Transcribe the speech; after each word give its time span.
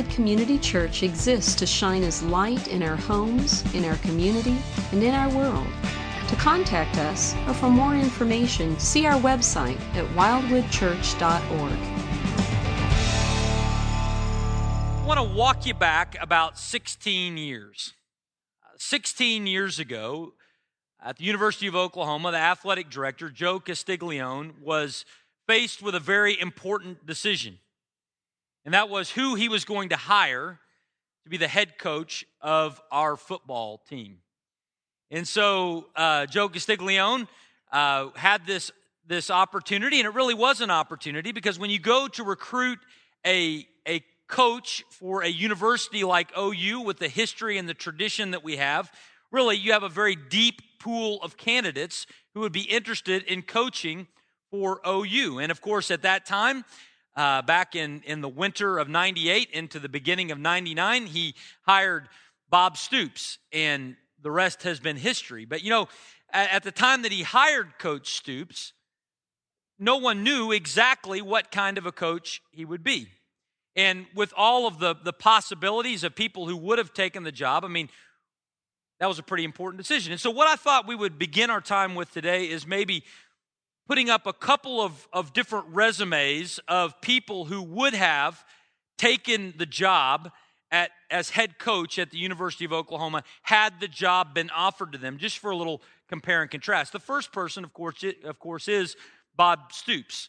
Wildwood 0.00 0.16
Community 0.16 0.58
Church 0.58 1.02
exists 1.02 1.54
to 1.56 1.66
shine 1.66 2.02
as 2.04 2.22
light 2.22 2.68
in 2.68 2.82
our 2.82 2.96
homes, 2.96 3.62
in 3.74 3.84
our 3.84 3.96
community, 3.96 4.56
and 4.92 5.02
in 5.02 5.12
our 5.14 5.28
world. 5.34 5.66
To 6.28 6.36
contact 6.36 6.96
us 6.96 7.34
or 7.46 7.52
for 7.52 7.68
more 7.68 7.94
information, 7.94 8.78
see 8.78 9.04
our 9.04 9.20
website 9.20 9.78
at 9.94 10.06
wildwoodchurch.org. 10.16 11.78
I 15.02 15.04
want 15.06 15.20
to 15.20 15.36
walk 15.36 15.66
you 15.66 15.74
back 15.74 16.16
about 16.18 16.58
16 16.58 17.36
years. 17.36 17.92
Uh, 18.64 18.68
16 18.78 19.46
years 19.46 19.78
ago, 19.78 20.32
at 21.04 21.18
the 21.18 21.24
University 21.24 21.66
of 21.66 21.76
Oklahoma, 21.76 22.30
the 22.30 22.38
athletic 22.38 22.88
director, 22.88 23.28
Joe 23.28 23.60
Castiglione, 23.60 24.54
was 24.62 25.04
faced 25.46 25.82
with 25.82 25.94
a 25.94 26.00
very 26.00 26.40
important 26.40 27.04
decision. 27.04 27.58
And 28.70 28.74
that 28.76 28.88
was 28.88 29.10
who 29.10 29.34
he 29.34 29.48
was 29.48 29.64
going 29.64 29.88
to 29.88 29.96
hire 29.96 30.60
to 31.24 31.28
be 31.28 31.38
the 31.38 31.48
head 31.48 31.76
coach 31.76 32.24
of 32.40 32.80
our 32.92 33.16
football 33.16 33.78
team. 33.78 34.18
And 35.10 35.26
so 35.26 35.86
uh, 35.96 36.26
Joe 36.26 36.48
Castiglione 36.48 37.26
uh, 37.72 38.10
had 38.14 38.46
this, 38.46 38.70
this 39.08 39.28
opportunity, 39.28 39.98
and 39.98 40.06
it 40.06 40.14
really 40.14 40.34
was 40.34 40.60
an 40.60 40.70
opportunity 40.70 41.32
because 41.32 41.58
when 41.58 41.70
you 41.70 41.80
go 41.80 42.06
to 42.06 42.22
recruit 42.22 42.78
a, 43.26 43.66
a 43.88 44.04
coach 44.28 44.84
for 44.88 45.24
a 45.24 45.28
university 45.28 46.04
like 46.04 46.30
OU 46.38 46.82
with 46.82 47.00
the 47.00 47.08
history 47.08 47.58
and 47.58 47.68
the 47.68 47.74
tradition 47.74 48.30
that 48.30 48.44
we 48.44 48.58
have, 48.58 48.92
really 49.32 49.56
you 49.56 49.72
have 49.72 49.82
a 49.82 49.88
very 49.88 50.14
deep 50.14 50.62
pool 50.78 51.20
of 51.24 51.36
candidates 51.36 52.06
who 52.34 52.40
would 52.42 52.52
be 52.52 52.62
interested 52.70 53.24
in 53.24 53.42
coaching 53.42 54.06
for 54.52 54.80
OU. 54.86 55.40
And 55.40 55.50
of 55.50 55.60
course, 55.60 55.90
at 55.90 56.02
that 56.02 56.24
time, 56.24 56.64
uh, 57.16 57.42
back 57.42 57.74
in, 57.74 58.02
in 58.06 58.20
the 58.20 58.28
winter 58.28 58.78
of 58.78 58.88
98 58.88 59.50
into 59.50 59.78
the 59.78 59.88
beginning 59.88 60.30
of 60.30 60.38
99, 60.38 61.06
he 61.06 61.34
hired 61.62 62.08
Bob 62.48 62.76
Stoops, 62.76 63.38
and 63.52 63.96
the 64.22 64.30
rest 64.30 64.62
has 64.62 64.80
been 64.80 64.96
history. 64.96 65.44
But 65.44 65.62
you 65.62 65.70
know, 65.70 65.88
at, 66.32 66.50
at 66.50 66.62
the 66.62 66.72
time 66.72 67.02
that 67.02 67.12
he 67.12 67.22
hired 67.22 67.78
Coach 67.78 68.14
Stoops, 68.14 68.72
no 69.78 69.96
one 69.96 70.22
knew 70.22 70.52
exactly 70.52 71.22
what 71.22 71.50
kind 71.50 71.78
of 71.78 71.86
a 71.86 71.92
coach 71.92 72.42
he 72.52 72.64
would 72.64 72.84
be. 72.84 73.08
And 73.76 74.06
with 74.14 74.34
all 74.36 74.66
of 74.66 74.78
the, 74.78 74.94
the 74.94 75.12
possibilities 75.12 76.04
of 76.04 76.14
people 76.14 76.46
who 76.46 76.56
would 76.56 76.78
have 76.78 76.92
taken 76.92 77.22
the 77.22 77.32
job, 77.32 77.64
I 77.64 77.68
mean, 77.68 77.88
that 78.98 79.06
was 79.06 79.18
a 79.18 79.22
pretty 79.22 79.44
important 79.44 79.78
decision. 79.78 80.12
And 80.12 80.20
so, 80.20 80.30
what 80.30 80.46
I 80.46 80.56
thought 80.56 80.86
we 80.86 80.94
would 80.94 81.18
begin 81.18 81.48
our 81.48 81.62
time 81.62 81.94
with 81.94 82.12
today 82.12 82.50
is 82.50 82.66
maybe 82.66 83.04
putting 83.86 84.10
up 84.10 84.26
a 84.26 84.32
couple 84.32 84.80
of, 84.80 85.08
of 85.12 85.32
different 85.32 85.66
resumes 85.68 86.60
of 86.68 87.00
people 87.00 87.44
who 87.46 87.62
would 87.62 87.94
have 87.94 88.44
taken 88.98 89.54
the 89.56 89.66
job 89.66 90.30
at, 90.70 90.90
as 91.10 91.30
head 91.30 91.58
coach 91.58 91.98
at 91.98 92.10
the 92.10 92.18
University 92.18 92.64
of 92.64 92.72
Oklahoma 92.72 93.22
had 93.42 93.80
the 93.80 93.88
job 93.88 94.34
been 94.34 94.50
offered 94.50 94.92
to 94.92 94.98
them, 94.98 95.18
just 95.18 95.38
for 95.38 95.50
a 95.50 95.56
little 95.56 95.82
compare 96.08 96.42
and 96.42 96.50
contrast. 96.50 96.92
The 96.92 97.00
first 97.00 97.32
person, 97.32 97.64
of 97.64 97.72
course, 97.72 98.04
of 98.24 98.38
course 98.38 98.68
is 98.68 98.96
Bob 99.36 99.72
Stoops. 99.72 100.28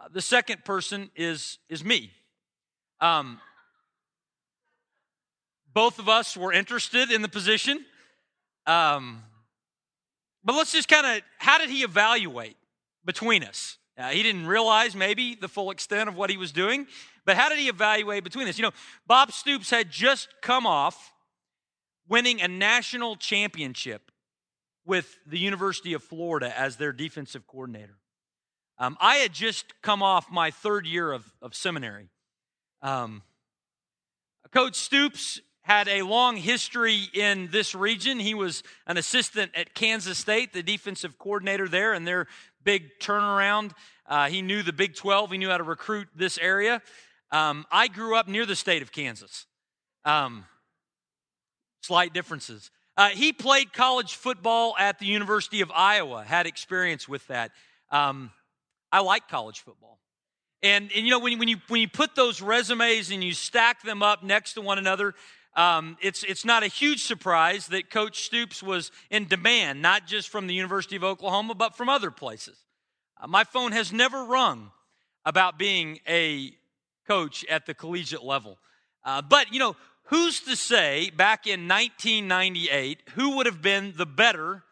Uh, 0.00 0.08
the 0.12 0.20
second 0.20 0.64
person 0.64 1.10
is, 1.16 1.58
is 1.68 1.84
me. 1.84 2.10
Um, 3.00 3.40
both 5.74 5.98
of 5.98 6.08
us 6.08 6.36
were 6.36 6.52
interested 6.52 7.10
in 7.10 7.22
the 7.22 7.28
position. 7.28 7.84
Um, 8.66 9.22
but 10.44 10.54
let's 10.54 10.72
just 10.72 10.88
kind 10.88 11.06
of, 11.06 11.22
how 11.38 11.58
did 11.58 11.70
he 11.70 11.82
evaluate 11.82 12.56
between 13.04 13.44
us? 13.44 13.78
Uh, 13.96 14.08
he 14.08 14.22
didn't 14.22 14.46
realize 14.46 14.96
maybe 14.96 15.34
the 15.34 15.48
full 15.48 15.70
extent 15.70 16.08
of 16.08 16.16
what 16.16 16.30
he 16.30 16.36
was 16.36 16.50
doing, 16.50 16.86
but 17.24 17.36
how 17.36 17.48
did 17.48 17.58
he 17.58 17.68
evaluate 17.68 18.24
between 18.24 18.48
us? 18.48 18.58
You 18.58 18.62
know, 18.62 18.72
Bob 19.06 19.32
Stoops 19.32 19.70
had 19.70 19.90
just 19.90 20.28
come 20.40 20.66
off 20.66 21.12
winning 22.08 22.40
a 22.40 22.48
national 22.48 23.16
championship 23.16 24.10
with 24.84 25.18
the 25.26 25.38
University 25.38 25.92
of 25.92 26.02
Florida 26.02 26.58
as 26.58 26.76
their 26.76 26.92
defensive 26.92 27.46
coordinator. 27.46 27.98
Um, 28.78 28.96
I 29.00 29.16
had 29.16 29.32
just 29.32 29.74
come 29.82 30.02
off 30.02 30.30
my 30.30 30.50
third 30.50 30.86
year 30.86 31.12
of, 31.12 31.24
of 31.40 31.54
seminary. 31.54 32.08
Um, 32.80 33.22
Coach 34.52 34.76
Stoops 34.76 35.40
had 35.62 35.88
a 35.88 36.02
long 36.02 36.36
history 36.36 37.08
in 37.14 37.48
this 37.52 37.74
region. 37.74 38.18
He 38.18 38.34
was 38.34 38.62
an 38.86 38.96
assistant 38.96 39.52
at 39.54 39.74
Kansas 39.74 40.18
State, 40.18 40.52
the 40.52 40.62
defensive 40.62 41.18
coordinator 41.18 41.68
there, 41.68 41.92
and 41.92 42.06
their 42.06 42.26
big 42.64 42.98
turnaround. 43.00 43.72
Uh, 44.06 44.28
he 44.28 44.42
knew 44.42 44.62
the 44.62 44.72
Big 44.72 44.94
12, 44.94 45.30
he 45.30 45.38
knew 45.38 45.48
how 45.48 45.56
to 45.56 45.62
recruit 45.62 46.08
this 46.14 46.36
area. 46.38 46.82
Um, 47.30 47.64
I 47.70 47.88
grew 47.88 48.16
up 48.16 48.28
near 48.28 48.44
the 48.44 48.56
state 48.56 48.82
of 48.82 48.92
Kansas. 48.92 49.46
Um, 50.04 50.44
slight 51.82 52.12
differences. 52.12 52.70
Uh, 52.96 53.08
he 53.08 53.32
played 53.32 53.72
college 53.72 54.16
football 54.16 54.74
at 54.78 54.98
the 54.98 55.06
University 55.06 55.62
of 55.62 55.70
Iowa, 55.74 56.24
had 56.24 56.46
experience 56.46 57.08
with 57.08 57.26
that. 57.28 57.52
Um, 57.90 58.32
I 58.90 59.00
like 59.00 59.28
college 59.28 59.60
football. 59.60 59.98
And, 60.62 60.90
and 60.94 61.04
you 61.04 61.10
know, 61.10 61.18
when 61.18 61.38
when, 61.38 61.48
you, 61.48 61.56
when 61.68 61.80
you 61.80 61.88
put 61.88 62.14
those 62.14 62.42
resumes 62.42 63.10
and 63.10 63.24
you 63.24 63.32
stack 63.32 63.82
them 63.82 64.02
up 64.02 64.22
next 64.22 64.54
to 64.54 64.60
one 64.60 64.78
another, 64.78 65.14
um, 65.54 65.96
it's, 66.00 66.24
it's 66.24 66.44
not 66.44 66.62
a 66.62 66.66
huge 66.66 67.04
surprise 67.04 67.66
that 67.68 67.90
Coach 67.90 68.24
Stoops 68.24 68.62
was 68.62 68.90
in 69.10 69.26
demand, 69.26 69.82
not 69.82 70.06
just 70.06 70.30
from 70.30 70.46
the 70.46 70.54
University 70.54 70.96
of 70.96 71.04
Oklahoma, 71.04 71.54
but 71.54 71.76
from 71.76 71.88
other 71.88 72.10
places. 72.10 72.56
Uh, 73.20 73.26
my 73.26 73.44
phone 73.44 73.72
has 73.72 73.92
never 73.92 74.24
rung 74.24 74.70
about 75.24 75.58
being 75.58 76.00
a 76.08 76.52
coach 77.06 77.44
at 77.50 77.66
the 77.66 77.74
collegiate 77.74 78.24
level. 78.24 78.58
Uh, 79.04 79.20
but, 79.20 79.52
you 79.52 79.58
know, 79.58 79.76
who's 80.04 80.40
to 80.40 80.56
say 80.56 81.10
back 81.10 81.46
in 81.46 81.68
1998 81.68 83.02
who 83.14 83.36
would 83.36 83.46
have 83.46 83.60
been 83.60 83.92
the 83.96 84.06
better 84.06 84.62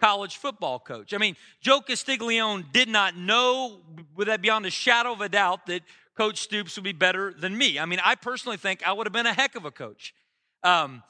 college 0.00 0.36
football 0.36 0.78
coach? 0.78 1.12
I 1.12 1.18
mean, 1.18 1.36
Joe 1.60 1.80
Castiglione 1.80 2.64
did 2.72 2.88
not 2.88 3.16
know, 3.16 3.80
with 4.14 4.28
that 4.28 4.40
beyond 4.40 4.64
a 4.64 4.70
shadow 4.70 5.12
of 5.12 5.20
a 5.20 5.28
doubt, 5.28 5.66
that 5.66 5.82
Coach 6.16 6.40
Stoops 6.40 6.76
would 6.76 6.84
be 6.84 6.92
better 6.92 7.32
than 7.32 7.56
me. 7.56 7.78
I 7.78 7.84
mean, 7.84 8.00
I 8.02 8.14
personally 8.14 8.56
think 8.56 8.86
I 8.86 8.92
would 8.92 9.06
have 9.06 9.12
been 9.12 9.26
a 9.26 9.34
heck 9.34 9.54
of 9.54 9.64
a 9.64 9.70
coach. 9.70 10.14
Um, 10.62 11.02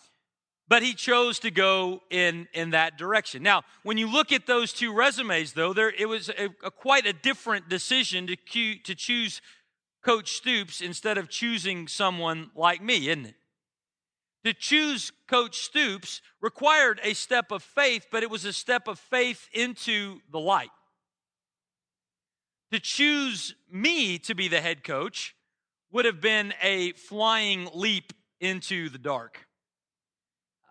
but 0.68 0.82
he 0.82 0.94
chose 0.94 1.38
to 1.40 1.50
go 1.52 2.02
in 2.10 2.48
in 2.52 2.70
that 2.70 2.98
direction. 2.98 3.42
Now, 3.42 3.62
when 3.84 3.98
you 3.98 4.10
look 4.10 4.32
at 4.32 4.46
those 4.46 4.72
two 4.72 4.92
resumes, 4.92 5.52
though, 5.52 5.72
there 5.72 5.92
it 5.96 6.08
was 6.08 6.28
a, 6.28 6.48
a 6.64 6.70
quite 6.72 7.06
a 7.06 7.12
different 7.12 7.68
decision 7.68 8.26
to 8.26 8.36
to 8.78 8.94
choose 8.94 9.40
Coach 10.02 10.32
Stoops 10.32 10.80
instead 10.80 11.18
of 11.18 11.28
choosing 11.28 11.86
someone 11.86 12.50
like 12.56 12.82
me, 12.82 13.08
isn't 13.08 13.26
it? 13.26 13.34
To 14.44 14.54
choose 14.54 15.12
Coach 15.28 15.58
Stoops 15.58 16.20
required 16.40 17.00
a 17.02 17.14
step 17.14 17.52
of 17.52 17.62
faith, 17.62 18.06
but 18.10 18.24
it 18.24 18.30
was 18.30 18.44
a 18.44 18.52
step 18.52 18.88
of 18.88 18.98
faith 18.98 19.48
into 19.52 20.20
the 20.30 20.40
light 20.40 20.70
to 22.72 22.80
choose 22.80 23.54
me 23.70 24.18
to 24.18 24.34
be 24.34 24.48
the 24.48 24.60
head 24.60 24.84
coach 24.84 25.34
would 25.92 26.04
have 26.04 26.20
been 26.20 26.52
a 26.62 26.92
flying 26.92 27.68
leap 27.74 28.12
into 28.40 28.88
the 28.88 28.98
dark. 28.98 29.46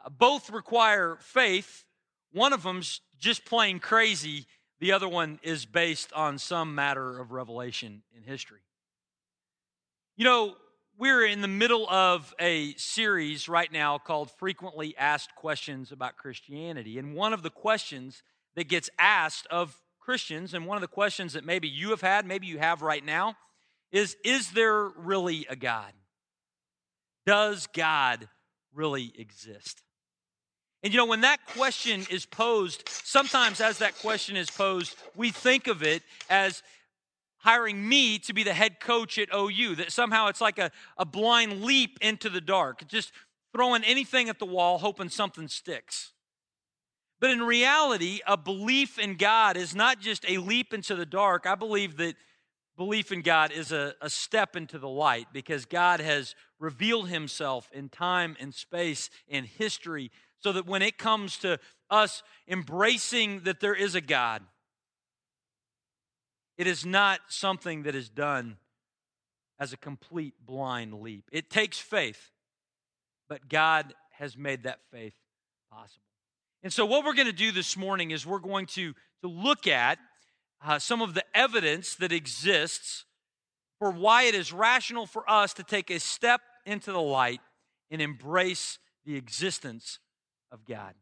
Uh, 0.05 0.09
both 0.09 0.49
require 0.49 1.17
faith. 1.19 1.85
One 2.31 2.53
of 2.53 2.63
them's 2.63 3.01
just 3.17 3.45
plain 3.45 3.79
crazy, 3.79 4.45
the 4.79 4.91
other 4.91 5.07
one 5.07 5.39
is 5.41 5.65
based 5.65 6.11
on 6.13 6.37
some 6.37 6.75
matter 6.75 7.17
of 7.17 7.31
revelation 7.31 8.03
in 8.15 8.23
history. 8.23 8.59
You 10.17 10.25
know, 10.25 10.55
we're 10.97 11.25
in 11.25 11.41
the 11.41 11.47
middle 11.47 11.89
of 11.89 12.33
a 12.39 12.73
series 12.75 13.49
right 13.49 13.71
now 13.71 13.97
called 13.97 14.31
Frequently 14.31 14.95
Asked 14.97 15.35
Questions 15.35 15.91
About 15.91 16.17
Christianity. 16.17 16.99
And 16.99 17.15
one 17.15 17.33
of 17.33 17.41
the 17.41 17.49
questions 17.49 18.21
that 18.55 18.69
gets 18.69 18.89
asked 18.99 19.47
of 19.47 19.81
Christians, 20.05 20.53
and 20.53 20.67
one 20.67 20.77
of 20.77 20.81
the 20.81 20.87
questions 20.87 21.33
that 21.33 21.43
maybe 21.43 21.67
you 21.67 21.89
have 21.89 22.01
had, 22.01 22.27
maybe 22.27 22.45
you 22.45 22.59
have 22.59 22.83
right 22.83 23.03
now, 23.03 23.35
is 23.91 24.15
Is 24.23 24.51
there 24.51 24.89
really 24.89 25.47
a 25.49 25.55
God? 25.55 25.91
Does 27.25 27.67
God 27.67 28.29
really 28.73 29.11
exist? 29.17 29.81
And 30.83 30.93
you 30.93 30.99
know, 30.99 31.07
when 31.07 31.21
that 31.21 31.39
question 31.47 32.05
is 32.11 32.27
posed, 32.27 32.87
sometimes 32.87 33.59
as 33.59 33.79
that 33.79 33.97
question 33.97 34.35
is 34.35 34.51
posed, 34.51 34.95
we 35.15 35.31
think 35.31 35.67
of 35.67 35.81
it 35.81 36.03
as 36.29 36.61
hiring 37.37 37.87
me 37.87 38.19
to 38.19 38.33
be 38.33 38.43
the 38.43 38.53
head 38.53 38.79
coach 38.79 39.17
at 39.17 39.29
OU, 39.33 39.75
that 39.75 39.91
somehow 39.91 40.27
it's 40.27 40.41
like 40.41 40.59
a, 40.59 40.71
a 40.97 41.05
blind 41.05 41.63
leap 41.63 41.97
into 42.01 42.29
the 42.29 42.41
dark, 42.41 42.87
just 42.87 43.11
throwing 43.53 43.83
anything 43.83 44.29
at 44.29 44.37
the 44.37 44.45
wall, 44.45 44.77
hoping 44.77 45.09
something 45.09 45.47
sticks. 45.47 46.11
But 47.25 47.31
in 47.31 47.41
reality, 47.41 48.19
a 48.27 48.37
belief 48.37 48.99
in 48.99 49.15
God 49.15 49.57
is 49.57 49.73
not 49.73 49.99
just 49.99 50.29
a 50.29 50.37
leap 50.37 50.75
into 50.75 50.93
the 50.93 51.07
dark. 51.07 51.47
I 51.47 51.55
believe 51.55 51.97
that 51.97 52.13
belief 52.77 53.11
in 53.11 53.23
God 53.23 53.51
is 53.51 53.71
a, 53.71 53.95
a 53.99 54.11
step 54.11 54.55
into 54.55 54.77
the 54.77 54.87
light 54.87 55.29
because 55.33 55.65
God 55.65 56.01
has 56.01 56.35
revealed 56.59 57.09
himself 57.09 57.67
in 57.73 57.89
time 57.89 58.37
and 58.39 58.53
space 58.53 59.09
and 59.27 59.47
history 59.47 60.11
so 60.37 60.51
that 60.51 60.67
when 60.67 60.83
it 60.83 60.99
comes 60.99 61.37
to 61.37 61.59
us 61.89 62.21
embracing 62.47 63.39
that 63.39 63.59
there 63.59 63.73
is 63.73 63.95
a 63.95 64.01
God, 64.01 64.43
it 66.59 66.67
is 66.67 66.85
not 66.85 67.21
something 67.27 67.81
that 67.81 67.95
is 67.95 68.07
done 68.07 68.57
as 69.59 69.73
a 69.73 69.77
complete 69.77 70.35
blind 70.45 70.93
leap. 71.01 71.27
It 71.31 71.49
takes 71.49 71.79
faith, 71.79 72.29
but 73.27 73.49
God 73.49 73.95
has 74.11 74.37
made 74.37 74.61
that 74.65 74.81
faith 74.91 75.15
possible. 75.71 76.03
And 76.65 76.73
so, 76.73 76.83
what 76.83 77.05
we're 77.05 77.13
going 77.13 77.27
to 77.27 77.31
do 77.31 77.51
this 77.51 77.77
morning 77.77 78.09
is 78.09 78.25
we're 78.25 78.39
going 78.39 78.65
to, 78.65 78.95
to 79.21 79.27
look 79.27 79.67
at 79.67 79.99
uh, 80.65 80.79
some 80.79 80.99
of 80.99 81.13
the 81.13 81.23
evidence 81.35 81.93
that 81.97 82.11
exists 82.11 83.05
for 83.77 83.91
why 83.91 84.23
it 84.23 84.33
is 84.33 84.51
rational 84.51 85.05
for 85.05 85.29
us 85.29 85.53
to 85.53 85.63
take 85.63 85.91
a 85.91 85.99
step 85.99 86.41
into 86.65 86.91
the 86.91 86.99
light 86.99 87.39
and 87.91 88.01
embrace 88.01 88.79
the 89.05 89.15
existence 89.15 89.99
of 90.51 90.65
God. 90.65 90.95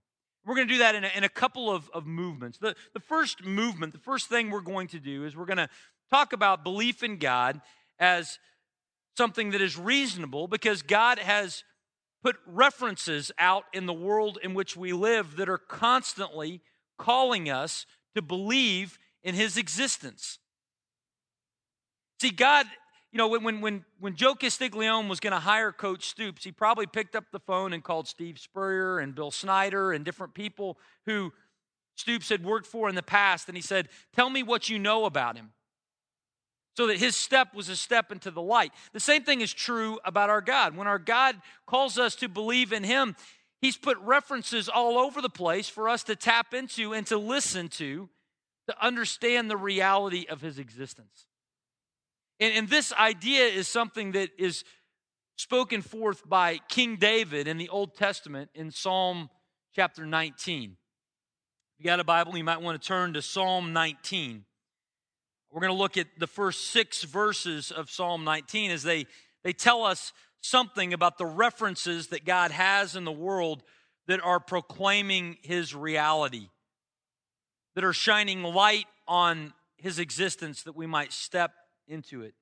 We're 0.46 0.56
going 0.56 0.68
to 0.68 0.74
do 0.74 0.80
that 0.80 0.96
in 0.96 1.06
a, 1.06 1.12
in 1.16 1.24
a 1.24 1.30
couple 1.30 1.72
of, 1.72 1.90
of 1.94 2.06
movements. 2.06 2.58
The, 2.58 2.76
the 2.94 3.00
first 3.00 3.46
movement, 3.46 3.94
the 3.94 4.00
first 4.00 4.28
thing 4.28 4.50
we're 4.50 4.60
going 4.60 4.88
to 4.88 5.00
do 5.00 5.24
is 5.24 5.34
we're 5.34 5.46
going 5.46 5.56
to 5.56 5.70
talk 6.12 6.34
about 6.34 6.66
belief 6.66 7.04
in 7.04 7.20
God 7.20 7.62
as 8.00 8.38
something 9.16 9.52
that 9.52 9.62
is 9.62 9.78
reasonable 9.78 10.50
because 10.50 10.82
God 10.82 11.20
has 11.20 11.64
put 12.24 12.38
references 12.48 13.32
out 13.38 13.66
in 13.74 13.86
the 13.86 13.94
world 13.94 14.40
in 14.42 14.54
which 14.54 14.78
we 14.78 14.94
live 14.94 15.36
that 15.36 15.50
are 15.50 15.58
constantly 15.58 16.62
calling 16.98 17.50
us 17.50 17.86
to 18.16 18.22
believe 18.22 18.98
in 19.24 19.36
his 19.36 19.58
existence. 19.58 20.40
See, 22.22 22.32
God, 22.32 22.66
you 23.12 23.18
know, 23.18 23.28
when, 23.28 23.60
when, 23.60 23.84
when 24.00 24.16
Joe 24.16 24.36
Castiglione 24.36 25.10
was 25.10 25.20
going 25.20 25.34
to 25.34 25.40
hire 25.40 25.74
Coach 25.74 26.08
Stoops, 26.08 26.44
he 26.44 26.52
probably 26.52 26.88
picked 26.88 27.16
up 27.16 27.26
the 27.32 27.40
phone 27.40 27.74
and 27.74 27.84
called 27.84 28.08
Steve 28.08 28.40
Spurrier 28.40 29.00
and 29.00 29.14
Bill 29.14 29.30
Snyder 29.30 29.92
and 29.92 30.06
different 30.06 30.34
people 30.34 30.78
who 31.06 31.34
Stoops 31.96 32.30
had 32.30 32.44
worked 32.44 32.66
for 32.66 32.88
in 32.88 32.96
the 32.96 33.04
past. 33.04 33.50
And 33.50 33.58
he 33.58 33.62
said, 33.62 33.90
Tell 34.16 34.30
me 34.30 34.42
what 34.42 34.70
you 34.70 34.80
know 34.80 35.06
about 35.06 35.36
him 35.36 35.52
so 36.76 36.88
that 36.88 36.98
his 36.98 37.16
step 37.16 37.54
was 37.54 37.70
a 37.70 37.76
step 37.76 38.12
into 38.12 38.32
the 38.32 38.42
light. 38.42 38.72
The 38.94 39.00
same 39.00 39.24
thing 39.24 39.42
is 39.42 39.54
true 39.54 40.00
about 40.06 40.30
our 40.30 40.42
God. 40.42 40.76
When 40.76 40.88
our 40.88 41.00
God 41.00 41.36
calls 41.68 41.98
us 41.98 42.16
to 42.18 42.28
believe 42.28 42.74
in 42.74 42.84
him, 42.84 43.16
he's 43.62 43.78
put 43.78 43.98
references 44.00 44.70
all 44.70 44.98
over 44.98 45.22
the 45.22 45.30
place 45.30 45.70
for 45.70 45.88
us 45.88 46.04
to 46.06 46.16
tap 46.16 46.54
into 46.54 46.94
and 46.94 47.06
to 47.08 47.18
listen 47.18 47.68
to 47.70 48.10
to 48.68 48.86
understand 48.86 49.50
the 49.50 49.58
reality 49.58 50.26
of 50.30 50.42
his 50.42 50.58
existence. 50.58 51.28
And, 52.40 52.54
and 52.54 52.70
this 52.70 52.94
idea 52.94 53.46
is 53.46 53.68
something 53.68 54.14
that 54.14 54.30
is 54.38 54.64
spoken 55.36 55.82
forth 55.82 56.28
by 56.28 56.60
King 56.70 56.96
David 56.96 57.48
in 57.48 57.58
the 57.58 57.70
Old 57.70 57.96
Testament 57.96 58.50
in 58.56 58.72
Psalm 58.72 59.30
chapter 59.76 60.06
19. 60.06 60.72
If 60.72 61.80
you 61.80 61.86
got 61.86 62.00
a 62.00 62.04
Bible, 62.04 62.38
you 62.38 62.44
might 62.44 62.62
want 62.62 62.82
to 62.82 62.88
turn 62.88 63.14
to 63.14 63.22
Psalm 63.22 63.74
19. 63.74 64.46
We're 65.54 65.62
going 65.62 65.74
to 65.74 65.78
look 65.78 65.98
at 65.98 66.08
the 66.18 66.26
first 66.26 66.72
six 66.72 67.04
verses 67.04 67.70
of 67.70 67.92
Psalm 67.92 68.24
19 68.24 68.72
as 68.72 68.82
they, 68.82 69.06
they 69.44 69.54
tell 69.54 69.84
us 69.84 70.12
something 70.42 70.94
about 70.94 71.20
the 71.20 71.28
references 71.28 72.08
that 72.08 72.26
God 72.26 72.50
has 72.50 72.96
in 72.96 73.06
the 73.06 73.12
world 73.12 73.62
that 74.08 74.20
are 74.20 74.40
proclaiming 74.40 75.38
his 75.44 75.76
reality, 75.76 76.50
that 77.76 77.84
are 77.84 77.94
shining 77.94 78.42
light 78.42 78.88
on 79.08 79.54
his 79.78 80.00
existence 80.00 80.64
that 80.64 80.76
we 80.76 80.88
might 80.88 81.14
step 81.14 81.52
into 81.88 82.24
it. 82.24 82.34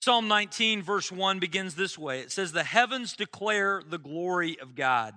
Psalm 0.00 0.28
19, 0.28 0.82
verse 0.82 1.12
1 1.12 1.38
begins 1.40 1.74
this 1.74 1.98
way 1.98 2.20
it 2.20 2.32
says, 2.32 2.52
The 2.52 2.64
heavens 2.64 3.12
declare 3.14 3.82
the 3.86 3.98
glory 3.98 4.58
of 4.60 4.74
God, 4.74 5.12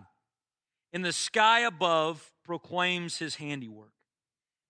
and 0.91 1.05
the 1.05 1.13
sky 1.13 1.61
above 1.61 2.33
proclaims 2.43 3.17
his 3.17 3.35
handiwork. 3.35 3.93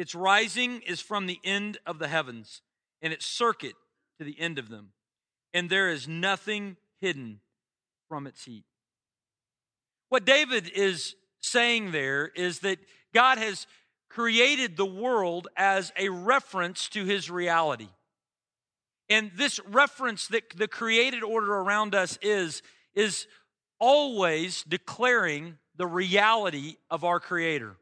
Its 0.00 0.14
rising 0.14 0.80
is 0.80 0.98
from 0.98 1.26
the 1.26 1.38
end 1.44 1.76
of 1.84 1.98
the 1.98 2.08
heavens, 2.08 2.62
and 3.02 3.12
its 3.12 3.26
circuit 3.26 3.74
to 4.18 4.24
the 4.24 4.40
end 4.40 4.58
of 4.58 4.70
them. 4.70 4.92
And 5.52 5.68
there 5.68 5.90
is 5.90 6.08
nothing 6.08 6.78
hidden 7.02 7.40
from 8.08 8.26
its 8.26 8.46
heat. 8.46 8.64
What 10.08 10.24
David 10.24 10.70
is 10.74 11.16
saying 11.42 11.92
there 11.92 12.28
is 12.34 12.60
that 12.60 12.78
God 13.12 13.36
has 13.36 13.66
created 14.08 14.78
the 14.78 14.86
world 14.86 15.48
as 15.54 15.92
a 15.98 16.08
reference 16.08 16.88
to 16.88 17.04
his 17.04 17.30
reality. 17.30 17.90
And 19.10 19.30
this 19.36 19.60
reference 19.68 20.28
that 20.28 20.56
the 20.56 20.66
created 20.66 21.22
order 21.22 21.52
around 21.52 21.94
us 21.94 22.18
is, 22.22 22.62
is 22.94 23.26
always 23.78 24.62
declaring 24.62 25.58
the 25.76 25.86
reality 25.86 26.76
of 26.90 27.04
our 27.04 27.20
Creator. 27.20 27.76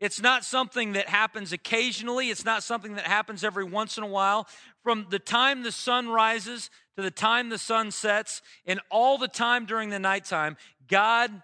It's 0.00 0.20
not 0.22 0.44
something 0.44 0.92
that 0.92 1.08
happens 1.08 1.52
occasionally. 1.52 2.30
It's 2.30 2.44
not 2.44 2.62
something 2.62 2.94
that 2.94 3.06
happens 3.06 3.42
every 3.42 3.64
once 3.64 3.98
in 3.98 4.04
a 4.04 4.08
while. 4.08 4.46
From 4.84 5.06
the 5.10 5.18
time 5.18 5.62
the 5.62 5.72
sun 5.72 6.08
rises 6.08 6.70
to 6.96 7.02
the 7.02 7.10
time 7.10 7.48
the 7.48 7.58
sun 7.58 7.90
sets, 7.90 8.42
and 8.64 8.80
all 8.90 9.18
the 9.18 9.28
time 9.28 9.66
during 9.66 9.90
the 9.90 9.98
nighttime, 9.98 10.56
God 10.88 11.42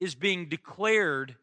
is 0.00 0.14
being 0.14 0.48
declared 0.48 1.36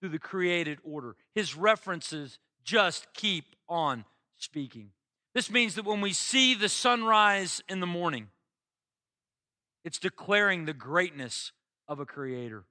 through 0.00 0.10
the 0.10 0.18
created 0.18 0.78
order. 0.82 1.16
His 1.34 1.56
references 1.56 2.38
just 2.64 3.06
keep 3.12 3.44
on 3.68 4.04
speaking. 4.36 4.90
This 5.34 5.50
means 5.50 5.74
that 5.74 5.84
when 5.84 6.00
we 6.00 6.12
see 6.12 6.54
the 6.54 6.68
sunrise 6.68 7.62
in 7.68 7.80
the 7.80 7.86
morning, 7.86 8.28
it's 9.84 9.98
declaring 9.98 10.64
the 10.64 10.72
greatness 10.72 11.52
of 11.86 12.00
a 12.00 12.06
creator 12.06 12.64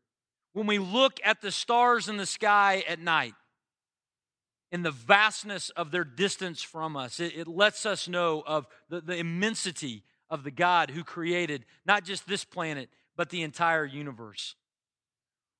when 0.57 0.65
we 0.65 0.79
look 0.79 1.19
at 1.23 1.39
the 1.39 1.51
stars 1.51 2.09
in 2.09 2.17
the 2.17 2.25
sky 2.25 2.83
at 2.89 2.99
night, 2.99 3.35
in 4.71 4.81
the 4.81 4.89
vastness 4.89 5.69
of 5.69 5.91
their 5.91 6.03
distance 6.03 6.63
from 6.63 6.97
us, 6.97 7.19
it, 7.19 7.37
it 7.37 7.47
lets 7.47 7.85
us 7.85 8.07
know 8.07 8.41
of 8.43 8.65
the, 8.89 8.99
the 8.99 9.15
immensity 9.17 10.01
of 10.31 10.43
the 10.43 10.49
God 10.49 10.89
who 10.89 11.03
created 11.03 11.63
not 11.85 12.03
just 12.03 12.27
this 12.27 12.43
planet, 12.43 12.89
but 13.15 13.29
the 13.29 13.43
entire 13.43 13.85
universe. 13.85 14.55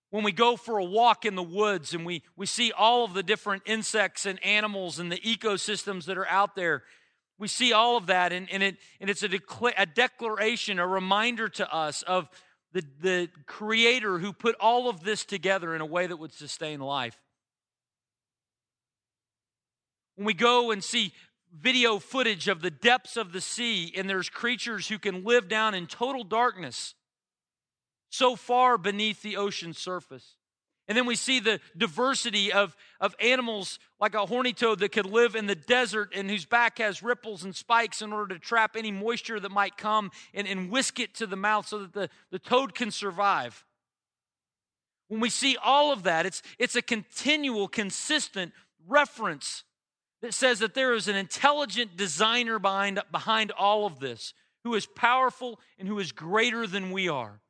When 0.10 0.24
we 0.24 0.32
go 0.32 0.58
for 0.58 0.80
a 0.80 0.84
walk 0.84 1.26
in 1.26 1.36
the 1.36 1.44
woods 1.44 1.94
and 1.94 2.04
we, 2.04 2.24
we 2.36 2.48
see 2.48 2.72
all 2.72 3.06
of 3.06 3.14
the 3.14 3.22
different 3.22 3.62
insects 3.68 4.26
and 4.26 4.44
animals 4.44 4.98
and 4.98 5.12
the 5.12 5.20
ecosystems 5.20 6.06
that 6.06 6.18
are 6.18 6.28
out 6.28 6.56
there, 6.56 6.82
we 7.38 7.48
see 7.48 7.72
all 7.72 7.98
of 7.98 8.08
that, 8.08 8.34
and, 8.34 8.50
and, 8.52 8.64
it, 8.64 8.78
and 9.00 9.12
it's 9.12 9.22
a, 9.22 9.30
decla- 9.30 9.76
a 9.78 9.86
declaration, 9.86 10.80
a 10.80 10.88
reminder 10.88 11.50
to 11.50 11.72
us 11.72 12.02
of 12.02 12.28
the, 12.78 12.86
the 13.02 13.30
creator 13.46 14.20
who 14.20 14.32
put 14.32 14.56
all 14.60 14.90
of 14.90 15.04
this 15.04 15.26
together 15.26 15.74
in 15.74 15.82
a 15.82 15.86
way 15.86 16.06
that 16.06 16.18
would 16.18 16.34
sustain 16.34 16.80
life. 16.80 17.18
When 20.16 20.26
we 20.26 20.34
go 20.34 20.72
and 20.72 20.84
see 20.84 21.14
video 21.52 21.98
footage 21.98 22.48
of 22.48 22.62
the 22.62 22.70
depths 22.72 23.18
of 23.18 23.32
the 23.32 23.42
sea, 23.42 23.94
and 23.96 24.10
there's 24.10 24.30
creatures 24.30 24.88
who 24.88 25.00
can 25.00 25.24
live 25.24 25.48
down 25.48 25.74
in 25.74 25.88
total 25.88 26.24
darkness, 26.24 26.94
so 28.10 28.36
far 28.36 28.78
beneath 28.78 29.22
the 29.22 29.38
ocean 29.38 29.74
surface. 29.74 30.36
And 30.88 30.98
then 30.98 31.06
we 31.06 31.16
see 31.16 31.40
the 31.40 31.60
diversity 31.76 32.54
of, 32.54 32.76
of 33.02 33.14
animals 33.20 33.78
like 34.00 34.16
a 34.16 34.26
horny 34.26 34.54
toad 34.54 34.80
that 34.80 34.94
could 34.94 35.06
live 35.06 35.36
in 35.36 35.46
the 35.46 35.56
desert 35.56 36.14
and 36.16 36.30
whose 36.30 36.46
back 36.46 36.78
has 36.78 37.04
ripples 37.04 37.44
and 37.44 37.54
spikes 37.54 38.02
in 38.02 38.14
order 38.14 38.34
to 38.36 38.40
trap 38.40 38.76
any 38.78 38.92
moisture 38.92 39.40
that 39.40 39.52
might 39.52 39.76
come 39.76 40.12
and, 40.34 40.48
and 40.48 40.72
whisk 40.72 41.00
it 41.00 41.14
to 41.16 41.28
the 41.28 41.36
mouth 41.36 41.68
so 41.68 41.80
that 41.80 41.94
the, 41.94 42.10
the 42.32 42.40
toad 42.40 42.74
can 42.74 42.92
survive. 42.92 43.66
When 45.10 45.20
we 45.20 45.30
see 45.30 45.58
all 45.62 45.92
of 45.92 46.04
that, 46.04 46.26
it's, 46.26 46.42
it's 46.58 46.76
a 46.76 46.82
continual, 46.82 47.68
consistent 47.68 48.54
reference 48.88 49.64
that 50.22 50.34
says 50.34 50.60
that 50.60 50.74
there 50.74 50.94
is 50.94 51.08
an 51.08 51.16
intelligent 51.16 51.98
designer 51.98 52.60
behind, 52.60 53.02
behind 53.12 53.52
all 53.52 53.86
of 53.86 54.00
this 54.00 54.34
who 54.64 54.74
is 54.74 54.86
powerful 54.86 55.60
and 55.78 55.88
who 55.88 56.00
is 56.00 56.12
greater 56.12 56.66
than 56.66 56.92
we 56.92 57.08
are. 57.10 57.42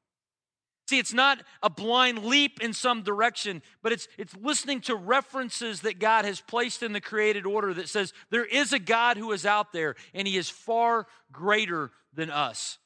See, 0.88 1.00
it's 1.00 1.14
not 1.14 1.40
a 1.62 1.70
blind 1.70 2.24
leap 2.24 2.62
in 2.62 2.72
some 2.72 3.04
direction, 3.04 3.62
but 3.84 3.92
it's, 3.92 4.08
it's 4.18 4.36
listening 4.38 4.80
to 4.82 4.96
references 4.96 5.82
that 5.82 6.00
God 6.00 6.24
has 6.24 6.40
placed 6.40 6.82
in 6.82 6.94
the 6.94 7.02
created 7.02 7.46
order 7.46 7.74
that 7.74 7.90
says 7.90 8.14
there 8.30 8.46
is 8.46 8.72
a 8.72 8.80
God 8.80 9.18
who 9.18 9.34
is 9.34 9.46
out 9.46 9.74
there 9.74 9.96
and 10.14 10.26
he 10.28 10.38
is 10.38 10.50
far 10.50 11.06
greater 11.32 11.92
than 12.14 12.30
us. 12.30 12.78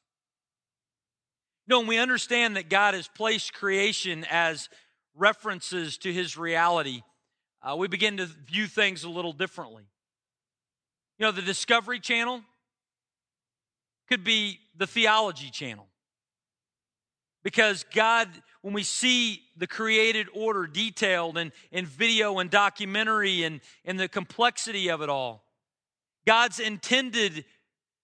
Know, 1.67 1.79
when 1.79 1.88
we 1.88 2.00
understand 2.00 2.58
that 2.58 2.70
God 2.70 2.96
has 2.96 3.08
placed 3.08 3.53
creation 3.53 4.25
as 4.29 4.67
references 5.15 5.98
to 6.00 6.12
his 6.12 6.36
reality, 6.36 7.01
uh, 7.62 7.77
we 7.77 7.88
begin 7.88 8.17
to 8.17 8.25
view 8.25 8.67
things 8.67 9.05
a 9.05 9.10
little 9.10 9.31
differently. 9.31 9.84
You 11.17 11.27
know, 11.27 11.31
the 11.31 11.41
Discovery 11.41 12.01
Channel 12.01 12.41
could 14.10 14.25
be 14.25 14.60
the 14.75 14.86
theology 14.86 15.50
channel. 15.50 15.88
Because 17.44 17.86
God, 17.94 18.30
when 18.62 18.74
we 18.74 18.84
see 18.84 19.42
the 19.58 19.68
created 19.68 20.28
order 20.34 20.68
detailed 20.68 21.38
in, 21.38 21.52
in 21.72 21.86
video 21.86 22.40
and 22.40 22.50
documentary 22.50 23.44
and, 23.44 23.62
and 23.84 24.00
the 24.00 24.08
complexity 24.08 24.90
of 24.90 25.02
it 25.02 25.10
all, 25.10 25.44
God's 26.26 26.60
intended 26.60 27.46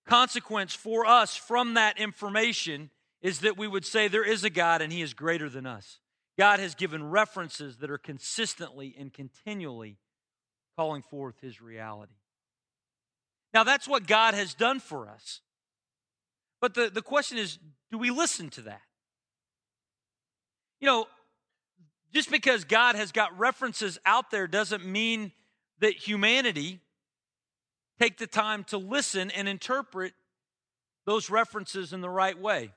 consequence 0.08 0.74
for 0.74 1.06
us 1.06 1.36
from 1.36 1.76
that 1.76 2.00
information 2.00 2.90
is 3.22 3.40
that 3.40 3.58
we 3.58 3.68
would 3.68 3.86
say 3.86 4.08
there 4.08 4.24
is 4.24 4.44
a 4.44 4.50
God 4.50 4.82
and 4.82 4.92
he 4.92 5.02
is 5.02 5.14
greater 5.14 5.50
than 5.50 5.66
us. 5.66 6.00
God 6.38 6.60
has 6.60 6.76
given 6.76 7.10
references 7.10 7.78
that 7.78 7.92
are 7.92 7.98
consistently 7.98 8.96
and 8.98 9.12
continually 9.12 9.98
calling 10.78 11.02
forth 11.02 11.40
his 11.42 11.62
reality. 11.62 12.14
Now, 13.54 13.64
that's 13.64 13.88
what 13.88 14.06
God 14.06 14.34
has 14.34 14.54
done 14.54 14.80
for 14.80 15.10
us. 15.10 15.42
But 16.62 16.74
the, 16.74 16.90
the 16.90 17.02
question 17.02 17.38
is 17.38 17.58
do 17.92 17.98
we 17.98 18.10
listen 18.10 18.50
to 18.52 18.62
that? 18.62 18.82
You 20.80 20.86
know, 20.88 21.08
just 22.14 22.32
because 22.32 22.64
God 22.64 22.96
has 22.96 23.12
got 23.12 23.38
references 23.38 23.98
out 24.06 24.32
there 24.32 24.48
doesn't 24.48 24.86
mean 24.86 25.32
that 25.80 25.94
humanity 25.94 26.80
take 28.00 28.18
the 28.18 28.28
time 28.28 28.64
to 28.66 28.78
listen 28.78 29.32
and 29.32 29.48
interpret 29.48 30.14
those 31.06 31.30
references 31.30 31.94
in 31.94 32.02
the 32.02 32.10
right 32.10 32.40
way. 32.40 32.72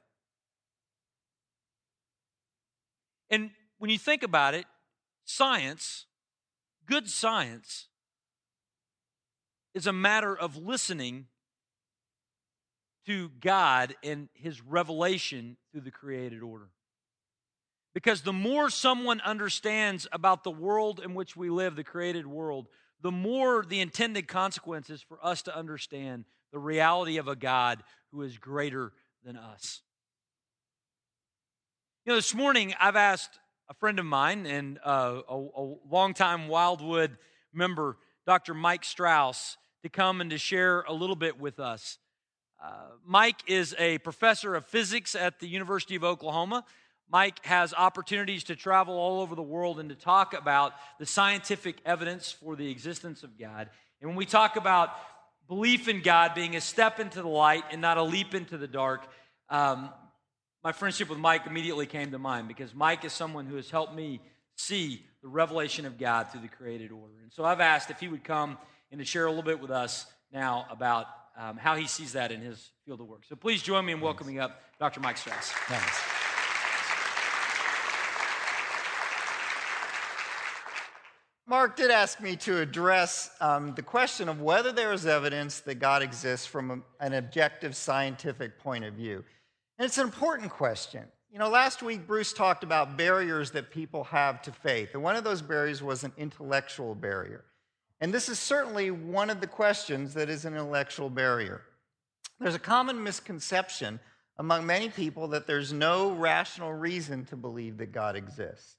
And 3.28 3.50
when 3.78 3.90
you 3.90 3.99
think 3.99 4.23
about 4.23 4.54
it, 4.54 4.64
science, 5.25 6.07
good 6.87 7.09
science, 7.09 7.87
is 9.75 9.87
a 9.87 9.92
matter 9.92 10.37
of 10.37 10.57
listening 10.57 11.26
to 13.07 13.30
God 13.40 13.95
and 14.02 14.28
His 14.35 14.61
revelation 14.61 15.57
through 15.71 15.83
the 15.83 15.90
created 15.90 16.42
order. 16.42 16.71
Because 17.94 18.23
the 18.23 18.32
more 18.32 18.70
someone 18.70 19.20
understands 19.20 20.06
about 20.12 20.44
the 20.44 20.50
world 20.50 21.00
in 21.04 21.14
which 21.14 21.37
we 21.37 21.50
live, 21.50 21.75
the 21.75 21.85
created 21.85 22.26
world, 22.26 22.68
the 23.02 23.11
more 23.11 23.64
the 23.64 23.80
intended 23.80 24.28
consequences 24.28 25.02
for 25.02 25.18
us 25.25 25.42
to 25.42 25.56
understand 25.56 26.25
the 26.52 26.59
reality 26.59 27.16
of 27.16 27.28
a 27.28 27.37
God 27.37 27.82
who 28.12 28.23
is 28.23 28.38
greater 28.38 28.92
than 29.25 29.37
us. 29.37 29.82
You 32.04 32.12
know, 32.12 32.16
this 32.16 32.35
morning 32.35 32.75
I've 32.80 32.97
asked 32.97 33.38
a 33.68 33.75
friend 33.75 33.99
of 33.99 34.06
mine 34.06 34.47
and 34.47 34.78
uh, 34.85 35.20
a, 35.28 35.37
a 35.37 35.75
longtime 35.88 36.49
Wildwood 36.49 37.16
member, 37.52 37.99
Dr. 38.26 38.54
Mike 38.54 38.85
Strauss, 38.85 39.56
to 39.82 39.88
come 39.88 40.20
and 40.20 40.30
to 40.30 40.38
share 40.38 40.82
a 40.82 40.92
little 40.92 41.16
bit 41.16 41.38
with 41.38 41.59
us. 41.59 41.99
Uh, 42.62 42.73
Mike 43.06 43.42
is 43.47 43.75
a 43.78 43.99
professor 43.99 44.54
of 44.54 44.66
physics 44.66 45.14
at 45.14 45.40
the 45.40 45.49
University 45.49 45.94
of 45.97 46.04
Oklahoma. 46.04 46.64
Mike 47.11 47.45
has 47.45 47.75
opportunities 47.75 48.45
to 48.45 48.57
travel 48.57 48.95
all 48.95 49.21
over 49.21 49.35
the 49.35 49.43
world 49.43 49.81
and 49.81 49.88
to 49.88 49.97
talk 49.97 50.33
about 50.33 50.73
the 50.99 51.07
scientific 51.07 51.79
evidence 51.85 52.31
for 52.31 52.55
the 52.55 52.71
existence 52.71 53.23
of 53.23 53.38
God. 53.38 53.69
And 54.00 54.09
when 54.09 54.17
we 54.17 54.26
talk 54.26 54.57
about 54.57 54.90
belief 55.49 55.88
in 55.88 56.02
God 56.02 56.35
being 56.35 56.55
a 56.55 56.61
step 56.61 57.00
into 57.00 57.21
the 57.21 57.29
light 57.29 57.64
and 57.73 57.81
not 57.81 57.99
a 57.99 58.02
leap 58.02 58.35
into 58.35 58.57
the 58.57 58.69
dark, 58.69 59.07
um, 59.49 59.90
my 60.62 60.73
friendship 60.73 61.09
with 61.09 61.19
Mike 61.19 61.47
immediately 61.47 61.87
came 61.87 62.12
to 62.12 62.19
mind 62.19 62.47
because 62.47 62.75
Mike 62.75 63.05
is 63.05 63.12
someone 63.12 63.47
who 63.47 63.57
has 63.57 63.71
helped 63.71 63.95
me 63.95 64.21
see 64.57 65.05
the 65.23 65.29
revelation 65.29 65.87
of 65.87 65.99
God 65.99 66.31
through 66.31 66.43
the 66.43 66.49
created 66.49 66.93
order. 66.93 67.14
And 67.23 67.33
so 67.33 67.45
I've 67.45 67.61
asked 67.61 67.90
if 67.90 67.99
he 67.99 68.09
would 68.09 68.23
come 68.23 68.57
and 68.93 69.00
to 69.00 69.05
share 69.05 69.26
a 69.26 69.29
little 69.29 69.43
bit 69.43 69.61
with 69.61 69.71
us 69.71 70.07
now 70.33 70.67
about 70.71 71.07
um, 71.37 71.57
how 71.57 71.75
he 71.75 71.87
sees 71.87 72.12
that 72.12 72.31
in 72.31 72.40
his 72.40 72.71
field 72.85 73.00
of 73.00 73.09
work. 73.09 73.25
So 73.29 73.35
please 73.35 73.62
join 73.62 73.85
me 73.85 73.93
in 73.93 74.00
welcoming 74.00 74.38
up 74.38 74.62
Dr. 74.79 75.00
Mike 75.00 75.17
Strauss. 75.17 75.50
Thanks. 75.67 76.19
Mark 81.50 81.75
did 81.75 81.90
ask 81.90 82.21
me 82.21 82.37
to 82.37 82.61
address 82.61 83.28
um, 83.40 83.75
the 83.75 83.83
question 83.83 84.28
of 84.28 84.40
whether 84.40 84.71
there 84.71 84.92
is 84.92 85.04
evidence 85.04 85.59
that 85.59 85.80
God 85.80 86.00
exists 86.00 86.47
from 86.47 86.71
a, 86.71 87.04
an 87.04 87.12
objective 87.14 87.75
scientific 87.75 88.57
point 88.61 88.85
of 88.85 88.95
view. 88.95 89.25
And 89.76 89.85
it's 89.85 89.99
an 89.99 90.04
important 90.04 90.52
question. 90.52 91.02
You 91.33 91.40
know, 91.40 91.49
last 91.49 91.83
week 91.83 92.07
Bruce 92.07 92.33
talked 92.33 92.62
about 92.62 92.97
barriers 92.97 93.50
that 93.50 93.73
people 93.73 94.04
have 94.04 94.42
to 94.42 94.52
faith, 94.52 94.90
and 94.95 95.02
one 95.02 95.16
of 95.16 95.25
those 95.25 95.42
barriers 95.42 95.83
was 95.83 96.04
an 96.04 96.12
intellectual 96.16 96.95
barrier. 96.95 97.45
And 98.00 98.14
this 98.14 98.28
is 98.28 98.38
certainly 98.38 98.92
one 98.92 99.28
of 99.28 99.40
the 99.40 99.49
questions 99.49 100.14
that 100.14 100.30
is 100.30 100.45
an 100.45 100.54
intellectual 100.54 101.11
barrier. 101.11 101.62
There's 102.38 102.54
a 102.54 102.61
common 102.61 103.02
misconception 103.02 103.99
among 104.38 104.66
many 104.66 104.88
people 104.88 105.26
that 105.26 105.49
there's 105.49 105.73
no 105.73 106.12
rational 106.12 106.73
reason 106.73 107.25
to 107.25 107.35
believe 107.35 107.76
that 107.78 107.90
God 107.90 108.14
exists. 108.14 108.76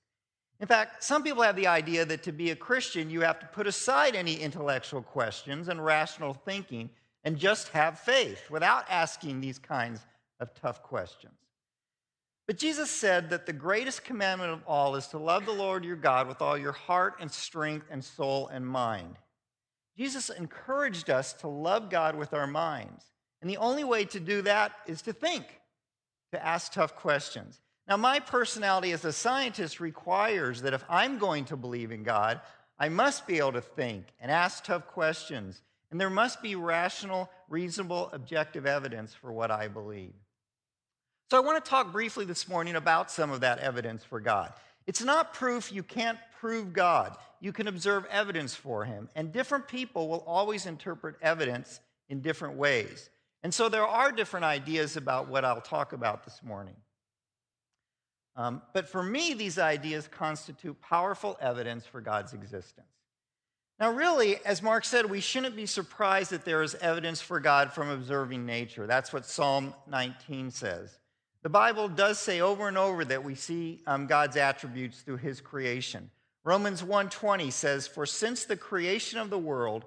In 0.62 0.68
fact, 0.68 1.04
some 1.04 1.24
people 1.24 1.42
have 1.42 1.56
the 1.56 1.66
idea 1.66 2.06
that 2.06 2.22
to 2.24 2.32
be 2.32 2.52
a 2.52 2.56
Christian, 2.56 3.10
you 3.10 3.22
have 3.22 3.40
to 3.40 3.48
put 3.48 3.66
aside 3.66 4.16
any 4.16 4.36
intellectual 4.36 5.02
questions 5.02 5.68
and 5.70 5.84
rational 5.84 6.36
thinking 6.36 6.92
and 7.24 7.36
just 7.36 7.70
have 7.70 8.00
faith 8.00 8.50
without 8.52 8.86
asking 8.88 9.42
these 9.42 9.58
kinds 9.58 10.02
of 10.40 10.54
tough 10.54 10.84
questions. 10.84 11.34
But 12.46 12.58
Jesus 12.58 12.92
said 12.92 13.32
that 13.32 13.48
the 13.48 13.54
greatest 13.54 14.04
commandment 14.04 14.52
of 14.52 14.62
all 14.68 14.96
is 14.96 15.08
to 15.08 15.18
love 15.18 15.48
the 15.48 15.52
Lord 15.52 15.84
your 15.84 15.96
God 15.96 16.28
with 16.28 16.44
all 16.44 16.58
your 16.58 16.74
heart 16.74 17.16
and 17.20 17.32
strength 17.32 17.88
and 17.90 18.04
soul 18.04 18.48
and 18.50 18.66
mind. 18.66 19.18
Jesus 19.98 20.30
encouraged 20.30 21.10
us 21.10 21.34
to 21.34 21.48
love 21.48 21.90
God 21.90 22.16
with 22.16 22.34
our 22.36 22.48
minds. 22.48 23.06
And 23.42 23.50
the 23.50 23.58
only 23.58 23.84
way 23.84 24.06
to 24.06 24.20
do 24.20 24.44
that 24.44 24.74
is 24.86 25.02
to 25.04 25.14
think, 25.14 25.46
to 26.34 26.46
ask 26.46 26.72
tough 26.72 26.96
questions. 26.96 27.60
Now, 27.92 27.98
my 27.98 28.22
personality 28.22 28.94
as 28.94 29.04
a 29.04 29.12
scientist 29.12 29.82
requires 29.82 30.62
that 30.62 30.74
if 30.74 30.82
I'm 30.88 31.18
going 31.18 31.44
to 31.44 31.58
believe 31.58 31.92
in 31.92 32.04
God, 32.04 32.40
I 32.80 32.88
must 32.88 33.28
be 33.28 33.40
able 33.40 33.52
to 33.52 33.60
think 33.60 34.06
and 34.22 34.32
ask 34.32 34.64
tough 34.64 34.88
questions, 34.88 35.62
and 35.92 36.00
there 36.00 36.10
must 36.10 36.42
be 36.42 36.56
rational, 36.56 37.30
reasonable, 37.50 38.10
objective 38.14 38.66
evidence 38.66 39.14
for 39.14 39.34
what 39.34 39.52
I 39.52 39.68
believe. 39.68 40.14
So, 41.32 41.36
I 41.36 41.42
want 41.42 41.62
to 41.62 41.70
talk 41.70 41.92
briefly 41.92 42.24
this 42.24 42.48
morning 42.48 42.78
about 42.78 43.12
some 43.12 43.30
of 43.30 43.42
that 43.42 43.60
evidence 43.60 44.06
for 44.06 44.22
God. 44.22 44.54
It's 44.88 45.04
not 45.04 45.34
proof 45.34 45.70
you 45.70 45.84
can't 45.84 46.18
prove 46.40 46.72
God, 46.72 47.18
you 47.42 47.52
can 47.52 47.68
observe 47.68 48.06
evidence 48.10 48.56
for 48.56 48.86
Him, 48.86 49.10
and 49.18 49.34
different 49.34 49.68
people 49.68 50.08
will 50.08 50.24
always 50.26 50.66
interpret 50.66 51.18
evidence 51.22 51.82
in 52.08 52.22
different 52.22 52.56
ways. 52.56 53.10
And 53.44 53.54
so, 53.54 53.68
there 53.68 53.86
are 53.86 54.14
different 54.14 54.46
ideas 54.46 54.96
about 54.96 55.28
what 55.28 55.44
I'll 55.44 55.60
talk 55.60 55.92
about 55.92 56.24
this 56.24 56.40
morning. 56.42 56.78
Um, 58.36 58.62
but 58.74 58.88
for 58.88 59.04
me, 59.04 59.34
these 59.34 59.60
ideas 59.60 60.08
constitute 60.08 60.82
powerful 60.82 61.38
evidence 61.42 61.86
for 61.86 62.02
God's 62.02 62.34
existence. 62.34 62.88
Now, 63.80 63.92
really, 63.92 64.38
as 64.46 64.62
Mark 64.62 64.86
said, 64.86 65.10
we 65.10 65.22
shouldn't 65.22 65.56
be 65.56 65.66
surprised 65.66 66.32
that 66.32 66.46
there 66.46 66.62
is 66.62 66.76
evidence 66.76 67.20
for 67.20 67.40
God 67.40 67.74
from 67.74 67.90
observing 67.90 68.46
nature. 68.46 68.86
That's 68.86 69.12
what 69.12 69.26
Psalm 69.26 69.74
19 69.88 70.52
says. 70.52 71.00
The 71.42 71.50
Bible 71.50 71.88
does 71.88 72.20
say 72.20 72.42
over 72.42 72.68
and 72.68 72.78
over 72.78 73.04
that 73.06 73.24
we 73.24 73.34
see 73.34 73.82
um, 73.88 74.06
God's 74.06 74.38
attributes 74.38 75.02
through 75.02 75.18
his 75.18 75.42
creation. 75.42 76.12
Romans 76.44 76.84
1:20 76.84 77.52
says, 77.52 77.88
"For 77.88 78.06
since 78.06 78.46
the 78.46 78.58
creation 78.58 79.20
of 79.20 79.32
the 79.32 79.40
world, 79.40 79.86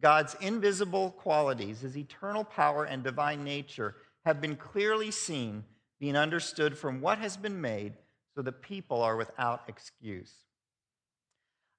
God's 0.00 0.34
invisible 0.40 1.12
qualities, 1.12 1.80
his 1.80 1.96
eternal 1.96 2.44
power 2.44 2.84
and 2.84 3.02
divine 3.02 3.44
nature 3.44 3.94
have 4.24 4.40
been 4.40 4.56
clearly 4.56 5.12
seen, 5.12 5.64
being 5.98 6.16
understood 6.16 6.76
from 6.76 7.00
what 7.00 7.18
has 7.18 7.36
been 7.36 7.60
made, 7.60 7.94
so 8.34 8.42
that 8.42 8.60
people 8.60 9.02
are 9.02 9.16
without 9.16 9.62
excuse. 9.66 10.32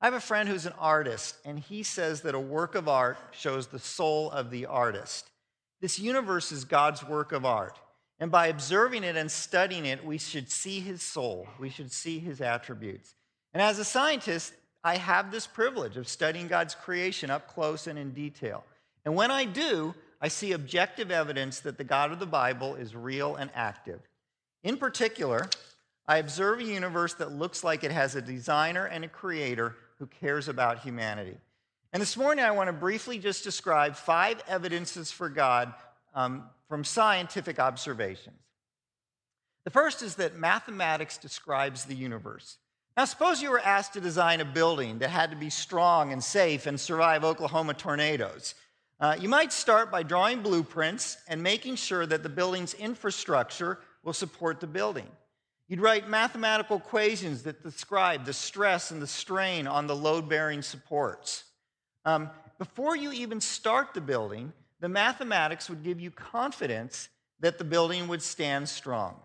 I 0.02 0.06
have 0.06 0.14
a 0.14 0.20
friend 0.20 0.48
who's 0.50 0.66
an 0.66 0.74
artist, 0.80 1.38
and 1.46 1.60
he 1.60 1.84
says 1.84 2.22
that 2.22 2.36
a 2.36 2.40
work 2.40 2.76
of 2.76 2.88
art 2.88 3.18
shows 3.32 3.68
the 3.68 3.80
soul 3.80 4.32
of 4.32 4.50
the 4.50 4.66
artist. 4.66 5.30
This 5.82 6.00
universe 6.00 6.52
is 6.52 6.66
God's 6.66 7.04
work 7.04 7.32
of 7.32 7.46
art. 7.46 7.80
And 8.20 8.32
by 8.32 8.48
observing 8.48 9.04
it 9.04 9.16
and 9.16 9.30
studying 9.30 9.86
it, 9.86 10.04
we 10.04 10.18
should 10.18 10.52
see 10.52 10.80
his 10.80 11.02
soul, 11.04 11.48
we 11.60 11.70
should 11.70 11.92
see 11.92 12.20
his 12.20 12.42
attributes. 12.42 13.14
And 13.54 13.62
as 13.62 13.80
a 13.80 13.86
scientist, 13.86 14.54
I 14.84 14.98
have 14.98 15.32
this 15.32 15.48
privilege 15.48 15.98
of 15.98 16.08
studying 16.08 16.48
God's 16.48 16.76
creation 16.76 17.30
up 17.30 17.48
close 17.48 17.88
and 17.88 17.98
in 17.98 18.12
detail. 18.12 18.64
And 19.06 19.16
when 19.16 19.32
I 19.32 19.46
do, 19.46 19.94
I 20.20 20.28
see 20.30 20.52
objective 20.52 21.12
evidence 21.12 21.60
that 21.62 21.78
the 21.78 21.84
God 21.84 22.12
of 22.12 22.20
the 22.20 22.26
Bible 22.26 22.76
is 22.76 22.96
real 22.96 23.36
and 23.36 23.52
active. 23.54 24.00
In 24.64 24.78
particular, 24.78 25.48
I 26.08 26.18
observe 26.18 26.60
a 26.60 26.64
universe 26.64 27.14
that 27.16 27.32
looks 27.32 27.64
like 27.64 27.84
it 27.84 27.92
has 27.92 28.16
a 28.16 28.22
designer 28.22 28.86
and 28.86 29.04
a 29.06 29.10
creator 29.10 29.76
who 30.00 30.08
cares 30.08 30.48
about 30.48 30.80
humanity. 30.80 31.38
And 31.94 32.02
this 32.02 32.18
morning, 32.18 32.46
I 32.46 32.52
want 32.52 32.68
to 32.68 32.74
briefly 32.74 33.20
just 33.20 33.44
describe 33.44 33.96
five 33.96 34.42
evidences 34.48 35.12
for 35.12 35.30
God 35.30 35.74
um, 36.14 36.44
from 36.68 36.84
scientific 36.84 37.60
observations. 37.60 38.40
The 39.64 39.72
first 39.72 40.02
is 40.02 40.16
that 40.16 40.36
mathematics 40.36 41.18
describes 41.18 41.86
the 41.86 41.96
universe. 41.96 42.58
Now, 42.96 43.06
suppose 43.06 43.42
you 43.42 43.52
were 43.52 43.60
asked 43.60 43.94
to 43.94 44.02
design 44.02 44.42
a 44.42 44.46
building 44.46 45.00
that 45.00 45.10
had 45.10 45.30
to 45.30 45.36
be 45.38 45.50
strong 45.50 46.12
and 46.12 46.24
safe 46.24 46.66
and 46.66 46.80
survive 46.80 47.24
Oklahoma 47.24 47.74
tornadoes. 47.74 48.56
Uh, 49.00 49.16
you 49.20 49.30
might 49.30 49.54
start 49.54 49.92
by 49.92 50.02
drawing 50.02 50.42
blueprints 50.42 51.18
and 51.28 51.42
making 51.44 51.76
sure 51.76 52.06
that 52.06 52.24
the 52.24 52.30
building's 52.30 52.74
infrastructure 52.74 53.80
will 54.04 54.14
support 54.14 54.60
the 54.60 54.68
building. 54.68 55.08
You'd 55.68 55.82
write 55.82 56.10
mathematical 56.10 56.78
equations 56.78 57.44
that 57.44 57.62
describe 57.62 58.26
the 58.26 58.34
stress 58.34 58.90
and 58.90 59.02
the 59.02 59.08
strain 59.08 59.68
on 59.68 59.86
the 59.86 59.96
load 59.96 60.28
bearing 60.30 60.62
supports. 60.62 61.44
Um, 62.06 62.30
before 62.58 62.96
you 62.96 63.12
even 63.12 63.40
start 63.40 63.94
the 63.94 64.02
building, 64.02 64.54
the 64.80 64.90
mathematics 64.90 65.70
would 65.70 65.84
give 65.84 66.00
you 66.00 66.10
confidence 66.10 67.10
that 67.40 67.60
the 67.60 67.64
building 67.64 68.08
would 68.08 68.24
stand 68.24 68.68
strong. 68.68 69.16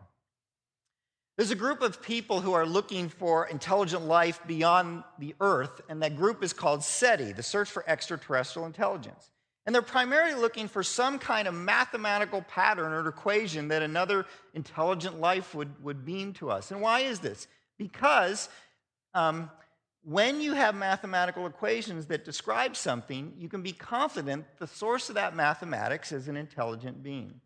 There's 1.36 1.50
a 1.50 1.56
group 1.56 1.80
of 1.80 2.02
people 2.02 2.40
who 2.40 2.52
are 2.52 2.66
looking 2.66 3.08
for 3.08 3.46
intelligent 3.46 4.04
life 4.04 4.40
beyond 4.46 5.04
the 5.18 5.34
Earth, 5.40 5.80
and 5.88 6.02
that 6.02 6.16
group 6.16 6.42
is 6.42 6.52
called 6.52 6.84
SETI, 6.84 7.32
the 7.32 7.42
Search 7.42 7.70
for 7.70 7.88
Extraterrestrial 7.88 8.66
Intelligence. 8.66 9.31
And 9.64 9.74
they're 9.74 9.82
primarily 9.82 10.34
looking 10.34 10.66
for 10.66 10.82
some 10.82 11.18
kind 11.18 11.46
of 11.46 11.54
mathematical 11.54 12.42
pattern 12.42 12.92
or 12.92 13.08
equation 13.08 13.68
that 13.68 13.82
another 13.82 14.26
intelligent 14.54 15.20
life 15.20 15.54
would, 15.54 15.82
would 15.84 16.04
beam 16.04 16.32
to 16.34 16.50
us. 16.50 16.72
And 16.72 16.80
why 16.80 17.00
is 17.00 17.20
this? 17.20 17.46
Because 17.78 18.48
um, 19.14 19.50
when 20.04 20.40
you 20.40 20.54
have 20.54 20.74
mathematical 20.74 21.46
equations 21.46 22.06
that 22.06 22.24
describe 22.24 22.74
something, 22.74 23.34
you 23.38 23.48
can 23.48 23.62
be 23.62 23.72
confident 23.72 24.46
the 24.58 24.66
source 24.66 25.08
of 25.08 25.14
that 25.14 25.36
mathematics 25.36 26.10
is 26.10 26.26
an 26.26 26.36
intelligent 26.36 27.02
being. 27.02 27.40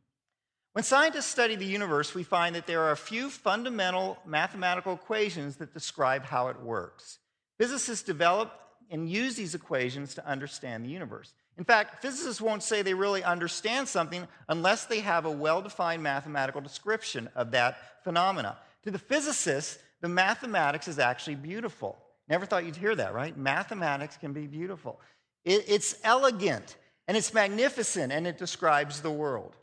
When 0.73 0.85
scientists 0.85 1.27
study 1.27 1.57
the 1.57 1.67
universe, 1.67 2.15
we 2.15 2.23
find 2.23 2.55
that 2.55 2.67
there 2.67 2.83
are 2.83 2.93
a 2.93 2.97
few 2.97 3.31
fundamental 3.31 4.19
mathematical 4.27 4.95
equations 4.95 5.57
that 5.57 5.75
describe 5.75 6.25
how 6.25 6.49
it 6.49 6.61
works. 6.61 7.19
Physicists 7.59 8.05
develop 8.05 8.53
and 8.91 9.09
use 9.09 9.37
these 9.37 9.55
equations 9.55 10.15
to 10.15 10.27
understand 10.27 10.85
the 10.85 10.91
universe. 10.91 11.33
In 11.59 11.65
fact, 11.65 12.03
physicists 12.03 12.41
won't 12.41 12.63
say 12.63 12.83
they 12.83 12.95
really 12.95 13.25
understand 13.25 13.89
something 13.89 14.29
unless 14.49 14.85
they 14.85 15.01
have 15.01 15.25
a 15.25 15.31
well 15.31 15.63
defined 15.63 16.03
mathematical 16.03 16.61
description 16.61 17.29
of 17.35 17.51
that 17.53 17.79
phenomena. 18.05 18.59
To 18.85 18.91
the 18.91 18.99
physicists, 18.99 19.79
the 20.01 20.09
mathematics 20.09 20.87
is 20.87 20.99
actually 20.99 21.37
beautiful. 21.37 21.99
Never 22.29 22.45
thought 22.45 22.65
you'd 22.65 22.77
hear 22.77 22.95
that, 22.95 23.15
right? 23.15 23.37
Mathematics 23.37 24.17
can 24.17 24.33
be 24.33 24.47
beautiful. 24.47 25.01
It, 25.45 25.65
it's 25.69 25.95
elegant 26.05 26.77
and 27.09 27.17
it's 27.17 27.33
magnificent 27.33 28.13
and 28.13 28.27
it 28.27 28.37
describes 28.37 29.01
the 29.01 29.11
world. 29.11 29.55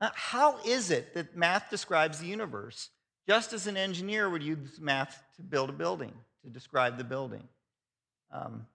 Now, 0.00 0.10
how 0.14 0.58
is 0.64 0.90
it 0.90 1.14
that 1.14 1.36
math 1.36 1.70
describes 1.70 2.18
the 2.18 2.26
universe, 2.26 2.90
just 3.26 3.52
as 3.52 3.66
an 3.66 3.76
engineer 3.76 4.28
would 4.28 4.42
use 4.42 4.78
math 4.80 5.22
to 5.36 5.42
build 5.42 5.70
a 5.70 5.72
building, 5.72 6.12
to 6.44 6.50
describe 6.50 6.98
the 6.98 7.04
building? 7.04 7.46
Um, 8.30 8.66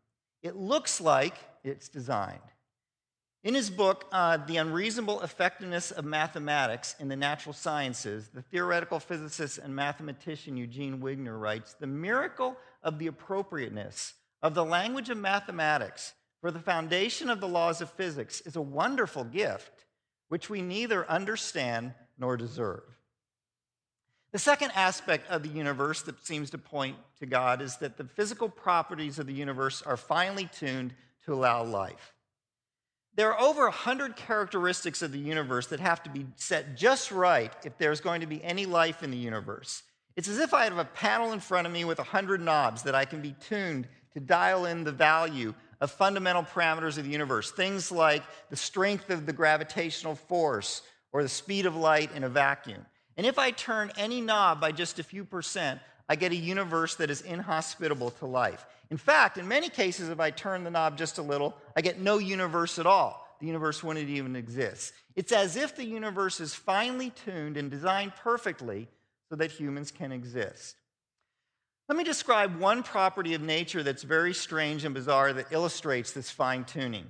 it 0.42 0.56
looks 0.56 1.02
like 1.02 1.36
it's 1.64 1.90
designed. 1.90 2.40
In 3.44 3.56
his 3.56 3.72
book, 3.72 4.06
uh, 4.12 4.38
The 4.38 4.58
Unreasonable 4.58 5.22
Effectiveness 5.22 5.90
of 5.90 6.06
Mathematics 6.06 6.96
in 7.00 7.08
the 7.08 7.16
Natural 7.16 7.54
Sciences, 7.54 8.30
the 8.30 8.44
theoretical 8.44 9.00
physicist 9.00 9.58
and 9.58 9.76
mathematician 9.76 10.58
Eugene 10.58 11.00
Wigner 11.00 11.40
writes 11.40 11.74
The 11.74 11.88
miracle 11.88 12.56
of 12.84 13.00
the 13.00 13.08
appropriateness 13.08 14.14
of 14.44 14.54
the 14.54 14.66
language 14.66 15.10
of 15.10 15.18
mathematics 15.18 16.14
for 16.40 16.52
the 16.52 16.60
foundation 16.60 17.30
of 17.30 17.40
the 17.40 17.48
laws 17.48 17.82
of 17.82 17.92
physics 17.92 18.42
is 18.42 18.56
a 18.56 18.62
wonderful 18.62 19.24
gift 19.24 19.86
which 20.30 20.50
we 20.50 20.62
neither 20.62 21.10
understand 21.10 21.94
nor 22.18 22.38
deserve. 22.38 22.84
The 24.32 24.40
second 24.40 24.72
aspect 24.76 25.30
of 25.30 25.44
the 25.44 25.50
universe 25.50 26.04
that 26.04 26.26
seems 26.26 26.52
to 26.52 26.58
point 26.58 26.96
to 27.20 27.26
God 27.26 27.62
is 27.62 27.78
that 27.78 27.98
the 27.98 28.06
physical 28.06 28.48
properties 28.48 29.20
of 29.20 29.28
the 29.28 29.34
universe 29.34 29.82
are 29.82 29.98
finely 29.98 30.50
tuned 30.58 30.94
to 31.26 31.34
allow 31.34 31.64
life. 31.64 32.14
There 33.16 33.34
are 33.34 33.42
over 33.42 33.64
100 33.64 34.16
characteristics 34.16 35.02
of 35.02 35.12
the 35.12 35.20
universe 35.20 35.68
that 35.68 35.82
have 35.82 36.02
to 36.04 36.10
be 36.10 36.26
set 36.38 36.78
just 36.78 37.12
right 37.12 37.52
if 37.66 37.78
there's 37.78 38.00
going 38.00 38.22
to 38.22 38.28
be 38.28 38.42
any 38.42 38.66
life 38.66 39.04
in 39.04 39.12
the 39.12 39.18
universe. 39.18 39.84
It's 40.16 40.30
as 40.30 40.40
if 40.40 40.54
I 40.54 40.64
have 40.64 40.78
a 40.78 40.86
panel 40.86 41.34
in 41.34 41.42
front 41.42 41.68
of 41.68 41.74
me 41.74 41.84
with 41.84 41.98
100 41.98 42.40
knobs 42.40 42.84
that 42.84 42.96
I 42.96 43.04
can 43.04 43.22
be 43.22 43.36
tuned 43.48 43.88
to 44.14 44.22
dial 44.22 44.66
in 44.66 44.86
the 44.86 44.94
value 44.94 45.54
of 45.82 45.92
fundamental 45.92 46.44
parameters 46.44 46.98
of 46.98 47.04
the 47.04 47.12
universe, 47.12 47.52
things 47.52 47.92
like 47.92 48.24
the 48.50 48.56
strength 48.56 49.10
of 49.10 49.26
the 49.26 49.34
gravitational 49.34 50.16
force 50.16 50.84
or 51.12 51.22
the 51.22 51.30
speed 51.30 51.66
of 51.66 51.76
light 51.76 52.16
in 52.16 52.24
a 52.24 52.30
vacuum. 52.30 52.86
And 53.22 53.28
if 53.28 53.38
I 53.38 53.52
turn 53.52 53.92
any 53.98 54.20
knob 54.20 54.60
by 54.60 54.72
just 54.72 54.98
a 54.98 55.04
few 55.04 55.24
percent, 55.24 55.80
I 56.10 56.16
get 56.16 56.32
a 56.32 56.36
universe 56.36 56.96
that 56.96 57.12
is 57.12 57.22
inhospitable 57.22 58.10
to 58.18 58.26
life. 58.26 58.66
In 58.90 58.98
fact, 58.98 59.38
in 59.38 59.48
many 59.48 59.70
cases, 59.70 60.10
if 60.10 60.20
I 60.20 60.32
turn 60.32 60.64
the 60.64 60.72
knob 60.72 60.98
just 60.98 61.20
a 61.20 61.22
little, 61.22 61.56
I 61.78 61.82
get 61.82 62.00
no 62.00 62.18
universe 62.18 62.80
at 62.80 62.88
all. 62.88 63.28
The 63.40 63.46
universe 63.46 63.84
wouldn't 63.84 64.10
even 64.10 64.36
exist. 64.36 64.94
It's 65.16 65.32
as 65.32 65.56
if 65.56 65.76
the 65.76 65.86
universe 65.86 66.40
is 66.40 66.56
finely 66.56 67.12
tuned 67.12 67.58
and 67.58 67.70
designed 67.70 68.14
perfectly 68.16 68.88
so 69.30 69.36
that 69.36 69.52
humans 69.52 69.92
can 69.92 70.12
exist. 70.12 70.76
Let 71.90 72.00
me 72.00 72.04
describe 72.04 72.58
one 72.58 72.82
property 72.82 73.36
of 73.36 73.44
nature 73.44 73.84
that's 73.84 74.02
very 74.02 74.34
strange 74.34 74.84
and 74.84 74.96
bizarre 74.96 75.32
that 75.32 75.52
illustrates 75.52 76.12
this 76.12 76.32
fine 76.32 76.66
tuning. 76.66 77.06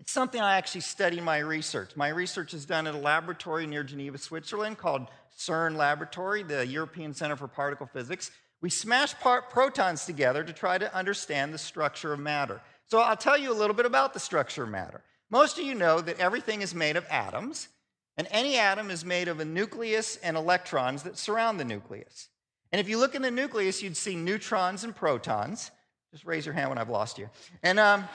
It's 0.00 0.12
something 0.12 0.40
I 0.40 0.56
actually 0.56 0.80
study 0.80 1.18
in 1.18 1.24
my 1.24 1.38
research. 1.38 1.94
My 1.94 2.08
research 2.08 2.54
is 2.54 2.64
done 2.64 2.86
at 2.86 2.94
a 2.94 2.98
laboratory 2.98 3.66
near 3.66 3.84
Geneva, 3.84 4.16
Switzerland 4.16 4.78
called 4.78 5.06
CERN 5.38 5.76
Laboratory, 5.76 6.42
the 6.42 6.66
European 6.66 7.12
Center 7.12 7.36
for 7.36 7.46
Particle 7.46 7.86
Physics. 7.86 8.30
We 8.62 8.70
smash 8.70 9.14
protons 9.14 10.06
together 10.06 10.42
to 10.42 10.54
try 10.54 10.78
to 10.78 10.92
understand 10.94 11.52
the 11.52 11.58
structure 11.58 12.14
of 12.14 12.18
matter. 12.18 12.62
So 12.86 12.98
I'll 13.00 13.16
tell 13.16 13.36
you 13.36 13.52
a 13.52 13.54
little 13.54 13.76
bit 13.76 13.84
about 13.84 14.14
the 14.14 14.20
structure 14.20 14.64
of 14.64 14.70
matter. 14.70 15.02
Most 15.30 15.58
of 15.58 15.64
you 15.64 15.74
know 15.74 16.00
that 16.00 16.18
everything 16.18 16.62
is 16.62 16.74
made 16.74 16.96
of 16.96 17.06
atoms, 17.10 17.68
and 18.16 18.26
any 18.30 18.56
atom 18.56 18.90
is 18.90 19.04
made 19.04 19.28
of 19.28 19.38
a 19.38 19.44
nucleus 19.44 20.16
and 20.16 20.34
electrons 20.34 21.02
that 21.02 21.18
surround 21.18 21.60
the 21.60 21.64
nucleus. 21.64 22.28
And 22.72 22.80
if 22.80 22.88
you 22.88 22.96
look 22.98 23.14
in 23.14 23.20
the 23.20 23.30
nucleus, 23.30 23.82
you'd 23.82 23.98
see 23.98 24.16
neutrons 24.16 24.82
and 24.82 24.96
protons. 24.96 25.70
Just 26.10 26.24
raise 26.24 26.46
your 26.46 26.54
hand 26.54 26.70
when 26.70 26.78
I've 26.78 26.88
lost 26.88 27.18
you. 27.18 27.28
And 27.62 27.78
um, 27.78 28.08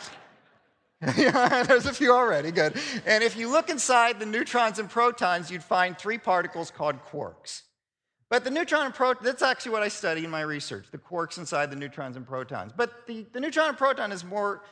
there's 1.02 1.86
a 1.86 1.94
few 1.94 2.12
already, 2.12 2.52
good. 2.52 2.74
And 3.06 3.24
if 3.24 3.36
you 3.36 3.50
look 3.50 3.70
inside 3.70 4.20
the 4.20 4.26
neutrons 4.26 4.80
and 4.80 4.90
protons, 4.90 5.52
you'd 5.52 5.64
find 5.64 5.98
three 5.98 6.18
particles 6.18 6.72
called 6.72 7.04
quarks. 7.06 7.64
But 8.30 8.44
the 8.44 8.50
neutron 8.50 8.88
and 8.88 8.94
proton, 8.94 9.24
that's 9.24 9.44
actually 9.44 9.74
what 9.74 9.84
I 9.84 9.88
study 9.88 10.24
in 10.24 10.32
my 10.32 10.42
research, 10.42 10.88
the 10.92 10.98
quarks 10.98 11.38
inside 11.38 11.70
the 11.70 11.76
neutrons 11.76 12.16
and 12.16 12.26
protons. 12.26 12.72
But 12.76 13.06
the, 13.08 13.26
the 13.34 13.40
neutron 13.40 13.70
and 13.70 13.78
proton 13.78 14.12
is 14.12 14.24
more 14.24 14.64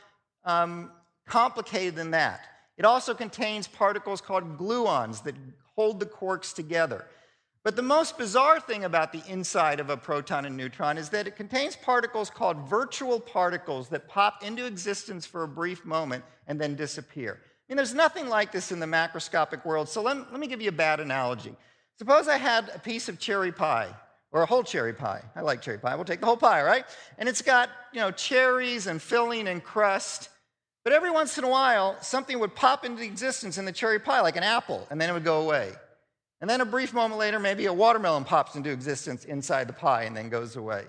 um, 0.44 0.90
complicated 1.26 1.94
than 1.94 2.10
that. 2.12 2.40
It 2.76 2.84
also 2.84 3.14
contains 3.14 3.68
particles 3.68 4.20
called 4.20 4.58
gluons 4.58 5.22
that 5.22 5.36
hold 5.76 6.00
the 6.00 6.06
quarks 6.06 6.54
together. 6.54 7.06
But 7.64 7.76
the 7.76 7.82
most 7.82 8.18
bizarre 8.18 8.60
thing 8.60 8.84
about 8.84 9.10
the 9.10 9.22
inside 9.26 9.80
of 9.80 9.88
a 9.88 9.96
proton 9.96 10.44
and 10.44 10.54
neutron 10.54 10.98
is 10.98 11.08
that 11.08 11.26
it 11.26 11.34
contains 11.34 11.76
particles 11.76 12.28
called 12.28 12.68
virtual 12.68 13.18
particles 13.18 13.88
that 13.88 14.06
pop 14.06 14.44
into 14.44 14.66
existence 14.66 15.24
for 15.24 15.44
a 15.44 15.48
brief 15.48 15.86
moment 15.86 16.24
and 16.46 16.60
then 16.60 16.74
disappear. 16.74 17.40
I 17.42 17.72
mean, 17.72 17.78
there's 17.78 17.94
nothing 17.94 18.28
like 18.28 18.52
this 18.52 18.70
in 18.70 18.80
the 18.80 18.86
macroscopic 18.86 19.64
world, 19.64 19.88
so 19.88 20.02
let, 20.02 20.30
let 20.30 20.38
me 20.38 20.46
give 20.46 20.60
you 20.60 20.68
a 20.68 20.72
bad 20.72 21.00
analogy. 21.00 21.56
Suppose 21.96 22.28
I 22.28 22.36
had 22.36 22.70
a 22.74 22.78
piece 22.78 23.08
of 23.08 23.18
cherry 23.18 23.50
pie, 23.52 23.94
or 24.30 24.42
a 24.42 24.46
whole 24.46 24.62
cherry 24.62 24.92
pie. 24.92 25.22
I 25.34 25.40
like 25.40 25.62
cherry 25.62 25.78
pie. 25.78 25.94
We'll 25.94 26.04
take 26.04 26.20
the 26.20 26.26
whole 26.26 26.36
pie, 26.36 26.62
right? 26.62 26.84
And 27.16 27.30
it's 27.30 27.40
got, 27.40 27.70
you 27.94 28.00
know, 28.00 28.10
cherries 28.10 28.88
and 28.88 29.00
filling 29.00 29.48
and 29.48 29.64
crust. 29.64 30.28
But 30.82 30.92
every 30.92 31.10
once 31.10 31.38
in 31.38 31.44
a 31.44 31.48
while, 31.48 31.96
something 32.02 32.38
would 32.40 32.54
pop 32.54 32.84
into 32.84 33.02
existence 33.02 33.56
in 33.56 33.64
the 33.64 33.72
cherry 33.72 33.98
pie, 33.98 34.20
like 34.20 34.36
an 34.36 34.42
apple, 34.42 34.86
and 34.90 35.00
then 35.00 35.08
it 35.08 35.14
would 35.14 35.24
go 35.24 35.40
away. 35.40 35.72
And 36.44 36.50
then 36.50 36.60
a 36.60 36.66
brief 36.66 36.92
moment 36.92 37.18
later, 37.18 37.38
maybe 37.38 37.64
a 37.64 37.72
watermelon 37.72 38.24
pops 38.24 38.54
into 38.54 38.68
existence 38.68 39.24
inside 39.24 39.66
the 39.66 39.72
pie 39.72 40.02
and 40.02 40.14
then 40.14 40.28
goes 40.28 40.56
away. 40.56 40.84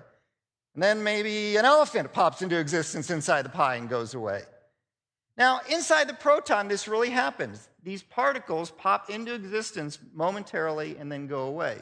And 0.74 0.82
then 0.82 1.02
maybe 1.02 1.56
an 1.56 1.64
elephant 1.64 2.12
pops 2.12 2.42
into 2.42 2.58
existence 2.58 3.08
inside 3.08 3.46
the 3.46 3.48
pie 3.48 3.76
and 3.76 3.88
goes 3.88 4.12
away. 4.12 4.42
Now, 5.38 5.62
inside 5.70 6.10
the 6.10 6.12
proton, 6.12 6.68
this 6.68 6.86
really 6.86 7.08
happens. 7.08 7.70
These 7.82 8.02
particles 8.02 8.70
pop 8.70 9.08
into 9.08 9.32
existence 9.32 9.98
momentarily 10.12 10.98
and 10.98 11.10
then 11.10 11.26
go 11.26 11.44
away. 11.44 11.80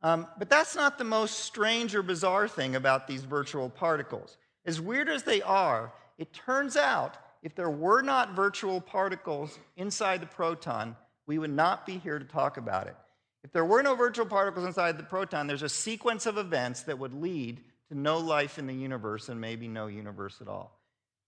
Um, 0.00 0.26
but 0.38 0.48
that's 0.48 0.74
not 0.74 0.96
the 0.96 1.04
most 1.04 1.40
strange 1.40 1.94
or 1.94 2.02
bizarre 2.02 2.48
thing 2.48 2.76
about 2.76 3.06
these 3.06 3.24
virtual 3.24 3.68
particles. 3.68 4.38
As 4.64 4.80
weird 4.80 5.10
as 5.10 5.24
they 5.24 5.42
are, 5.42 5.92
it 6.16 6.32
turns 6.32 6.78
out 6.78 7.18
if 7.42 7.54
there 7.54 7.68
were 7.68 8.00
not 8.00 8.32
virtual 8.32 8.80
particles 8.80 9.58
inside 9.76 10.22
the 10.22 10.26
proton, 10.26 10.96
we 11.32 11.38
would 11.38 11.48
not 11.48 11.86
be 11.86 11.96
here 11.96 12.18
to 12.18 12.26
talk 12.26 12.58
about 12.58 12.88
it. 12.88 12.96
If 13.42 13.52
there 13.52 13.64
were 13.64 13.82
no 13.82 13.94
virtual 13.94 14.26
particles 14.26 14.66
inside 14.66 14.98
the 14.98 15.02
proton, 15.02 15.46
there's 15.46 15.62
a 15.62 15.68
sequence 15.68 16.26
of 16.26 16.36
events 16.36 16.82
that 16.82 16.98
would 16.98 17.14
lead 17.14 17.62
to 17.88 17.98
no 17.98 18.18
life 18.18 18.58
in 18.58 18.66
the 18.66 18.74
universe 18.74 19.30
and 19.30 19.40
maybe 19.40 19.66
no 19.66 19.86
universe 19.86 20.42
at 20.42 20.46
all. 20.46 20.78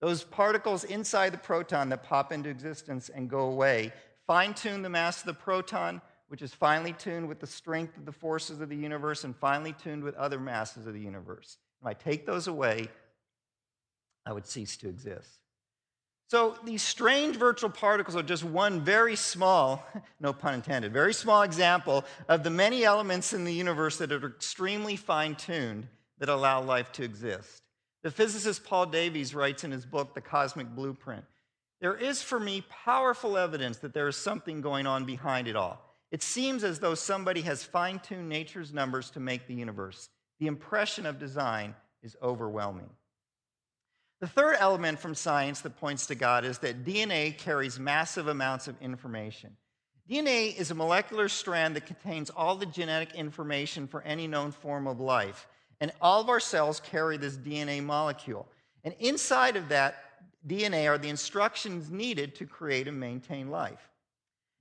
Those 0.03 0.23
particles 0.23 0.85
inside 0.85 1.33
the 1.33 1.39
proton 1.39 1.89
that 1.89 2.03
pop 2.03 2.33
into 2.33 2.51
existence 2.51 3.09
and 3.09 3.31
go 3.31 3.49
away 3.49 3.95
fine 4.27 4.53
tune 4.53 4.83
the 4.83 4.91
mass 4.91 5.21
of 5.21 5.27
the 5.27 5.33
proton, 5.33 6.03
which 6.29 6.43
is 6.43 6.53
finely 6.53 6.93
tuned 6.93 7.27
with 7.27 7.41
the 7.41 7.47
strength 7.47 7.97
of 7.97 8.05
the 8.05 8.13
forces 8.13 8.61
of 8.61 8.69
the 8.69 8.77
universe 8.77 9.25
and 9.25 9.35
finely 9.35 9.73
tuned 9.73 10.05
with 10.05 10.15
other 10.17 10.39
masses 10.39 10.87
of 10.87 10.93
the 10.93 11.01
universe. 11.01 11.57
If 11.81 11.87
I 11.87 11.95
take 11.95 12.27
those 12.27 12.47
away, 12.47 12.89
I 14.27 14.35
would 14.35 14.45
cease 14.45 14.77
to 14.79 14.89
exist. 14.91 15.39
So 16.35 16.57
these 16.65 16.83
strange 16.83 17.37
virtual 17.37 17.71
particles 17.71 18.17
are 18.17 18.23
just 18.25 18.43
one 18.43 18.81
very 18.81 19.15
small, 19.15 19.87
no 20.21 20.33
pun 20.33 20.55
intended, 20.55 20.93
very 20.93 21.15
small 21.15 21.43
example 21.43 22.05
of 22.29 22.43
the 22.43 22.51
many 22.51 22.83
elements 22.83 23.33
in 23.33 23.45
the 23.45 23.55
universe 23.55 23.99
that 23.99 24.11
are 24.11 24.27
extremely 24.27 24.97
fine 24.97 25.37
tuned 25.37 25.87
that 26.19 26.29
allow 26.29 26.61
life 26.61 26.91
to 26.95 27.05
exist. 27.05 27.63
The 28.03 28.11
physicist 28.11 28.65
Paul 28.65 28.87
Davies 28.87 29.33
writes 29.33 29.63
in 29.63 29.71
his 29.71 29.87
book, 29.87 30.13
The 30.13 30.21
Cosmic 30.21 30.67
Blueprint 30.75 31.25
There 31.81 31.95
is 31.95 32.21
for 32.21 32.41
me 32.41 32.65
powerful 32.69 33.39
evidence 33.39 33.77
that 33.77 33.95
there 33.95 34.09
is 34.09 34.17
something 34.17 34.61
going 34.61 34.89
on 34.89 35.05
behind 35.05 35.47
it 35.47 35.55
all. 35.55 35.79
It 36.11 36.25
seems 36.25 36.65
as 36.65 36.81
though 36.81 36.97
somebody 36.97 37.43
has 37.43 37.63
fine 37.63 38.01
tuned 38.01 38.29
nature's 38.29 38.75
numbers 38.75 39.09
to 39.11 39.21
make 39.21 39.47
the 39.47 39.55
universe. 39.55 40.09
The 40.41 40.49
impression 40.49 41.07
of 41.07 41.21
design 41.21 41.77
is 42.03 42.17
overwhelming. 42.21 42.91
The 44.25 44.31
third 44.31 44.57
element 44.59 44.99
from 44.99 45.15
science 45.15 45.61
that 45.61 45.79
points 45.79 46.07
to 46.07 46.15
God 46.15 46.47
is 46.47 46.57
that 46.61 46.83
DNA 46.83 47.37
carries 47.37 47.79
massive 47.79 48.27
amounts 48.27 48.69
of 48.69 48.81
information. 48.81 49.55
DNA 50.09 50.57
is 50.59 50.71
a 50.71 50.75
molecular 50.75 51.29
strand 51.29 51.77
that 51.77 51.85
contains 51.85 52.31
all 52.31 52.57
the 52.57 52.65
genetic 52.65 53.15
information 53.15 53.87
for 53.87 54.01
any 54.01 54.27
known 54.27 54.51
form 54.51 54.87
of 54.87 54.99
life. 54.99 55.47
And 55.79 55.93
all 56.01 56.23
of 56.23 56.31
our 56.31 56.41
cells 56.41 56.81
carry 56.81 57.19
this 57.19 57.37
DNA 57.37 57.85
molecule. 57.85 58.49
And 58.83 58.95
inside 58.99 59.57
of 59.57 59.69
that 59.69 59.97
DNA 60.49 60.89
are 60.89 60.97
the 60.97 61.11
instructions 61.11 61.91
needed 61.91 62.35
to 62.37 62.47
create 62.47 62.89
and 62.89 62.99
maintain 62.99 63.51
life. 63.51 63.91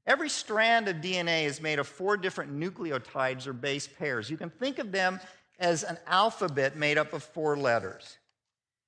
Every 0.05 0.27
strand 0.27 0.89
of 0.89 0.97
DNA 0.97 1.45
is 1.45 1.61
made 1.61 1.79
of 1.79 1.87
four 1.87 2.17
different 2.17 2.53
nucleotides 2.53 3.47
or 3.47 3.53
base 3.53 3.87
pairs. 3.87 4.29
You 4.29 4.35
can 4.35 4.49
think 4.49 4.79
of 4.79 4.91
them 4.91 5.21
as 5.57 5.83
an 5.83 5.99
alphabet 6.05 6.75
made 6.75 6.97
up 6.97 7.13
of 7.13 7.23
four 7.23 7.55
letters. 7.55 8.17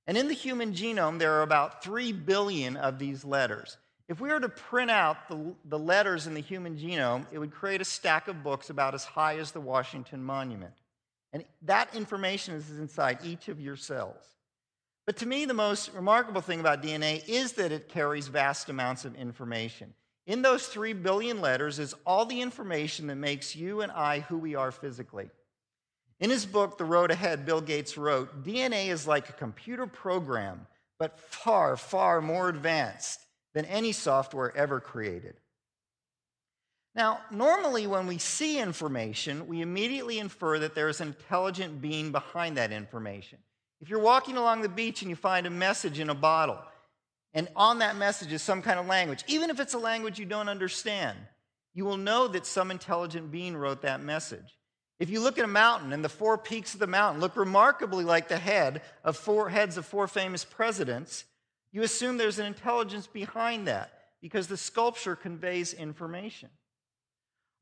And 0.08 0.18
in 0.18 0.28
the 0.28 0.34
human 0.34 0.74
genome, 0.74 1.18
there 1.18 1.34
are 1.34 1.42
about 1.42 1.84
3 1.84 2.12
billion 2.12 2.78
of 2.78 3.00
these 3.00 3.26
letters. 3.26 3.78
If 4.08 4.22
we 4.22 4.30
were 4.30 4.40
to 4.40 4.50
print 4.50 4.92
out 4.92 5.28
the, 5.28 5.56
the 5.66 5.80
letters 5.80 6.28
in 6.28 6.36
the 6.36 6.42
human 6.42 6.78
genome, 6.78 7.26
it 7.32 7.40
would 7.40 7.52
create 7.52 7.82
a 7.82 7.86
stack 7.86 8.28
of 8.28 8.44
books 8.44 8.70
about 8.70 8.94
as 8.94 9.04
high 9.04 9.38
as 9.38 9.52
the 9.52 9.62
Washington 9.62 10.24
Monument. 10.24 10.74
And 11.34 11.44
that 11.64 11.94
information 11.96 12.54
is 12.54 12.70
inside 12.80 13.18
each 13.24 13.48
of 13.48 13.60
your 13.60 13.76
cells. 13.76 14.24
But 15.08 15.18
to 15.18 15.26
me, 15.26 15.46
the 15.46 15.54
most 15.54 15.92
remarkable 15.94 16.42
thing 16.42 16.60
about 16.60 16.84
DNA 16.84 17.28
is 17.28 17.54
that 17.54 17.72
it 17.72 17.90
carries 17.90 18.28
vast 18.28 18.70
amounts 18.70 19.06
of 19.06 19.16
information. 19.16 19.94
In 20.28 20.42
those 20.42 20.68
3 20.68 20.94
billion 20.94 21.42
letters 21.42 21.78
is 21.78 21.94
all 22.06 22.26
the 22.26 22.42
information 22.42 23.08
that 23.08 23.16
makes 23.16 23.56
you 23.56 23.82
and 23.82 23.92
I 23.92 24.22
who 24.22 24.38
we 24.38 24.56
are 24.56 24.72
physically. 24.72 25.30
In 26.26 26.32
his 26.32 26.48
book, 26.48 26.80
The 26.80 26.86
Road 26.86 27.12
Ahead, 27.12 27.46
Bill 27.46 27.62
Gates 27.62 28.00
wrote 28.00 28.44
DNA 28.44 28.88
is 28.88 29.06
like 29.06 29.30
a 29.30 29.34
computer 29.34 29.86
program, 29.86 30.66
but 30.98 31.20
far, 31.20 31.78
far 31.78 32.20
more 32.20 32.50
advanced 32.50 33.20
than 33.54 33.64
any 33.66 33.92
software 33.92 34.52
ever 34.58 34.80
created. 34.80 35.36
Now, 36.96 37.20
normally 37.30 37.86
when 37.86 38.08
we 38.08 38.18
see 38.18 38.58
information, 38.58 39.46
we 39.46 39.62
immediately 39.62 40.18
infer 40.18 40.58
that 40.58 40.74
there 40.74 40.90
is 40.90 41.00
an 41.00 41.10
intelligent 41.10 41.80
being 41.80 42.12
behind 42.12 42.58
that 42.58 42.72
information. 42.72 43.38
If 43.80 43.90
you're 43.90 44.00
walking 44.00 44.36
along 44.36 44.64
the 44.64 44.68
beach 44.68 45.04
and 45.04 45.12
you 45.12 45.16
find 45.16 45.46
a 45.46 45.52
message 45.52 46.00
in 46.00 46.10
a 46.10 46.16
bottle, 46.16 46.58
and 47.36 47.48
on 47.56 47.78
that 47.78 47.98
message 47.98 48.34
is 48.34 48.42
some 48.42 48.64
kind 48.64 48.80
of 48.80 48.88
language, 48.88 49.24
even 49.28 49.52
if 49.52 49.60
it's 49.60 49.76
a 49.76 49.78
language 49.78 50.18
you 50.18 50.26
don't 50.26 50.50
understand, 50.50 51.20
you 51.76 51.86
will 51.86 51.98
know 51.98 52.28
that 52.30 52.48
some 52.48 52.72
intelligent 52.72 53.30
being 53.30 53.56
wrote 53.56 53.84
that 53.84 54.02
message. 54.02 54.58
If 55.00 55.10
you 55.10 55.20
look 55.20 55.38
at 55.38 55.44
a 55.44 55.48
mountain 55.48 55.92
and 55.92 56.04
the 56.04 56.10
four 56.10 56.38
peaks 56.38 56.74
of 56.74 56.80
the 56.80 56.88
mountain 56.88 57.20
look 57.20 57.36
remarkably 57.36 58.06
like 58.06 58.28
the 58.28 58.38
head 58.38 58.82
of 59.04 59.18
four 59.18 59.50
heads 59.50 59.78
of 59.78 59.86
four 59.86 60.08
famous 60.08 60.46
presidents, 60.46 61.26
you 61.72 61.84
assume 61.84 62.18
there's 62.18 62.40
an 62.40 62.46
intelligence 62.46 63.06
behind 63.06 63.68
that 63.68 63.92
because 64.22 64.48
the 64.48 64.58
sculpture 64.58 65.16
conveys 65.16 65.74
information. 65.74 66.50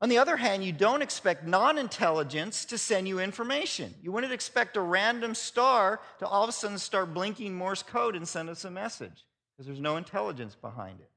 On 0.00 0.08
the 0.08 0.18
other 0.18 0.36
hand, 0.36 0.62
you 0.62 0.72
don't 0.72 1.02
expect 1.02 1.46
non 1.46 1.78
intelligence 1.78 2.64
to 2.66 2.78
send 2.78 3.08
you 3.08 3.18
information. 3.18 3.94
You 4.02 4.12
wouldn't 4.12 4.32
expect 4.32 4.76
a 4.76 4.80
random 4.80 5.34
star 5.34 6.00
to 6.18 6.26
all 6.26 6.42
of 6.44 6.48
a 6.48 6.52
sudden 6.52 6.78
start 6.78 7.14
blinking 7.14 7.54
Morse 7.54 7.82
code 7.82 8.14
and 8.14 8.28
send 8.28 8.48
us 8.50 8.64
a 8.64 8.70
message 8.70 9.24
because 9.56 9.66
there's 9.66 9.80
no 9.80 9.96
intelligence 9.96 10.54
behind 10.54 11.00
it. 11.00 11.10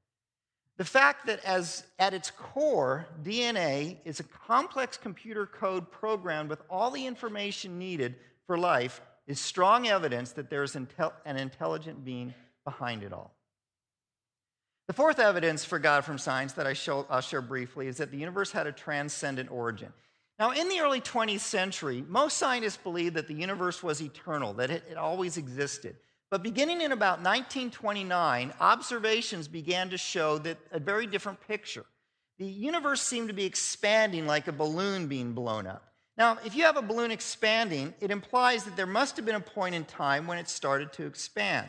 The 0.77 0.85
fact 0.85 1.25
that, 1.25 1.43
as 1.43 1.83
at 1.97 2.13
its 2.13 2.31
core, 2.31 3.07
DNA 3.23 3.97
is 4.05 4.19
a 4.19 4.23
complex 4.23 4.95
computer 4.95 5.47
code 5.47 5.91
programmed 5.91 6.49
with 6.49 6.61
all 6.69 6.91
the 6.91 7.07
information 7.07 7.79
needed 7.79 8.15
for 8.45 8.59
life 8.59 9.01
is 9.25 9.39
strong 9.39 9.87
evidence 9.87 10.31
that 10.33 10.49
there 10.49 10.63
is 10.63 10.75
an 10.75 10.87
intelligent 11.25 12.05
being 12.05 12.33
behind 12.63 13.03
it 13.03 13.11
all. 13.11 13.33
The 14.87 14.93
fourth 14.93 15.19
evidence 15.19 15.65
for 15.65 15.79
God 15.79 16.05
from 16.05 16.17
science 16.17 16.53
that 16.53 16.67
I 16.67 16.73
show, 16.73 17.05
I'll 17.09 17.21
share 17.21 17.41
briefly 17.41 17.87
is 17.87 17.97
that 17.97 18.11
the 18.11 18.17
universe 18.17 18.51
had 18.51 18.67
a 18.67 18.71
transcendent 18.71 19.51
origin. 19.51 19.91
Now, 20.39 20.51
in 20.51 20.69
the 20.69 20.79
early 20.79 21.01
20th 21.01 21.39
century, 21.39 22.05
most 22.07 22.37
scientists 22.37 22.77
believed 22.77 23.15
that 23.15 23.27
the 23.27 23.33
universe 23.33 23.81
was 23.81 24.01
eternal, 24.01 24.53
that 24.53 24.69
it, 24.69 24.83
it 24.89 24.95
always 24.95 25.35
existed. 25.35 25.97
But 26.29 26.43
beginning 26.43 26.81
in 26.81 26.91
about 26.91 27.19
1929, 27.19 28.53
observations 28.59 29.47
began 29.47 29.89
to 29.91 29.97
show 29.97 30.37
that 30.39 30.57
a 30.71 30.79
very 30.79 31.07
different 31.07 31.39
picture. 31.47 31.85
The 32.37 32.45
universe 32.45 33.01
seemed 33.01 33.29
to 33.29 33.33
be 33.33 33.45
expanding 33.45 34.27
like 34.27 34.47
a 34.47 34.51
balloon 34.51 35.07
being 35.07 35.33
blown 35.33 35.65
up. 35.65 35.83
Now, 36.17 36.37
if 36.43 36.55
you 36.55 36.63
have 36.63 36.77
a 36.77 36.81
balloon 36.81 37.11
expanding, 37.11 37.93
it 38.01 38.11
implies 38.11 38.63
that 38.63 38.75
there 38.75 38.85
must 38.85 39.15
have 39.15 39.25
been 39.25 39.35
a 39.35 39.39
point 39.39 39.75
in 39.75 39.85
time 39.85 40.27
when 40.27 40.37
it 40.37 40.49
started 40.49 40.91
to 40.93 41.05
expand. 41.05 41.67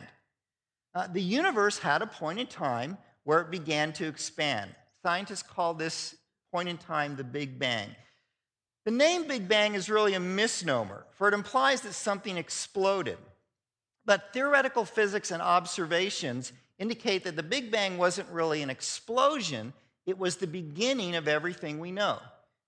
Uh, 0.93 1.07
the 1.07 1.21
universe 1.21 1.77
had 1.77 2.01
a 2.01 2.07
point 2.07 2.39
in 2.39 2.47
time 2.47 2.97
where 3.23 3.41
it 3.41 3.51
began 3.51 3.93
to 3.93 4.07
expand. 4.07 4.73
Scientists 5.03 5.43
call 5.43 5.73
this 5.73 6.15
point 6.51 6.67
in 6.67 6.77
time 6.77 7.15
the 7.15 7.23
Big 7.23 7.59
Bang. 7.59 7.95
The 8.85 8.91
name 8.91 9.27
Big 9.27 9.47
Bang 9.47 9.75
is 9.75 9.89
really 9.89 10.15
a 10.15 10.19
misnomer, 10.19 11.05
for 11.11 11.27
it 11.27 11.33
implies 11.33 11.81
that 11.81 11.93
something 11.93 12.37
exploded. 12.37 13.17
But 14.09 14.33
theoretical 14.33 14.85
physics 14.85 15.29
and 15.29 15.39
observations 15.39 16.51
indicate 16.79 17.25
that 17.25 17.35
the 17.35 17.43
Big 17.43 17.69
Bang 17.69 17.99
wasn't 17.99 18.27
really 18.29 18.63
an 18.63 18.71
explosion, 18.71 19.71
it 20.07 20.17
was 20.17 20.37
the 20.37 20.47
beginning 20.47 21.15
of 21.15 21.27
everything 21.27 21.77
we 21.77 21.91
know, 21.91 22.17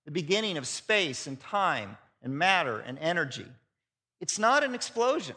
the 0.04 0.12
beginning 0.12 0.56
of 0.56 0.68
space 0.68 1.26
and 1.26 1.40
time 1.40 1.96
and 2.22 2.38
matter 2.38 2.78
and 2.78 2.96
energy. 3.00 3.48
It's 4.20 4.38
not 4.38 4.62
an 4.62 4.72
explosion, 4.72 5.34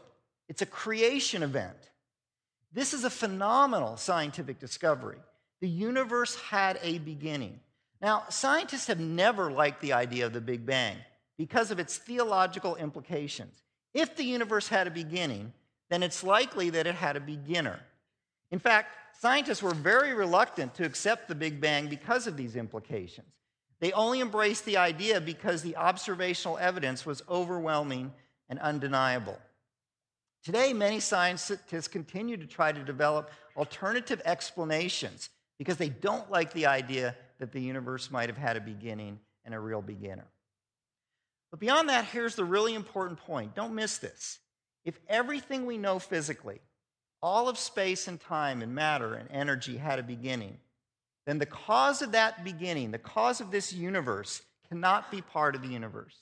it's 0.47 0.61
a 0.61 0.67
creation 0.67 1.41
event. 1.41 1.89
This 2.71 2.93
is 2.93 3.03
a 3.03 3.09
phenomenal 3.09 3.97
scientific 3.97 4.59
discovery. 4.59 5.17
The 5.59 5.69
universe 5.69 6.35
had 6.35 6.77
a 6.83 6.99
beginning. 6.99 7.59
Now, 7.99 8.25
scientists 8.29 8.85
have 8.85 8.99
never 8.99 9.49
liked 9.49 9.81
the 9.81 9.93
idea 9.93 10.27
of 10.27 10.33
the 10.33 10.39
Big 10.41 10.67
Bang 10.67 10.97
because 11.35 11.71
of 11.71 11.79
its 11.79 11.97
theological 11.97 12.75
implications. 12.75 13.63
If 13.95 14.15
the 14.15 14.23
universe 14.23 14.67
had 14.67 14.85
a 14.85 14.91
beginning, 14.91 15.51
then 15.89 16.03
it's 16.03 16.23
likely 16.23 16.69
that 16.71 16.87
it 16.87 16.95
had 16.95 17.15
a 17.15 17.19
beginner. 17.19 17.79
In 18.51 18.59
fact, 18.59 18.89
scientists 19.19 19.61
were 19.61 19.73
very 19.73 20.13
reluctant 20.13 20.73
to 20.75 20.85
accept 20.85 21.27
the 21.27 21.35
Big 21.35 21.61
Bang 21.61 21.87
because 21.87 22.27
of 22.27 22.37
these 22.37 22.55
implications. 22.55 23.27
They 23.79 23.91
only 23.91 24.21
embraced 24.21 24.65
the 24.65 24.77
idea 24.77 25.19
because 25.19 25.61
the 25.61 25.75
observational 25.75 26.57
evidence 26.57 27.05
was 27.05 27.21
overwhelming 27.29 28.13
and 28.49 28.59
undeniable. 28.59 29.37
Today, 30.43 30.73
many 30.73 30.99
scientists 30.99 31.87
continue 31.87 32.37
to 32.37 32.45
try 32.45 32.71
to 32.71 32.83
develop 32.83 33.31
alternative 33.57 34.21
explanations 34.25 35.29
because 35.57 35.77
they 35.77 35.89
don't 35.89 36.29
like 36.29 36.53
the 36.53 36.67
idea 36.67 37.15
that 37.39 37.51
the 37.51 37.61
universe 37.61 38.11
might 38.11 38.29
have 38.29 38.37
had 38.37 38.55
a 38.55 38.61
beginning 38.61 39.19
and 39.43 39.53
a 39.53 39.59
real 39.59 39.81
beginner. 39.81 40.27
But 41.51 41.59
beyond 41.59 41.89
that, 41.89 42.05
here's 42.05 42.35
the 42.35 42.45
really 42.45 42.73
important 42.73 43.19
point. 43.19 43.55
Don't 43.55 43.73
miss 43.73 43.97
this. 43.97 44.39
If 44.85 44.99
everything 45.09 45.65
we 45.65 45.77
know 45.77 45.99
physically, 45.99 46.61
all 47.21 47.49
of 47.49 47.57
space 47.57 48.07
and 48.07 48.19
time 48.19 48.61
and 48.61 48.75
matter 48.75 49.15
and 49.15 49.29
energy 49.31 49.77
had 49.77 49.99
a 49.99 50.03
beginning, 50.03 50.59
then 51.25 51.39
the 51.39 51.45
cause 51.45 52.01
of 52.01 52.11
that 52.11 52.43
beginning, 52.43 52.91
the 52.91 52.99
cause 52.99 53.41
of 53.41 53.51
this 53.51 53.73
universe, 53.73 54.43
cannot 54.69 55.11
be 55.11 55.21
part 55.21 55.55
of 55.55 55.61
the 55.61 55.67
universe. 55.67 56.15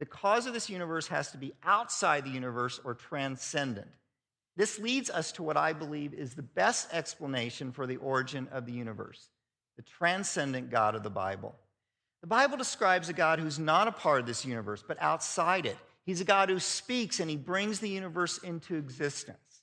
The 0.00 0.06
cause 0.06 0.46
of 0.46 0.54
this 0.54 0.70
universe 0.70 1.08
has 1.08 1.32
to 1.32 1.38
be 1.38 1.52
outside 1.62 2.24
the 2.24 2.30
universe 2.30 2.80
or 2.84 2.94
transcendent. 2.94 3.88
This 4.56 4.78
leads 4.78 5.10
us 5.10 5.32
to 5.32 5.42
what 5.42 5.56
I 5.56 5.72
believe 5.72 6.14
is 6.14 6.34
the 6.34 6.42
best 6.42 6.88
explanation 6.92 7.72
for 7.72 7.86
the 7.86 7.96
origin 7.96 8.48
of 8.50 8.66
the 8.66 8.72
universe 8.72 9.28
the 9.76 9.82
transcendent 9.82 10.70
God 10.70 10.96
of 10.96 11.04
the 11.04 11.10
Bible. 11.10 11.54
The 12.20 12.26
Bible 12.26 12.56
describes 12.56 13.08
a 13.08 13.12
God 13.12 13.38
who's 13.38 13.60
not 13.60 13.86
a 13.86 13.92
part 13.92 14.18
of 14.18 14.26
this 14.26 14.44
universe, 14.44 14.82
but 14.86 15.00
outside 15.00 15.66
it. 15.66 15.78
He's 16.08 16.22
a 16.22 16.24
God 16.24 16.48
who 16.48 16.58
speaks 16.58 17.20
and 17.20 17.28
he 17.28 17.36
brings 17.36 17.80
the 17.80 17.88
universe 17.90 18.38
into 18.38 18.76
existence. 18.76 19.60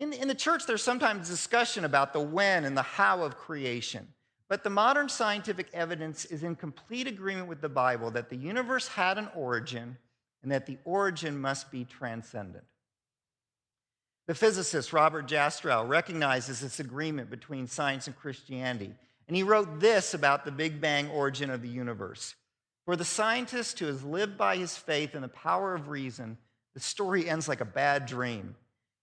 In 0.00 0.10
the, 0.10 0.20
in 0.20 0.26
the 0.26 0.34
church, 0.34 0.66
there's 0.66 0.82
sometimes 0.82 1.28
discussion 1.28 1.84
about 1.84 2.12
the 2.12 2.18
when 2.18 2.64
and 2.64 2.76
the 2.76 2.82
how 2.82 3.22
of 3.22 3.36
creation. 3.36 4.08
But 4.48 4.64
the 4.64 4.70
modern 4.70 5.08
scientific 5.08 5.68
evidence 5.72 6.24
is 6.24 6.42
in 6.42 6.56
complete 6.56 7.06
agreement 7.06 7.46
with 7.46 7.60
the 7.60 7.68
Bible 7.68 8.10
that 8.10 8.30
the 8.30 8.36
universe 8.36 8.88
had 8.88 9.16
an 9.16 9.28
origin 9.36 9.96
and 10.42 10.50
that 10.50 10.66
the 10.66 10.78
origin 10.84 11.40
must 11.40 11.70
be 11.70 11.84
transcendent. 11.84 12.64
The 14.26 14.34
physicist 14.34 14.92
Robert 14.92 15.28
Jastrow 15.28 15.88
recognizes 15.88 16.62
this 16.62 16.80
agreement 16.80 17.30
between 17.30 17.68
science 17.68 18.08
and 18.08 18.16
Christianity, 18.16 18.92
and 19.28 19.36
he 19.36 19.44
wrote 19.44 19.78
this 19.78 20.14
about 20.14 20.44
the 20.44 20.50
Big 20.50 20.80
Bang 20.80 21.08
origin 21.10 21.48
of 21.48 21.62
the 21.62 21.68
universe. 21.68 22.34
For 22.88 22.96
the 22.96 23.04
scientist 23.04 23.78
who 23.78 23.84
has 23.84 24.02
lived 24.02 24.38
by 24.38 24.56
his 24.56 24.74
faith 24.74 25.14
in 25.14 25.20
the 25.20 25.28
power 25.28 25.74
of 25.74 25.90
reason, 25.90 26.38
the 26.72 26.80
story 26.80 27.28
ends 27.28 27.46
like 27.46 27.60
a 27.60 27.66
bad 27.66 28.06
dream. 28.06 28.56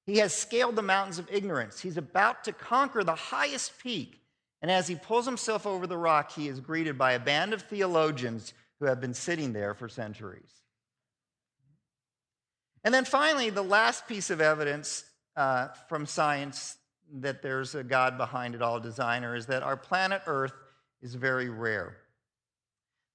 He 0.08 0.18
has 0.18 0.34
scaled 0.34 0.76
the 0.76 0.82
mountains 0.82 1.20
of 1.20 1.30
ignorance. 1.32 1.80
He's 1.80 1.98
about 1.98 2.44
to 2.46 2.52
conquer 2.52 3.04
the 3.04 3.14
highest 3.14 3.78
peak. 3.78 4.20
And 4.64 4.72
as 4.72 4.88
he 4.88 4.96
pulls 4.96 5.28
himself 5.28 5.68
over 5.68 5.86
the 5.86 6.00
rock, 6.00 6.32
he 6.32 6.48
is 6.48 6.60
greeted 6.60 6.98
by 6.98 7.12
a 7.12 7.20
band 7.20 7.54
of 7.54 7.62
theologians 7.62 8.56
who 8.80 8.88
have 8.88 9.00
been 9.00 9.14
sitting 9.14 9.54
there 9.54 9.76
for 9.76 9.88
centuries. 9.88 10.50
And 12.84 12.92
then 12.92 13.06
finally, 13.06 13.52
the 13.52 13.62
last 13.62 14.08
piece 14.08 14.32
of 14.32 14.42
evidence 14.42 15.06
uh, 15.36 15.68
from 15.90 16.08
science 16.08 16.78
that 17.20 17.44
there's 17.44 17.76
a 17.76 17.84
God 17.84 18.18
behind 18.18 18.56
it 18.56 18.64
all, 18.64 18.80
designer, 18.80 19.36
is 19.36 19.46
that 19.46 19.62
our 19.62 19.78
planet 19.78 20.24
Earth 20.26 20.54
is 21.04 21.14
very 21.14 21.50
rare. 21.50 21.98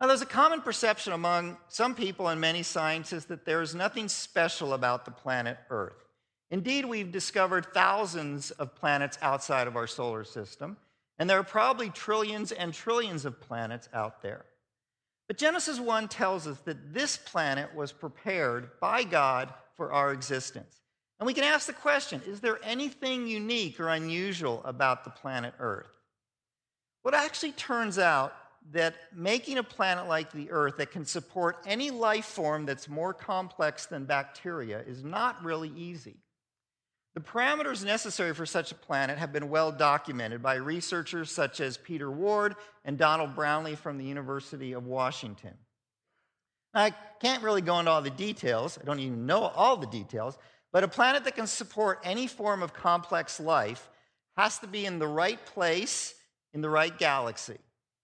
Now, 0.01 0.07
there's 0.07 0.23
a 0.23 0.27
common 0.27 0.63
perception 0.63 1.13
among 1.13 1.59
some 1.69 1.95
people 1.95 2.29
and 2.29 2.41
many 2.41 2.63
scientists 2.63 3.27
that 3.27 3.45
there 3.45 3.61
is 3.61 3.75
nothing 3.75 4.09
special 4.09 4.73
about 4.73 5.05
the 5.05 5.11
planet 5.11 5.59
Earth. 5.69 6.07
Indeed, 6.51 6.87
we've 6.87 7.13
discovered 7.13 7.67
thousands 7.75 8.51
of 8.53 8.75
planets 8.75 9.19
outside 9.21 9.67
of 9.67 9.77
our 9.77 9.87
solar 9.87 10.25
system, 10.25 10.79
and 11.19 11.29
there 11.29 11.39
are 11.39 11.45
probably 11.45 11.91
trillions 11.91 12.51
and 12.51 12.73
trillions 12.73 13.27
of 13.27 13.41
planets 13.43 13.91
out 13.93 14.23
there. 14.23 14.47
But 15.29 15.37
Genesis 15.37 15.79
1 15.79 16.09
tells 16.09 16.47
us 16.47 16.59
that 16.61 16.95
this 16.95 17.19
planet 17.19 17.75
was 17.75 17.93
prepared 17.93 18.71
by 18.81 19.05
God 19.05 19.53
for 19.77 19.93
our 19.93 20.13
existence. 20.13 20.81
And 21.21 21.27
we 21.27 21.35
can 21.35 21.45
ask 21.45 21.67
the 21.67 21.75
question 21.75 22.23
is 22.27 22.41
there 22.41 22.59
anything 22.65 23.27
unique 23.27 23.79
or 23.79 23.91
unusual 23.91 24.63
about 24.65 25.05
the 25.05 25.11
planet 25.11 25.53
Earth? 25.61 25.93
It 27.05 27.15
actually 27.15 27.53
turns 27.53 27.99
out 27.99 28.35
that 28.73 28.95
making 29.15 29.59
a 29.59 29.63
planet 29.63 30.07
like 30.07 30.33
the 30.33 30.51
Earth 30.51 30.77
that 30.77 30.91
can 30.91 31.05
support 31.05 31.57
any 31.67 31.91
life 31.91 32.25
form 32.25 32.67
that's 32.67 32.89
more 32.89 33.13
complex 33.13 33.87
than 33.87 34.05
bacteria 34.05 34.81
is 34.81 35.03
not 35.03 35.43
really 35.45 35.73
easy. 35.77 36.17
The 37.15 37.21
parameters 37.21 37.85
necessary 37.85 38.33
for 38.35 38.47
such 38.47 38.71
a 38.71 38.77
planet 38.77 39.19
have 39.19 39.33
been 39.33 39.51
well 39.51 39.73
documented 39.73 40.43
by 40.43 40.55
researchers 40.55 41.33
such 41.33 41.61
as 41.61 41.77
Peter 41.77 42.09
Ward 42.11 42.55
and 42.85 42.97
Donald 42.97 43.35
Brownlee 43.35 43.75
from 43.75 43.99
the 43.99 44.05
University 44.05 44.73
of 44.73 44.87
Washington. 44.87 45.55
I 46.73 46.95
can't 47.21 47.43
really 47.43 47.63
go 47.63 47.81
into 47.81 47.91
all 47.91 48.03
the 48.03 48.11
details, 48.11 48.79
I 48.81 48.85
don't 48.85 49.01
even 49.01 49.27
know 49.27 49.43
all 49.43 49.77
the 49.77 49.89
details, 49.89 50.39
but 50.73 50.85
a 50.85 50.89
planet 50.89 51.25
that 51.25 51.35
can 51.35 51.49
support 51.49 51.99
any 52.05 52.29
form 52.29 52.63
of 52.63 52.73
complex 52.73 53.41
life 53.41 53.89
has 54.37 54.61
to 54.61 54.69
be 54.69 54.87
in 54.87 55.01
the 55.01 55.09
right 55.09 55.45
place 55.47 56.15
in 56.53 56.61
the 56.61 56.71
right 56.71 56.97
galaxy. 56.97 57.59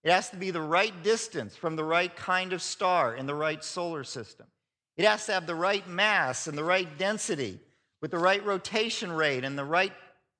It 0.07 0.11
has 0.11 0.29
to 0.29 0.37
be 0.37 0.51
the 0.51 0.61
right 0.61 1.03
distance 1.03 1.57
from 1.57 1.75
the 1.75 1.83
right 1.83 2.15
kind 2.15 2.53
of 2.53 2.61
star 2.61 3.13
in 3.13 3.25
the 3.25 3.35
right 3.35 3.61
solar 3.61 4.05
system. 4.05 4.47
It 4.95 5.03
has 5.03 5.25
to 5.25 5.33
have 5.33 5.45
the 5.45 5.53
right 5.53 5.85
mass 5.85 6.47
and 6.47 6.57
the 6.57 6.63
right 6.63 6.87
density 6.97 7.59
with 8.01 8.11
the 8.11 8.17
right 8.17 8.41
rotation 8.45 9.11
rate 9.11 9.43
and 9.43 9.59
the 9.59 9.65
right 9.65 9.91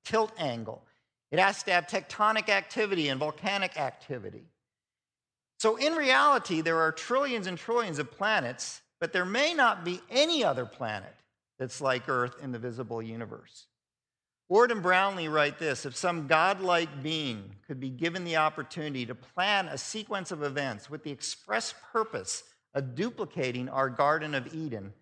tilt 0.06 0.32
angle. 0.38 0.86
It 1.30 1.38
has 1.38 1.62
to 1.64 1.72
have 1.72 1.86
tectonic 1.86 2.48
activity 2.48 3.08
and 3.08 3.20
volcanic 3.20 3.78
activity. 3.78 4.46
So, 5.58 5.76
in 5.76 5.96
reality, 5.96 6.62
there 6.62 6.80
are 6.80 6.90
trillions 6.90 7.46
and 7.46 7.58
trillions 7.58 7.98
of 7.98 8.10
planets, 8.10 8.80
but 9.02 9.12
there 9.12 9.26
may 9.26 9.52
not 9.52 9.84
be 9.84 10.00
any 10.08 10.42
other 10.42 10.64
planet 10.64 11.14
that's 11.58 11.82
like 11.82 12.08
Earth 12.08 12.36
in 12.42 12.52
the 12.52 12.58
visible 12.58 13.02
universe. 13.02 13.66
Ward 14.48 14.70
and 14.70 14.82
Brownlee 14.82 15.28
write 15.28 15.58
this 15.58 15.84
If 15.84 15.94
some 15.94 16.26
godlike 16.26 17.02
being 17.02 17.56
could 17.66 17.78
be 17.78 17.90
given 17.90 18.24
the 18.24 18.36
opportunity 18.36 19.04
to 19.06 19.14
plan 19.14 19.68
a 19.68 19.76
sequence 19.76 20.30
of 20.30 20.42
events 20.42 20.88
with 20.88 21.04
the 21.04 21.10
express 21.10 21.74
purpose 21.92 22.44
of 22.74 22.94
duplicating 22.94 23.68
our 23.68 23.90
Garden 23.90 24.34
of 24.34 24.54
Eden, 24.54 24.92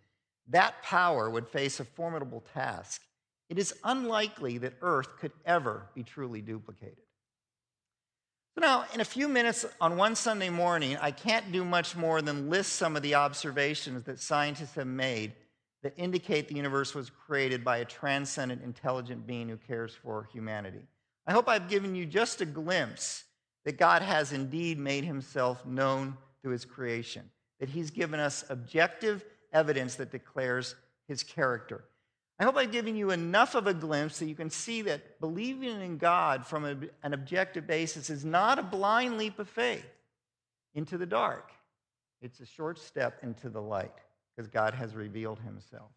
that 0.48 0.82
power 0.82 1.30
would 1.30 1.48
face 1.48 1.78
a 1.78 1.85
formidable 1.85 2.44
task. 2.54 3.02
It 3.48 3.59
is 3.59 3.74
unlikely 3.85 4.59
that 4.59 4.74
Earth 4.82 5.16
could 5.18 5.32
ever 5.44 5.87
be 5.94 6.02
truly 6.02 6.40
duplicated. 6.40 6.98
So, 8.54 8.62
now, 8.62 8.87
in 8.94 9.00
a 9.00 9.04
few 9.04 9.28
minutes 9.28 9.66
on 9.80 9.96
one 9.96 10.16
Sunday 10.16 10.48
morning, 10.48 10.96
I 11.00 11.11
can't 11.11 11.52
do 11.52 11.64
much 11.64 11.94
more 11.94 12.22
than 12.22 12.48
list 12.48 12.72
some 12.72 12.96
of 12.96 13.02
the 13.02 13.14
observations 13.14 14.04
that 14.04 14.18
scientists 14.18 14.74
have 14.74 14.87
made 14.87 15.35
that 15.87 15.94
indicate 15.96 16.49
the 16.49 16.57
universe 16.57 16.96
was 16.96 17.11
created 17.11 17.62
by 17.62 17.77
a 17.77 17.85
transcendent, 17.85 18.61
intelligent 18.61 19.25
being 19.25 19.49
who 19.49 19.57
cares 19.57 19.94
for 19.94 20.29
humanity. 20.33 20.81
I 21.29 21.33
hope 21.33 21.49
I've 21.49 21.68
given 21.68 21.94
you 21.94 22.05
just 22.05 22.40
a 22.40 22.44
glimpse 22.44 23.22
that 23.64 23.79
God 23.79 24.03
has 24.03 24.33
indeed 24.33 24.81
made 24.81 25.05
himself 25.05 25.64
known 25.64 26.16
through 26.42 26.55
his 26.55 26.64
creation, 26.64 27.31
that 27.61 27.68
he's 27.68 27.92
given 27.92 28.18
us 28.18 28.44
objective 28.51 29.25
evidence 29.53 29.94
that 29.94 30.11
declares 30.11 30.75
his 31.07 31.22
character. 31.22 31.85
I 32.40 32.42
hope 32.42 32.57
I've 32.57 32.72
given 32.72 32.96
you 32.96 33.12
enough 33.12 33.55
of 33.55 33.68
a 33.68 33.75
glimpse 33.75 34.18
that 34.18 34.27
you 34.27 34.35
can 34.35 34.51
see 34.51 34.83
that 34.83 35.20
believing 35.20 35.81
in 35.83 35.99
God 35.99 36.44
from 36.44 36.64
a, 36.64 36.77
an 37.05 37.14
objective 37.14 37.68
basis 37.68 38.11
is 38.11 38.25
not 38.25 38.59
a 38.59 38.64
blind 38.64 39.18
leap 39.18 39.38
of 39.38 39.49
faith 39.49 39.87
into 40.75 40.99
the 40.99 41.07
dark. 41.07 41.53
It's 42.20 42.40
a 42.40 42.46
short 42.46 42.81
step 42.81 43.20
into 43.22 43.49
the 43.49 43.62
light 43.62 43.94
because 44.37 44.49
God 44.49 44.75
has 44.75 44.94
revealed 44.94 45.40
himself. 45.40 45.90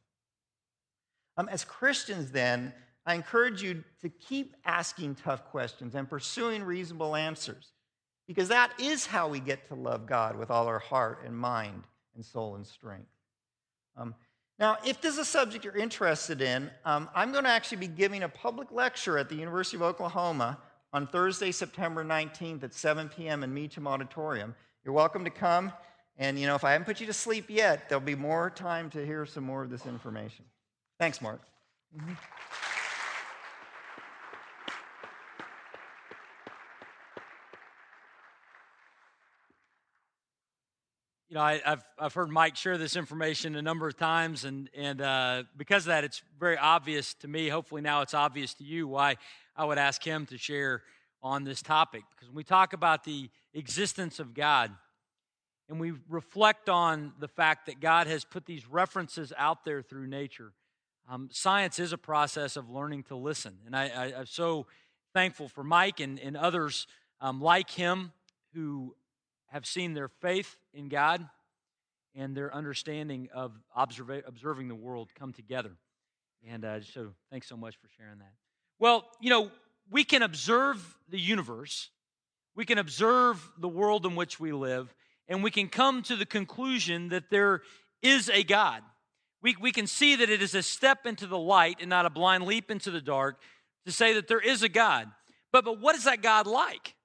Um, 1.38 1.50
as 1.50 1.66
Christians, 1.66 2.32
then, 2.32 2.74
I 3.06 3.16
encourage 3.16 3.62
you 3.62 3.84
to 4.02 4.10
keep 4.10 4.56
asking 4.66 5.16
tough 5.16 5.46
questions 5.46 5.96
and 5.96 6.10
pursuing 6.10 6.64
reasonable 6.64 7.16
answers 7.16 7.72
because 8.28 8.50
that 8.50 8.72
is 8.80 9.06
how 9.06 9.28
we 9.28 9.40
get 9.40 9.68
to 9.70 9.76
love 9.76 10.06
God 10.06 10.38
with 10.38 10.52
all 10.52 10.68
our 10.68 10.80
heart 10.80 11.24
and 11.26 11.36
mind 11.36 11.84
and 12.16 12.24
soul 12.24 12.56
and 12.56 12.68
strength. 12.68 13.10
Um, 13.98 14.14
now, 14.60 14.78
if 14.86 15.02
this 15.02 15.14
is 15.14 15.20
a 15.20 15.26
subject 15.26 15.66
you're 15.66 15.76
interested 15.76 16.42
in, 16.42 16.70
um, 16.86 17.10
I'm 17.16 17.32
going 17.32 17.46
to 17.46 17.50
actually 17.50 17.78
be 17.78 17.88
giving 17.88 18.24
a 18.24 18.30
public 18.30 18.72
lecture 18.72 19.18
at 19.18 19.30
the 19.30 19.36
University 19.36 19.78
of 19.78 19.82
Oklahoma 19.82 20.60
on 20.94 21.08
Thursday, 21.08 21.52
September 21.52 22.04
19th 22.04 22.64
at 22.64 22.74
7 22.74 23.10
p.m. 23.10 23.44
in 23.44 23.54
Meacham 23.54 23.88
Auditorium. 23.88 24.54
You're 24.84 24.94
welcome 24.94 25.24
to 25.24 25.32
come. 25.32 25.72
And, 26.22 26.38
you 26.38 26.48
know, 26.48 26.56
if 26.56 26.66
I 26.66 26.74
haven't 26.74 26.86
put 26.86 27.00
you 27.00 27.08
to 27.08 27.14
sleep 27.14 27.46
yet, 27.48 27.88
there'll 27.88 28.04
be 28.04 28.14
more 28.14 28.50
time 28.50 28.90
to 28.92 29.06
hear 29.06 29.26
some 29.26 29.46
more 29.46 29.64
of 29.64 29.70
this 29.70 29.86
information. 29.86 30.44
Thanks, 31.00 31.22
Mark. 31.22 31.42
Mm-hmm. 31.98 32.14
you 41.30 41.36
know, 41.36 41.42
I, 41.42 41.62
have 41.64 41.86
I've 42.00 42.14
heard 42.14 42.30
Mike 42.30 42.56
share 42.56 42.78
this 42.78 42.96
information 42.96 43.56
a 43.56 43.62
number 43.62 43.88
of 43.88 43.96
times, 43.96 44.46
and 44.46 44.68
and 44.76 45.00
uh, 45.00 45.44
because 45.56 45.84
of 45.84 45.90
that, 45.90 46.04
it's 46.04 46.24
very 46.40 46.58
obvious 46.58 47.14
to 47.16 47.28
me. 47.28 47.50
Hopefully, 47.50 47.82
now 47.82 48.02
it's 48.02 48.16
obvious 48.16 48.56
to 48.56 48.64
you 48.64 48.88
why 48.88 49.18
I 49.56 49.64
would 49.66 49.78
ask 49.78 50.04
him 50.04 50.26
to 50.28 50.40
share 50.40 50.82
on 51.22 51.44
this 51.44 51.62
topic. 51.62 52.02
Because 52.10 52.30
when 52.30 52.36
we 52.36 52.44
talk 52.44 52.74
about 52.74 53.04
the 53.04 53.30
existence 53.54 54.20
of 54.20 54.34
God, 54.34 54.72
and 55.70 55.80
we 55.80 55.94
reflect 56.10 56.68
on 56.68 57.14
the 57.20 57.28
fact 57.28 57.68
that 57.68 57.80
God 57.80 58.08
has 58.08 58.26
put 58.26 58.46
these 58.46 58.68
references 58.68 59.32
out 59.38 59.64
there 59.64 59.82
through 59.82 60.08
nature, 60.08 60.52
um, 61.10 61.30
science 61.32 61.80
is 61.80 61.94
a 61.94 61.98
process 61.98 62.56
of 62.56 62.70
learning 62.70 63.04
to 63.04 63.16
listen, 63.16 63.60
and 63.66 63.76
I, 63.76 64.12
am 64.18 64.26
so 64.26 64.66
thankful 65.14 65.48
for 65.48 65.64
Mike 65.64 66.00
and 66.00 66.20
and 66.20 66.36
others 66.36 66.88
um, 67.22 67.42
like 67.42 67.70
him 67.70 68.12
who 68.54 68.96
have 69.48 69.66
seen 69.66 69.94
their 69.94 70.08
faith 70.08 70.56
in 70.74 70.90
God 70.90 71.28
and 72.16 72.36
their 72.36 72.54
understanding 72.54 73.30
of 73.34 73.54
observa- 73.78 74.28
observing 74.28 74.68
the 74.68 74.76
world 74.76 75.10
come 75.16 75.34
together. 75.34 75.72
And 76.48 76.64
uh, 76.64 76.82
so, 76.82 77.10
thanks 77.30 77.48
so 77.48 77.58
much 77.58 77.76
for 77.78 77.88
sharing 77.98 78.20
that. 78.20 78.32
Well, 78.80 79.06
you 79.20 79.30
know, 79.30 79.52
we 79.90 80.04
can 80.04 80.22
observe 80.22 80.98
the 81.10 81.20
universe, 81.20 81.90
we 82.56 82.66
can 82.66 82.78
observe 82.78 83.52
the 83.58 83.68
world 83.68 84.06
in 84.06 84.16
which 84.16 84.40
we 84.40 84.52
live, 84.52 84.94
and 85.30 85.44
we 85.44 85.52
can 85.52 85.70
come 85.70 86.02
to 86.04 86.16
the 86.16 86.26
conclusion 86.26 87.10
that 87.10 87.30
there 87.30 87.62
is 88.02 88.30
a 88.30 88.44
God. 88.44 88.82
We, 89.42 89.56
we 89.62 89.72
can 89.72 89.88
see 89.88 90.18
that 90.18 90.30
it 90.30 90.42
is 90.42 90.56
a 90.56 90.64
step 90.64 91.06
into 91.06 91.28
the 91.28 91.38
light 91.38 91.78
and 91.80 91.90
not 91.90 92.06
a 92.06 92.10
blind 92.10 92.46
leap 92.46 92.70
into 92.70 92.92
the 92.92 93.00
dark 93.00 93.40
to 93.86 93.92
say 93.92 94.14
that 94.14 94.28
there 94.28 94.42
is 94.42 94.64
a 94.64 94.70
God. 94.70 95.08
But, 95.54 95.64
but 95.64 95.80
what 95.80 95.96
is 95.96 96.04
that 96.04 96.22
God 96.22 96.48
like? 96.48 96.96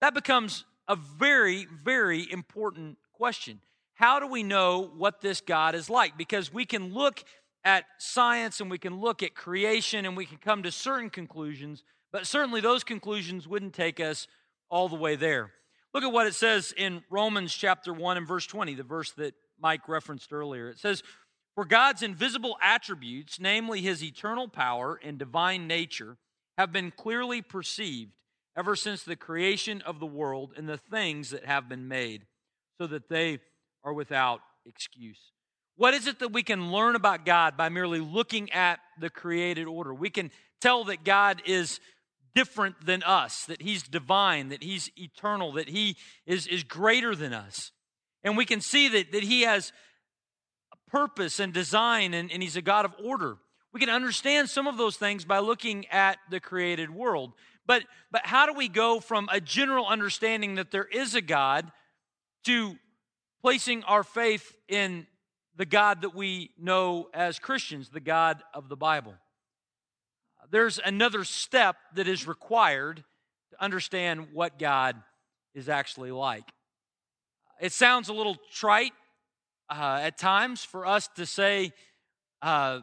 That 0.00 0.14
becomes 0.14 0.64
a 0.88 0.96
very, 0.96 1.66
very 1.84 2.30
important 2.32 2.96
question. 3.12 3.60
How 3.94 4.18
do 4.18 4.26
we 4.26 4.42
know 4.42 4.90
what 4.96 5.20
this 5.20 5.40
God 5.40 5.74
is 5.74 5.90
like? 5.90 6.16
Because 6.16 6.52
we 6.52 6.64
can 6.64 6.94
look 6.94 7.22
at 7.64 7.84
science 7.98 8.60
and 8.60 8.70
we 8.70 8.78
can 8.78 9.00
look 9.00 9.22
at 9.22 9.34
creation 9.34 10.06
and 10.06 10.16
we 10.16 10.24
can 10.24 10.38
come 10.38 10.62
to 10.62 10.72
certain 10.72 11.10
conclusions, 11.10 11.82
but 12.12 12.26
certainly 12.26 12.60
those 12.60 12.84
conclusions 12.84 13.46
wouldn't 13.46 13.74
take 13.74 14.00
us 14.00 14.26
all 14.70 14.88
the 14.88 14.96
way 14.96 15.16
there. 15.16 15.52
Look 15.94 16.04
at 16.04 16.12
what 16.12 16.26
it 16.26 16.34
says 16.34 16.72
in 16.76 17.02
Romans 17.10 17.54
chapter 17.54 17.92
1 17.92 18.18
and 18.18 18.26
verse 18.26 18.46
20, 18.46 18.74
the 18.74 18.82
verse 18.82 19.12
that 19.12 19.34
Mike 19.60 19.88
referenced 19.88 20.32
earlier. 20.32 20.68
It 20.68 20.78
says, 20.78 21.02
For 21.54 21.64
God's 21.64 22.02
invisible 22.02 22.56
attributes, 22.62 23.40
namely 23.40 23.80
his 23.80 24.04
eternal 24.04 24.48
power 24.48 25.00
and 25.02 25.18
divine 25.18 25.66
nature, 25.66 26.16
have 26.58 26.72
been 26.72 26.90
clearly 26.90 27.40
perceived 27.40 28.12
ever 28.56 28.76
since 28.76 29.02
the 29.02 29.16
creation 29.16 29.80
of 29.82 30.00
the 30.00 30.06
world 30.06 30.52
and 30.56 30.68
the 30.68 30.76
things 30.76 31.30
that 31.30 31.44
have 31.44 31.68
been 31.68 31.88
made, 31.88 32.26
so 32.78 32.86
that 32.86 33.08
they 33.08 33.38
are 33.84 33.92
without 33.92 34.40
excuse. 34.66 35.32
What 35.76 35.94
is 35.94 36.08
it 36.08 36.18
that 36.18 36.32
we 36.32 36.42
can 36.42 36.72
learn 36.72 36.96
about 36.96 37.24
God 37.24 37.56
by 37.56 37.68
merely 37.68 38.00
looking 38.00 38.52
at 38.52 38.80
the 39.00 39.10
created 39.10 39.68
order? 39.68 39.94
We 39.94 40.10
can 40.10 40.32
tell 40.60 40.84
that 40.84 41.04
God 41.04 41.40
is 41.46 41.78
different 42.34 42.84
than 42.84 43.02
us, 43.02 43.44
that 43.46 43.62
He's 43.62 43.82
divine, 43.82 44.48
that 44.50 44.62
He's 44.62 44.90
eternal, 44.96 45.52
that 45.52 45.68
He 45.68 45.96
is, 46.26 46.46
is 46.46 46.64
greater 46.64 47.14
than 47.14 47.32
us. 47.32 47.72
And 48.22 48.36
we 48.36 48.44
can 48.44 48.60
see 48.60 48.88
that, 48.88 49.12
that 49.12 49.22
He 49.22 49.42
has 49.42 49.72
a 50.72 50.90
purpose 50.90 51.40
and 51.40 51.52
design, 51.52 52.14
and, 52.14 52.30
and 52.30 52.42
He's 52.42 52.56
a 52.56 52.62
God 52.62 52.84
of 52.84 52.94
order. 53.02 53.36
We 53.72 53.80
can 53.80 53.90
understand 53.90 54.48
some 54.48 54.66
of 54.66 54.76
those 54.76 54.96
things 54.96 55.24
by 55.24 55.40
looking 55.40 55.86
at 55.88 56.18
the 56.30 56.40
created 56.40 56.90
world. 56.90 57.32
But, 57.66 57.84
but 58.10 58.24
how 58.24 58.46
do 58.46 58.54
we 58.54 58.68
go 58.68 58.98
from 58.98 59.28
a 59.30 59.40
general 59.40 59.86
understanding 59.86 60.54
that 60.54 60.70
there 60.70 60.86
is 60.86 61.14
a 61.14 61.20
God 61.20 61.70
to 62.44 62.76
placing 63.42 63.84
our 63.84 64.02
faith 64.02 64.56
in 64.68 65.06
the 65.54 65.66
God 65.66 66.02
that 66.02 66.14
we 66.14 66.50
know 66.58 67.08
as 67.12 67.38
Christians, 67.38 67.90
the 67.90 68.00
God 68.00 68.42
of 68.54 68.70
the 68.70 68.76
Bible? 68.76 69.14
There's 70.50 70.78
another 70.84 71.24
step 71.24 71.76
that 71.94 72.08
is 72.08 72.26
required 72.26 73.04
to 73.50 73.64
understand 73.64 74.28
what 74.32 74.58
God 74.58 74.96
is 75.54 75.68
actually 75.68 76.10
like. 76.10 76.44
It 77.60 77.72
sounds 77.72 78.08
a 78.08 78.12
little 78.12 78.36
trite 78.52 78.92
uh, 79.68 80.00
at 80.02 80.18
times 80.18 80.64
for 80.64 80.86
us 80.86 81.08
to 81.16 81.26
say 81.26 81.72
uh, 82.40 82.80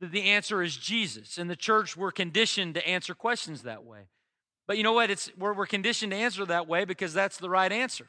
that 0.00 0.10
the 0.10 0.22
answer 0.22 0.62
is 0.62 0.76
Jesus. 0.76 1.38
In 1.38 1.46
the 1.46 1.56
church, 1.56 1.96
we're 1.96 2.10
conditioned 2.10 2.74
to 2.74 2.86
answer 2.86 3.14
questions 3.14 3.62
that 3.62 3.84
way. 3.84 4.08
But 4.66 4.76
you 4.76 4.82
know 4.82 4.92
what? 4.92 5.10
It's, 5.10 5.30
we're, 5.38 5.54
we're 5.54 5.66
conditioned 5.66 6.12
to 6.12 6.18
answer 6.18 6.44
that 6.46 6.68
way 6.68 6.84
because 6.84 7.14
that's 7.14 7.38
the 7.38 7.50
right 7.50 7.70
answer. 7.70 8.08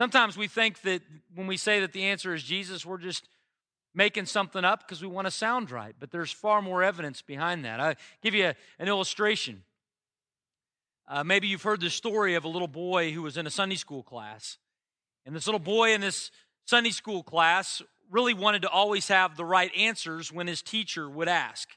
Sometimes 0.00 0.36
we 0.36 0.48
think 0.48 0.80
that 0.82 1.02
when 1.34 1.46
we 1.46 1.56
say 1.56 1.80
that 1.80 1.92
the 1.92 2.04
answer 2.04 2.34
is 2.34 2.42
Jesus, 2.42 2.84
we're 2.84 2.98
just 2.98 3.28
making 3.94 4.26
something 4.26 4.64
up 4.64 4.80
because 4.80 5.02
we 5.02 5.08
want 5.08 5.26
to 5.26 5.30
sound 5.30 5.70
right. 5.70 5.94
But 5.98 6.10
there's 6.10 6.32
far 6.32 6.62
more 6.62 6.82
evidence 6.82 7.22
behind 7.22 7.64
that. 7.64 7.80
I'll 7.80 7.94
give 8.22 8.34
you 8.34 8.46
a, 8.46 8.54
an 8.78 8.88
illustration. 8.88 9.62
Uh, 11.08 11.24
maybe 11.24 11.48
you've 11.48 11.62
heard 11.62 11.80
the 11.80 11.90
story 11.90 12.34
of 12.34 12.44
a 12.44 12.48
little 12.48 12.68
boy 12.68 13.12
who 13.12 13.22
was 13.22 13.36
in 13.36 13.46
a 13.46 13.50
Sunday 13.50 13.76
school 13.76 14.02
class. 14.02 14.58
And 15.26 15.34
this 15.36 15.46
little 15.46 15.60
boy 15.60 15.92
in 15.92 16.00
this 16.00 16.30
Sunday 16.64 16.90
school 16.90 17.22
class 17.22 17.82
really 18.10 18.34
wanted 18.34 18.62
to 18.62 18.68
always 18.68 19.08
have 19.08 19.36
the 19.36 19.44
right 19.44 19.70
answers 19.76 20.32
when 20.32 20.46
his 20.46 20.62
teacher 20.62 21.08
would 21.08 21.28
ask. 21.28 21.68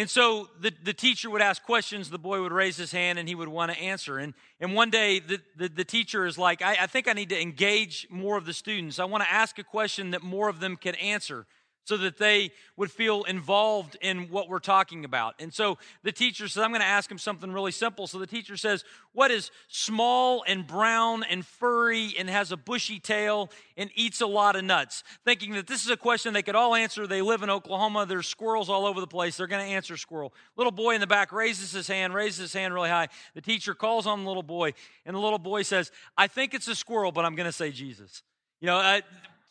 And 0.00 0.08
so 0.08 0.48
the, 0.58 0.72
the 0.82 0.94
teacher 0.94 1.28
would 1.28 1.42
ask 1.42 1.62
questions, 1.62 2.08
the 2.08 2.18
boy 2.18 2.40
would 2.40 2.52
raise 2.52 2.78
his 2.78 2.90
hand 2.90 3.18
and 3.18 3.28
he 3.28 3.34
would 3.34 3.50
want 3.50 3.70
to 3.70 3.78
answer. 3.78 4.16
And, 4.16 4.32
and 4.58 4.74
one 4.74 4.88
day 4.88 5.18
the, 5.18 5.40
the, 5.58 5.68
the 5.68 5.84
teacher 5.84 6.24
is 6.24 6.38
like, 6.38 6.62
I, 6.62 6.78
I 6.80 6.86
think 6.86 7.06
I 7.06 7.12
need 7.12 7.28
to 7.28 7.38
engage 7.38 8.06
more 8.08 8.38
of 8.38 8.46
the 8.46 8.54
students. 8.54 8.98
I 8.98 9.04
want 9.04 9.24
to 9.24 9.30
ask 9.30 9.58
a 9.58 9.62
question 9.62 10.12
that 10.12 10.22
more 10.22 10.48
of 10.48 10.58
them 10.58 10.78
can 10.78 10.94
answer 10.94 11.44
so 11.90 11.96
that 11.96 12.18
they 12.18 12.52
would 12.76 12.88
feel 12.88 13.24
involved 13.24 13.96
in 14.00 14.30
what 14.30 14.48
we're 14.48 14.60
talking 14.60 15.04
about. 15.04 15.34
And 15.40 15.52
so 15.52 15.76
the 16.04 16.12
teacher 16.12 16.46
says, 16.46 16.62
I'm 16.62 16.70
going 16.70 16.82
to 16.82 16.86
ask 16.86 17.10
him 17.10 17.18
something 17.18 17.50
really 17.50 17.72
simple. 17.72 18.06
So 18.06 18.20
the 18.20 18.28
teacher 18.28 18.56
says, 18.56 18.84
What 19.12 19.32
is 19.32 19.50
small 19.66 20.44
and 20.46 20.64
brown 20.64 21.24
and 21.24 21.44
furry 21.44 22.14
and 22.16 22.30
has 22.30 22.52
a 22.52 22.56
bushy 22.56 23.00
tail 23.00 23.50
and 23.76 23.90
eats 23.96 24.20
a 24.20 24.26
lot 24.26 24.54
of 24.54 24.62
nuts? 24.62 25.02
Thinking 25.24 25.54
that 25.54 25.66
this 25.66 25.84
is 25.84 25.90
a 25.90 25.96
question 25.96 26.32
they 26.32 26.42
could 26.42 26.54
all 26.54 26.76
answer. 26.76 27.08
They 27.08 27.22
live 27.22 27.42
in 27.42 27.50
Oklahoma, 27.50 28.06
there's 28.06 28.28
squirrels 28.28 28.70
all 28.70 28.86
over 28.86 29.00
the 29.00 29.08
place. 29.08 29.36
They're 29.36 29.48
going 29.48 29.66
to 29.66 29.74
answer 29.74 29.96
squirrel. 29.96 30.32
Little 30.56 30.70
boy 30.70 30.94
in 30.94 31.00
the 31.00 31.08
back 31.08 31.32
raises 31.32 31.72
his 31.72 31.88
hand, 31.88 32.14
raises 32.14 32.38
his 32.38 32.52
hand 32.52 32.72
really 32.72 32.88
high. 32.88 33.08
The 33.34 33.40
teacher 33.40 33.74
calls 33.74 34.06
on 34.06 34.22
the 34.22 34.28
little 34.28 34.44
boy, 34.44 34.74
and 35.04 35.16
the 35.16 35.20
little 35.20 35.40
boy 35.40 35.62
says, 35.62 35.90
I 36.16 36.28
think 36.28 36.54
it's 36.54 36.68
a 36.68 36.76
squirrel, 36.76 37.10
but 37.10 37.24
I'm 37.24 37.34
going 37.34 37.48
to 37.48 37.52
say 37.52 37.72
Jesus. 37.72 38.22
You 38.60 38.66
know, 38.66 38.76
uh, 38.76 39.00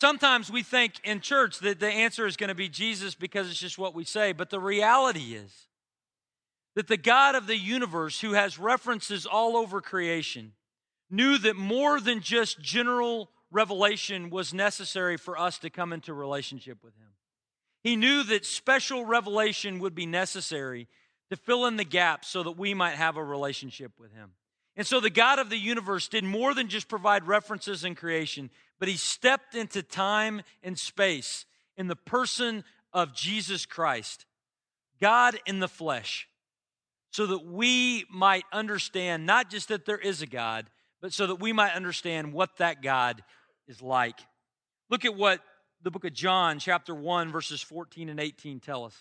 Sometimes 0.01 0.49
we 0.51 0.63
think 0.63 0.93
in 1.03 1.19
church 1.19 1.59
that 1.59 1.79
the 1.79 1.89
answer 1.89 2.25
is 2.25 2.37
going 2.37 2.47
to 2.47 2.55
be 2.55 2.69
Jesus 2.69 3.15
because 3.15 3.49
it's 3.49 3.59
just 3.59 3.77
what 3.77 3.93
we 3.93 4.05
say, 4.05 4.31
but 4.31 4.49
the 4.49 4.59
reality 4.59 5.33
is 5.33 5.67
that 6.75 6.87
the 6.87 6.97
God 6.97 7.35
of 7.35 7.47
the 7.47 7.57
universe, 7.57 8.21
who 8.21 8.33
has 8.33 8.57
references 8.57 9.25
all 9.25 9.57
over 9.57 9.81
creation, 9.81 10.53
knew 11.09 11.37
that 11.39 11.57
more 11.57 11.99
than 11.99 12.21
just 12.21 12.61
general 12.61 13.29
revelation 13.51 14.29
was 14.29 14.53
necessary 14.53 15.17
for 15.17 15.37
us 15.37 15.57
to 15.59 15.69
come 15.69 15.91
into 15.91 16.13
relationship 16.13 16.83
with 16.83 16.95
Him. 16.95 17.09
He 17.83 17.95
knew 17.95 18.23
that 18.23 18.45
special 18.45 19.05
revelation 19.05 19.79
would 19.79 19.95
be 19.95 20.05
necessary 20.05 20.87
to 21.29 21.35
fill 21.35 21.65
in 21.65 21.77
the 21.77 21.83
gaps 21.83 22.27
so 22.27 22.43
that 22.43 22.57
we 22.57 22.73
might 22.73 22.95
have 22.95 23.17
a 23.17 23.23
relationship 23.23 23.91
with 23.99 24.13
Him. 24.13 24.31
And 24.75 24.87
so 24.87 24.99
the 24.99 25.09
God 25.09 25.39
of 25.39 25.49
the 25.49 25.57
universe 25.57 26.07
did 26.07 26.23
more 26.23 26.53
than 26.53 26.69
just 26.69 26.87
provide 26.87 27.27
references 27.27 27.83
in 27.83 27.95
creation, 27.95 28.49
but 28.79 28.87
he 28.87 28.97
stepped 28.97 29.55
into 29.55 29.83
time 29.83 30.41
and 30.63 30.79
space 30.79 31.45
in 31.77 31.87
the 31.87 31.95
person 31.95 32.63
of 32.93 33.13
Jesus 33.13 33.65
Christ, 33.65 34.25
God 34.99 35.39
in 35.45 35.59
the 35.59 35.67
flesh, 35.67 36.27
so 37.11 37.27
that 37.27 37.45
we 37.45 38.05
might 38.11 38.43
understand 38.51 39.25
not 39.25 39.49
just 39.49 39.67
that 39.67 39.85
there 39.85 39.97
is 39.97 40.21
a 40.21 40.27
God, 40.27 40.69
but 41.01 41.13
so 41.13 41.27
that 41.27 41.35
we 41.35 41.53
might 41.53 41.73
understand 41.73 42.33
what 42.33 42.57
that 42.57 42.81
God 42.81 43.23
is 43.67 43.81
like. 43.81 44.19
Look 44.89 45.05
at 45.05 45.15
what 45.15 45.41
the 45.81 45.91
book 45.91 46.05
of 46.05 46.13
John, 46.13 46.59
chapter 46.59 46.93
1, 46.93 47.31
verses 47.31 47.61
14 47.61 48.09
and 48.09 48.19
18 48.19 48.59
tell 48.59 48.85
us. 48.85 48.95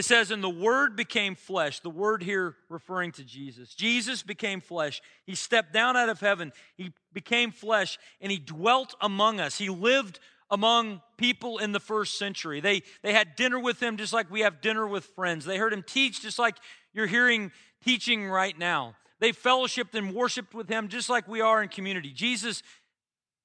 It 0.00 0.06
says, 0.06 0.30
And 0.30 0.42
the 0.42 0.48
Word 0.48 0.96
became 0.96 1.34
flesh, 1.34 1.80
the 1.80 1.90
Word 1.90 2.22
here 2.22 2.56
referring 2.70 3.12
to 3.12 3.22
Jesus. 3.22 3.74
Jesus 3.74 4.22
became 4.22 4.62
flesh. 4.62 5.02
He 5.26 5.34
stepped 5.34 5.74
down 5.74 5.94
out 5.94 6.08
of 6.08 6.20
heaven. 6.20 6.54
He 6.78 6.94
became 7.12 7.52
flesh, 7.52 7.98
and 8.18 8.32
He 8.32 8.38
dwelt 8.38 8.94
among 9.02 9.40
us. 9.40 9.58
He 9.58 9.68
lived 9.68 10.18
among 10.50 11.02
people 11.18 11.58
in 11.58 11.72
the 11.72 11.80
first 11.80 12.18
century. 12.18 12.60
They, 12.60 12.80
they 13.02 13.12
had 13.12 13.36
dinner 13.36 13.60
with 13.60 13.78
Him 13.78 13.98
just 13.98 14.14
like 14.14 14.30
we 14.30 14.40
have 14.40 14.62
dinner 14.62 14.86
with 14.86 15.04
friends. 15.04 15.44
They 15.44 15.58
heard 15.58 15.74
Him 15.74 15.84
teach 15.86 16.22
just 16.22 16.38
like 16.38 16.56
you're 16.94 17.06
hearing 17.06 17.52
teaching 17.84 18.26
right 18.26 18.58
now. 18.58 18.96
They 19.18 19.32
fellowshipped 19.32 19.94
and 19.94 20.14
worshiped 20.14 20.54
with 20.54 20.70
Him 20.70 20.88
just 20.88 21.10
like 21.10 21.28
we 21.28 21.42
are 21.42 21.62
in 21.62 21.68
community. 21.68 22.10
Jesus 22.10 22.62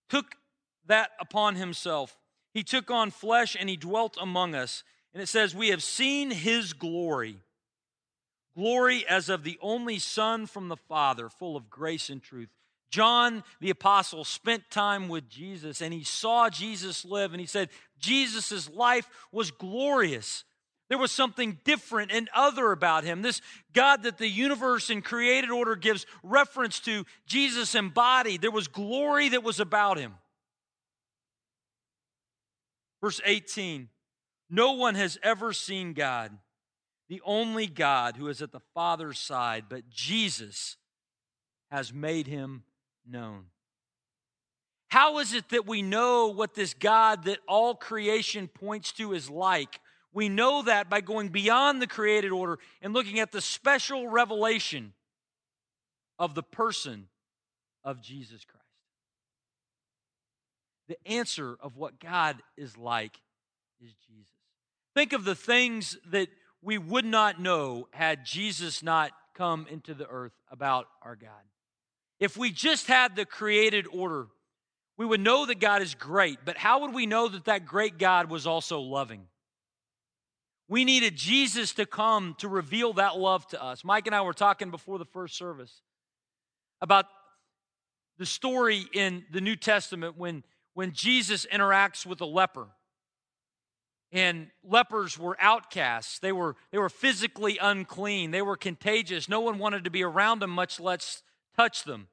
took 0.10 0.36
that 0.86 1.10
upon 1.20 1.56
Himself. 1.56 2.18
He 2.54 2.64
took 2.64 2.90
on 2.90 3.12
flesh 3.12 3.58
and 3.60 3.68
He 3.68 3.76
dwelt 3.76 4.16
among 4.22 4.56
us. 4.56 4.86
And 5.16 5.24
it 5.24 5.28
says, 5.28 5.56
We 5.56 5.70
have 5.70 5.82
seen 5.82 6.30
his 6.30 6.74
glory, 6.74 7.38
glory 8.54 9.08
as 9.08 9.30
of 9.30 9.46
the 9.46 9.58
only 9.62 9.98
Son 9.98 10.46
from 10.46 10.68
the 10.68 10.76
Father, 10.76 11.30
full 11.30 11.56
of 11.56 11.70
grace 11.70 12.10
and 12.10 12.22
truth. 12.22 12.50
John 12.90 13.46
the 13.62 13.70
Apostle 13.70 14.26
spent 14.26 14.70
time 14.70 15.08
with 15.08 15.30
Jesus 15.30 15.82
and 15.82 15.94
he 15.94 16.04
saw 16.04 16.50
Jesus 16.50 17.06
live, 17.06 17.32
and 17.32 17.40
he 17.40 17.48
said, 17.48 17.70
Jesus' 17.98 18.70
life 18.70 19.10
was 19.32 19.52
glorious. 19.52 20.44
There 20.90 20.98
was 20.98 21.14
something 21.14 21.60
different 21.64 22.12
and 22.12 22.30
other 22.36 22.74
about 22.74 23.06
him. 23.06 23.22
This 23.22 23.42
God 23.72 24.04
that 24.04 24.18
the 24.18 24.28
universe 24.28 24.90
and 24.90 25.04
created 25.04 25.50
order 25.50 25.78
gives 25.78 26.06
reference 26.24 26.82
to, 26.82 27.06
Jesus 27.26 27.74
embodied. 27.74 28.42
There 28.42 28.52
was 28.52 28.68
glory 28.68 29.30
that 29.30 29.44
was 29.44 29.62
about 29.62 29.98
him. 29.98 30.14
Verse 33.02 33.22
18 33.24 33.88
no 34.50 34.74
one 34.74 34.96
has 34.96 35.18
ever 35.24 35.54
seen 35.54 35.94
God, 35.94 36.32
the 37.10 37.22
only 37.26 37.68
God 37.68 38.18
who 38.18 38.28
is 38.28 38.42
at 38.42 38.52
the 38.52 38.62
Father's 38.74 39.20
side, 39.20 39.66
but 39.70 39.90
Jesus 39.90 40.78
has 41.72 41.94
made 41.94 42.28
him 42.28 42.64
known. 43.08 43.46
How 44.90 45.20
is 45.20 45.34
it 45.34 45.50
that 45.50 45.68
we 45.68 45.82
know 45.82 46.28
what 46.28 46.54
this 46.54 46.74
God 46.74 47.26
that 47.26 47.40
all 47.48 47.76
creation 47.76 48.48
points 48.48 48.92
to 48.94 49.14
is 49.14 49.30
like? 49.30 49.80
We 50.14 50.30
know 50.30 50.62
that 50.62 50.90
by 50.90 51.02
going 51.02 51.30
beyond 51.30 51.82
the 51.82 51.88
created 51.88 52.32
order 52.32 52.60
and 52.82 52.94
looking 52.94 53.20
at 53.20 53.34
the 53.34 53.42
special 53.42 54.08
revelation 54.08 54.94
of 56.18 56.36
the 56.36 56.44
person 56.44 57.08
of 57.84 58.02
Jesus 58.02 58.46
Christ. 58.46 58.64
The 60.88 60.98
answer 61.06 61.58
of 61.60 61.76
what 61.76 62.00
God 62.00 62.42
is 62.56 62.78
like 62.78 63.20
is 63.82 63.94
Jesus. 64.08 64.35
Think 64.96 65.14
of 65.14 65.26
the 65.26 65.36
things 65.36 65.98
that 66.10 66.30
we 66.62 66.78
would 66.78 67.06
not 67.06 67.40
know 67.40 67.88
had 67.92 68.26
Jesus 68.26 68.82
not 68.82 69.12
come 69.36 69.68
into 69.70 69.94
the 69.94 70.08
earth 70.08 70.34
about 70.50 70.88
our 71.04 71.16
God. 71.16 71.30
If 72.20 72.38
we 72.38 72.50
just 72.50 72.88
had 72.88 73.16
the 73.16 73.26
created 73.26 73.86
order, 73.92 74.28
we 74.98 75.06
would 75.06 75.20
know 75.20 75.46
that 75.46 75.60
God 75.60 75.82
is 75.82 75.94
great, 75.94 76.40
but 76.46 76.58
how 76.58 76.82
would 76.82 76.94
we 76.94 77.06
know 77.06 77.28
that 77.28 77.46
that 77.46 77.66
great 77.66 77.98
God 77.98 78.30
was 78.30 78.48
also 78.48 78.80
loving? 78.80 79.28
We 80.70 80.86
needed 80.86 81.16
Jesus 81.16 81.74
to 81.74 81.86
come 81.86 82.36
to 82.40 82.48
reveal 82.48 82.94
that 82.94 83.18
love 83.18 83.46
to 83.48 83.62
us. 83.62 83.84
Mike 83.84 84.08
and 84.08 84.16
I 84.16 84.22
were 84.22 84.34
talking 84.34 84.72
before 84.72 84.98
the 84.98 85.06
first 85.06 85.38
service 85.38 85.82
about 86.82 87.06
the 88.18 88.26
story 88.26 88.86
in 88.94 89.26
the 89.32 89.42
New 89.42 89.58
Testament 89.58 90.18
when, 90.18 90.44
when 90.74 90.94
Jesus 90.94 91.46
interacts 91.52 92.06
with 92.06 92.22
a 92.22 92.26
leper. 92.26 92.70
And 94.16 94.48
lepers 94.64 95.20
were 95.20 95.36
outcasts. 95.42 96.20
They 96.20 96.32
were, 96.32 96.56
they 96.72 96.78
were 96.78 96.90
physically 96.90 97.58
unclean. 97.62 98.32
They 98.32 98.42
were 98.42 98.56
contagious. 98.56 99.28
No 99.28 99.42
one 99.42 99.60
wanted 99.60 99.84
to 99.84 99.90
be 99.90 100.04
around 100.04 100.40
them, 100.40 100.52
much 100.52 100.80
less 100.80 101.22
touch 101.58 101.84
them. 101.84 102.08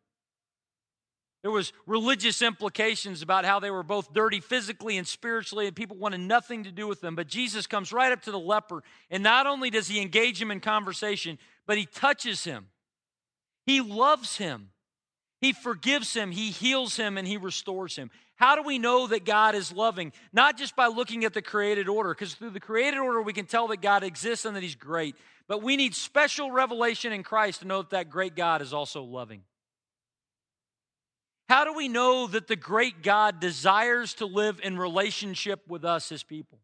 There 1.42 1.52
was 1.52 1.72
religious 1.86 2.42
implications 2.42 3.22
about 3.22 3.44
how 3.44 3.60
they 3.60 3.70
were 3.70 3.84
both 3.84 4.12
dirty 4.12 4.40
physically 4.40 4.98
and 4.98 5.06
spiritually, 5.06 5.68
and 5.68 5.76
people 5.76 5.96
wanted 5.96 6.20
nothing 6.20 6.64
to 6.64 6.72
do 6.72 6.88
with 6.88 7.00
them. 7.00 7.14
But 7.14 7.28
Jesus 7.28 7.68
comes 7.68 7.92
right 7.92 8.12
up 8.12 8.22
to 8.22 8.32
the 8.32 8.38
leper, 8.38 8.82
and 9.08 9.22
not 9.22 9.46
only 9.46 9.70
does 9.70 9.86
he 9.86 10.00
engage 10.00 10.42
him 10.42 10.50
in 10.50 10.58
conversation, 10.58 11.38
but 11.66 11.78
he 11.78 11.86
touches 11.86 12.42
him. 12.42 12.66
He 13.64 13.80
loves 13.80 14.38
him. 14.38 14.70
He 15.40 15.52
forgives 15.52 16.14
him, 16.14 16.30
he 16.30 16.52
heals 16.52 16.96
him, 16.96 17.18
and 17.18 17.26
he 17.26 17.36
restores 17.36 17.96
him. 17.96 18.12
How 18.42 18.56
do 18.56 18.62
we 18.62 18.80
know 18.80 19.06
that 19.06 19.24
God 19.24 19.54
is 19.54 19.70
loving? 19.70 20.12
Not 20.32 20.58
just 20.58 20.74
by 20.74 20.88
looking 20.88 21.24
at 21.24 21.32
the 21.32 21.40
created 21.40 21.88
order, 21.88 22.12
because 22.12 22.34
through 22.34 22.50
the 22.50 22.58
created 22.58 22.98
order 22.98 23.22
we 23.22 23.32
can 23.32 23.46
tell 23.46 23.68
that 23.68 23.80
God 23.80 24.02
exists 24.02 24.44
and 24.44 24.56
that 24.56 24.64
he's 24.64 24.74
great. 24.74 25.14
But 25.46 25.62
we 25.62 25.76
need 25.76 25.94
special 25.94 26.50
revelation 26.50 27.12
in 27.12 27.22
Christ 27.22 27.60
to 27.60 27.68
know 27.68 27.82
that 27.82 27.90
that 27.90 28.10
great 28.10 28.34
God 28.34 28.60
is 28.60 28.72
also 28.72 29.04
loving. 29.04 29.42
How 31.48 31.64
do 31.64 31.72
we 31.72 31.86
know 31.86 32.26
that 32.26 32.48
the 32.48 32.56
great 32.56 33.04
God 33.04 33.38
desires 33.38 34.14
to 34.14 34.26
live 34.26 34.58
in 34.60 34.76
relationship 34.76 35.60
with 35.68 35.84
us, 35.84 36.08
his 36.08 36.24
people? 36.24 36.58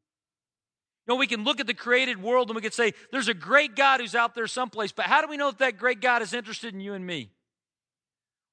You 1.07 1.14
know, 1.14 1.16
we 1.20 1.29
can 1.29 1.45
look 1.45 1.61
at 1.61 1.68
the 1.68 1.74
created 1.74 2.20
world 2.20 2.49
and 2.49 2.57
we 2.57 2.62
can 2.62 2.72
say, 2.72 2.93
there's 3.12 3.29
a 3.29 3.35
great 3.35 3.76
God 3.76 4.01
who's 4.01 4.16
out 4.16 4.35
there 4.35 4.49
someplace, 4.49 4.91
but 4.91 5.05
how 5.05 5.22
do 5.22 5.29
we 5.29 5.37
know 5.37 5.53
that 5.53 5.61
that 5.61 5.79
great 5.79 6.01
God 6.01 6.22
is 6.22 6.35
interested 6.35 6.74
in 6.74 6.81
you 6.81 6.95
and 6.95 7.07
me? 7.07 7.31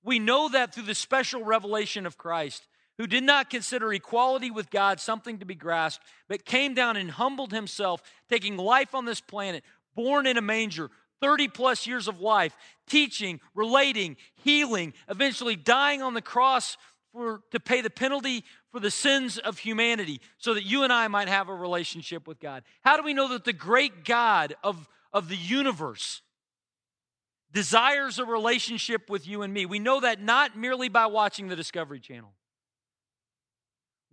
We 0.04 0.20
know 0.20 0.48
that 0.50 0.76
through 0.76 0.84
the 0.84 0.94
special 0.94 1.44
revelation 1.44 2.06
of 2.06 2.20
Christ, 2.20 2.68
who 2.98 3.08
did 3.08 3.24
not 3.24 3.50
consider 3.50 3.92
equality 3.94 4.52
with 4.52 4.70
God 4.70 5.00
something 5.00 5.40
to 5.40 5.46
be 5.46 5.56
grasped, 5.56 6.04
but 6.30 6.46
came 6.46 6.74
down 6.74 6.98
and 6.98 7.12
humbled 7.12 7.52
himself, 7.52 8.02
taking 8.30 8.58
life 8.58 8.96
on 8.96 9.06
this 9.06 9.22
planet, 9.22 9.64
born 9.96 10.26
in 10.26 10.38
a 10.38 10.42
manger, 10.42 10.90
30 11.22 11.48
plus 11.50 11.88
years 11.88 12.08
of 12.08 12.20
life, 12.20 12.56
teaching, 12.88 13.40
relating, 13.54 14.18
healing, 14.44 14.94
eventually 15.10 15.56
dying 15.56 16.02
on 16.02 16.14
the 16.14 16.22
cross 16.22 16.78
for, 17.12 17.42
to 17.52 17.60
pay 17.60 17.82
the 17.82 17.90
penalty 17.90 18.44
for 18.72 18.80
the 18.80 18.92
sins 18.92 19.38
of 19.38 19.58
humanity 19.58 20.20
so 20.38 20.54
that 20.54 20.64
you 20.64 20.84
and 20.84 20.92
I 20.92 21.08
might 21.08 21.30
have 21.30 21.50
a 21.50 21.56
relationship 21.56 22.28
with 22.28 22.40
God. 22.40 22.64
How 22.82 22.98
do 22.98 23.04
we 23.04 23.14
know 23.14 23.30
that 23.30 23.46
the 23.46 23.54
great 23.54 24.04
God 24.04 24.56
of, 24.64 24.88
of 25.14 25.30
the 25.30 25.38
universe 25.38 26.22
desires 27.54 28.20
a 28.20 28.26
relationship 28.26 29.10
with 29.10 29.26
you 29.28 29.42
and 29.44 29.54
me? 29.54 29.66
We 29.66 29.80
know 29.80 30.02
that 30.02 30.22
not 30.22 30.58
merely 30.58 30.90
by 30.90 31.06
watching 31.06 31.48
the 31.48 31.56
Discovery 31.56 32.02
Channel. 32.02 32.34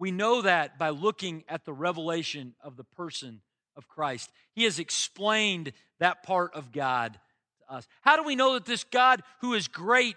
We 0.02 0.10
know 0.10 0.42
that 0.42 0.80
by 0.80 0.88
looking 0.88 1.44
at 1.48 1.64
the 1.64 1.72
revelation 1.72 2.56
of 2.60 2.76
the 2.76 2.82
person 2.82 3.40
of 3.76 3.86
Christ. 3.86 4.32
He 4.52 4.64
has 4.64 4.80
explained 4.80 5.70
that 6.00 6.24
part 6.24 6.54
of 6.54 6.72
God 6.72 7.20
to 7.60 7.74
us. 7.76 7.86
How 8.00 8.16
do 8.16 8.24
we 8.24 8.34
know 8.34 8.54
that 8.54 8.64
this 8.64 8.82
God 8.82 9.22
who 9.42 9.54
is 9.54 9.68
great 9.68 10.16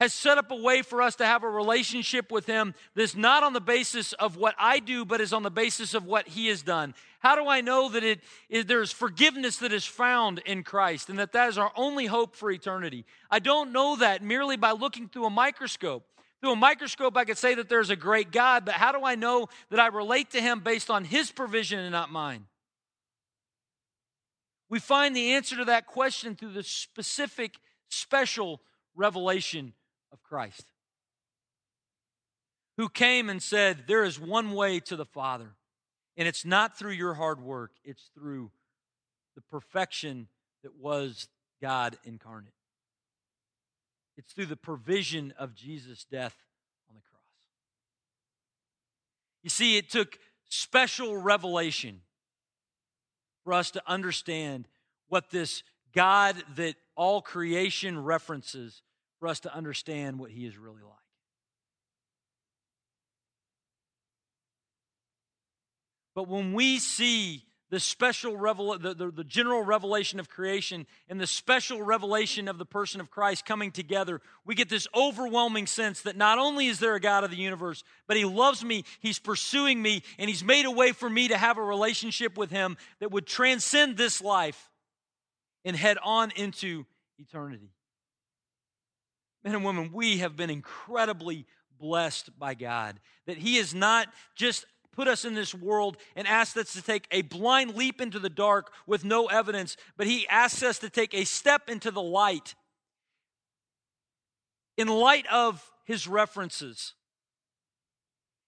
has 0.00 0.12
set 0.12 0.36
up 0.36 0.50
a 0.50 0.56
way 0.56 0.82
for 0.82 1.00
us 1.00 1.14
to 1.14 1.26
have 1.26 1.44
a 1.44 1.48
relationship 1.48 2.32
with 2.32 2.46
Him 2.46 2.74
that's 2.96 3.14
not 3.14 3.44
on 3.44 3.52
the 3.52 3.60
basis 3.60 4.14
of 4.14 4.36
what 4.36 4.56
I 4.58 4.80
do, 4.80 5.04
but 5.04 5.20
is 5.20 5.32
on 5.32 5.44
the 5.44 5.48
basis 5.48 5.94
of 5.94 6.04
what 6.04 6.26
He 6.26 6.48
has 6.48 6.62
done? 6.62 6.92
How 7.20 7.36
do 7.36 7.46
I 7.46 7.60
know 7.60 7.88
that 7.90 8.02
it 8.02 8.20
is, 8.48 8.66
there's 8.66 8.90
forgiveness 8.90 9.58
that 9.58 9.72
is 9.72 9.84
found 9.84 10.40
in 10.40 10.64
Christ 10.64 11.08
and 11.08 11.20
that 11.20 11.30
that 11.34 11.50
is 11.50 11.56
our 11.56 11.70
only 11.76 12.06
hope 12.06 12.34
for 12.34 12.50
eternity? 12.50 13.04
I 13.30 13.38
don't 13.38 13.70
know 13.70 13.94
that 13.94 14.24
merely 14.24 14.56
by 14.56 14.72
looking 14.72 15.08
through 15.08 15.26
a 15.26 15.30
microscope. 15.30 16.04
Through 16.44 16.52
a 16.52 16.56
microscope, 16.56 17.16
I 17.16 17.24
could 17.24 17.38
say 17.38 17.54
that 17.54 17.70
there's 17.70 17.88
a 17.88 17.96
great 17.96 18.30
God, 18.30 18.66
but 18.66 18.74
how 18.74 18.92
do 18.92 19.02
I 19.02 19.14
know 19.14 19.48
that 19.70 19.80
I 19.80 19.86
relate 19.86 20.32
to 20.32 20.42
Him 20.42 20.60
based 20.60 20.90
on 20.90 21.06
His 21.06 21.32
provision 21.32 21.78
and 21.78 21.90
not 21.90 22.12
mine? 22.12 22.44
We 24.68 24.78
find 24.78 25.16
the 25.16 25.32
answer 25.32 25.56
to 25.56 25.64
that 25.64 25.86
question 25.86 26.36
through 26.36 26.52
the 26.52 26.62
specific, 26.62 27.54
special 27.88 28.60
revelation 28.94 29.72
of 30.12 30.22
Christ, 30.22 30.66
who 32.76 32.90
came 32.90 33.30
and 33.30 33.42
said, 33.42 33.84
There 33.86 34.04
is 34.04 34.20
one 34.20 34.52
way 34.52 34.80
to 34.80 34.96
the 34.96 35.06
Father, 35.06 35.48
and 36.18 36.28
it's 36.28 36.44
not 36.44 36.78
through 36.78 36.92
your 36.92 37.14
hard 37.14 37.40
work, 37.40 37.70
it's 37.84 38.10
through 38.14 38.50
the 39.34 39.40
perfection 39.40 40.28
that 40.62 40.76
was 40.78 41.26
God 41.62 41.96
incarnate. 42.04 42.52
It's 44.16 44.32
through 44.32 44.46
the 44.46 44.56
provision 44.56 45.34
of 45.38 45.54
Jesus' 45.54 46.04
death 46.04 46.36
on 46.88 46.94
the 46.94 47.02
cross. 47.02 47.22
You 49.42 49.50
see, 49.50 49.76
it 49.76 49.90
took 49.90 50.18
special 50.48 51.16
revelation 51.16 52.00
for 53.42 53.52
us 53.52 53.70
to 53.72 53.82
understand 53.86 54.68
what 55.08 55.30
this 55.30 55.62
God 55.94 56.36
that 56.56 56.76
all 56.96 57.20
creation 57.20 58.02
references, 58.02 58.82
for 59.18 59.28
us 59.28 59.40
to 59.40 59.54
understand 59.54 60.18
what 60.18 60.30
he 60.30 60.46
is 60.46 60.56
really 60.56 60.82
like. 60.82 60.92
But 66.14 66.28
when 66.28 66.54
we 66.54 66.78
see 66.78 67.44
the 67.70 67.80
special 67.80 68.36
revel- 68.36 68.78
the, 68.78 68.94
the, 68.94 69.10
the, 69.10 69.24
general 69.24 69.62
revelation 69.62 70.20
of 70.20 70.28
creation 70.28 70.86
and 71.08 71.20
the 71.20 71.26
special 71.26 71.82
revelation 71.82 72.46
of 72.46 72.58
the 72.58 72.66
person 72.66 73.00
of 73.00 73.10
Christ 73.10 73.46
coming 73.46 73.70
together, 73.70 74.20
we 74.44 74.54
get 74.54 74.68
this 74.68 74.86
overwhelming 74.94 75.66
sense 75.66 76.02
that 76.02 76.16
not 76.16 76.38
only 76.38 76.66
is 76.66 76.78
there 76.78 76.94
a 76.94 77.00
God 77.00 77.24
of 77.24 77.30
the 77.30 77.36
universe, 77.36 77.82
but 78.06 78.16
He 78.16 78.24
loves 78.24 78.64
me, 78.64 78.84
He's 79.00 79.18
pursuing 79.18 79.80
me, 79.80 80.02
and 80.18 80.28
He's 80.28 80.44
made 80.44 80.66
a 80.66 80.70
way 80.70 80.92
for 80.92 81.08
me 81.08 81.28
to 81.28 81.38
have 81.38 81.58
a 81.58 81.62
relationship 81.62 82.36
with 82.36 82.50
Him 82.50 82.76
that 83.00 83.10
would 83.10 83.26
transcend 83.26 83.96
this 83.96 84.20
life 84.20 84.70
and 85.64 85.74
head 85.74 85.96
on 86.04 86.30
into 86.36 86.84
eternity. 87.18 87.70
Men 89.42 89.54
and 89.54 89.64
women, 89.64 89.90
we 89.92 90.18
have 90.18 90.36
been 90.36 90.50
incredibly 90.50 91.46
blessed 91.78 92.38
by 92.38 92.54
God. 92.54 93.00
That 93.26 93.38
He 93.38 93.56
is 93.56 93.74
not 93.74 94.08
just 94.34 94.66
put 94.94 95.08
us 95.08 95.24
in 95.24 95.34
this 95.34 95.54
world 95.54 95.96
and 96.16 96.26
asked 96.26 96.56
us 96.56 96.72
to 96.74 96.82
take 96.82 97.06
a 97.10 97.22
blind 97.22 97.74
leap 97.74 98.00
into 98.00 98.18
the 98.18 98.30
dark 98.30 98.72
with 98.86 99.04
no 99.04 99.26
evidence, 99.26 99.76
but 99.96 100.06
He 100.06 100.26
asks 100.28 100.62
us 100.62 100.78
to 100.80 100.90
take 100.90 101.14
a 101.14 101.24
step 101.24 101.68
into 101.68 101.90
the 101.90 102.02
light 102.02 102.54
in 104.76 104.88
light 104.88 105.26
of 105.30 105.70
His 105.84 106.08
references. 106.08 106.94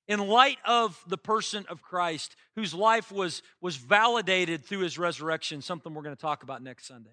In 0.08 0.20
light 0.20 0.58
of 0.64 1.02
the 1.08 1.18
person 1.18 1.66
of 1.68 1.82
Christ, 1.82 2.36
whose 2.54 2.72
life 2.72 3.10
was, 3.10 3.42
was 3.60 3.76
validated 3.76 4.64
through 4.64 4.80
his 4.80 4.98
resurrection, 4.98 5.60
something 5.60 5.92
we're 5.92 6.02
going 6.02 6.14
to 6.14 6.20
talk 6.20 6.44
about 6.44 6.62
next 6.62 6.86
Sunday. 6.86 7.10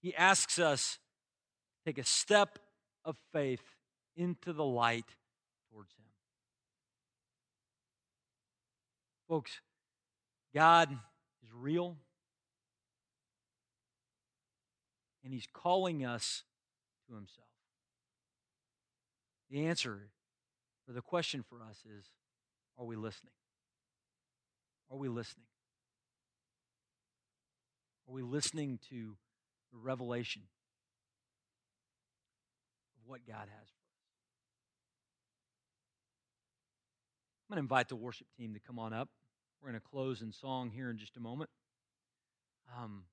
He 0.00 0.14
asks 0.14 0.60
us 0.60 0.98
to 1.84 1.90
take 1.90 1.98
a 1.98 2.06
step 2.06 2.60
of 3.04 3.16
faith 3.32 3.64
into 4.16 4.52
the 4.52 4.64
light 4.64 5.06
towards 5.70 5.92
him. 5.94 6.05
Folks, 9.28 9.60
God 10.54 10.92
is 10.92 11.50
real, 11.52 11.96
and 15.24 15.32
He's 15.32 15.48
calling 15.52 16.04
us 16.04 16.44
to 17.08 17.14
Himself. 17.14 17.48
The 19.50 19.66
answer 19.66 20.10
or 20.88 20.94
the 20.94 21.02
question 21.02 21.44
for 21.48 21.62
us 21.62 21.78
is 21.98 22.06
are 22.78 22.84
we 22.84 22.96
listening? 22.96 23.32
Are 24.90 24.96
we 24.96 25.08
listening? 25.08 25.46
Are 28.08 28.12
we 28.12 28.22
listening 28.22 28.78
to 28.90 29.16
the 29.72 29.78
revelation 29.78 30.42
of 32.96 33.08
what 33.08 33.26
God 33.26 33.48
has 33.48 33.48
for 33.48 33.62
us? 33.62 33.96
I'm 37.48 37.54
going 37.54 37.62
to 37.62 37.64
invite 37.64 37.88
the 37.88 37.96
worship 37.96 38.26
team 38.36 38.54
to 38.54 38.60
come 38.60 38.76
on 38.80 38.92
up. 38.92 39.08
We're 39.62 39.70
going 39.70 39.80
to 39.80 39.88
close 39.88 40.20
in 40.20 40.32
song 40.32 40.70
here 40.74 40.90
in 40.90 40.98
just 40.98 41.16
a 41.16 41.20
moment. 41.20 41.48
Um, 42.76 43.04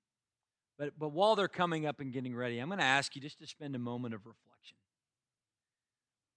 but, 0.80 0.94
but 0.98 1.10
while 1.10 1.36
they're 1.36 1.48
coming 1.48 1.86
up 1.86 2.00
and 2.00 2.12
getting 2.12 2.36
ready, 2.36 2.58
I'm 2.58 2.68
going 2.68 2.80
to 2.80 2.84
ask 2.84 3.16
you 3.16 3.22
just 3.22 3.38
to 3.40 3.48
spend 3.48 3.76
a 3.76 3.80
moment 3.80 4.16
of 4.16 4.22
reflection. 4.26 4.78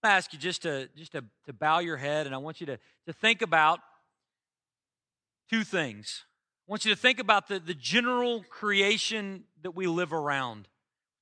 I'm 0.03 0.11
going 0.11 0.13
to 0.13 0.17
ask 0.19 0.33
you 0.35 0.39
just 0.39 0.61
to 0.63 0.91
just 0.95 1.13
to, 1.13 1.25
to 1.47 1.55
bow 1.55 1.79
your 1.79 1.97
head, 1.97 2.27
and 2.27 2.35
I 2.35 2.39
want 2.39 2.61
you 2.61 2.67
to, 2.67 2.79
to 3.07 3.15
think 3.15 3.41
about 3.41 3.81
two 5.49 5.65
things. 5.65 6.27
I 6.69 6.71
want 6.71 6.85
you 6.85 6.95
to 6.95 7.01
think 7.01 7.19
about 7.19 7.49
the, 7.49 7.59
the 7.59 7.73
general 7.73 8.45
creation 8.51 9.45
that 9.63 9.75
we 9.75 9.87
live 9.87 10.13
around. 10.13 10.69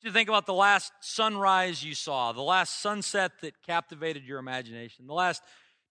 You 0.02 0.10
think 0.10 0.28
about 0.28 0.44
the 0.44 0.52
last 0.52 0.92
sunrise 1.00 1.82
you 1.82 1.94
saw, 1.94 2.32
the 2.32 2.42
last 2.42 2.82
sunset 2.82 3.32
that 3.40 3.62
captivated 3.62 4.24
your 4.24 4.38
imagination, 4.38 5.06
the 5.06 5.14
last 5.14 5.42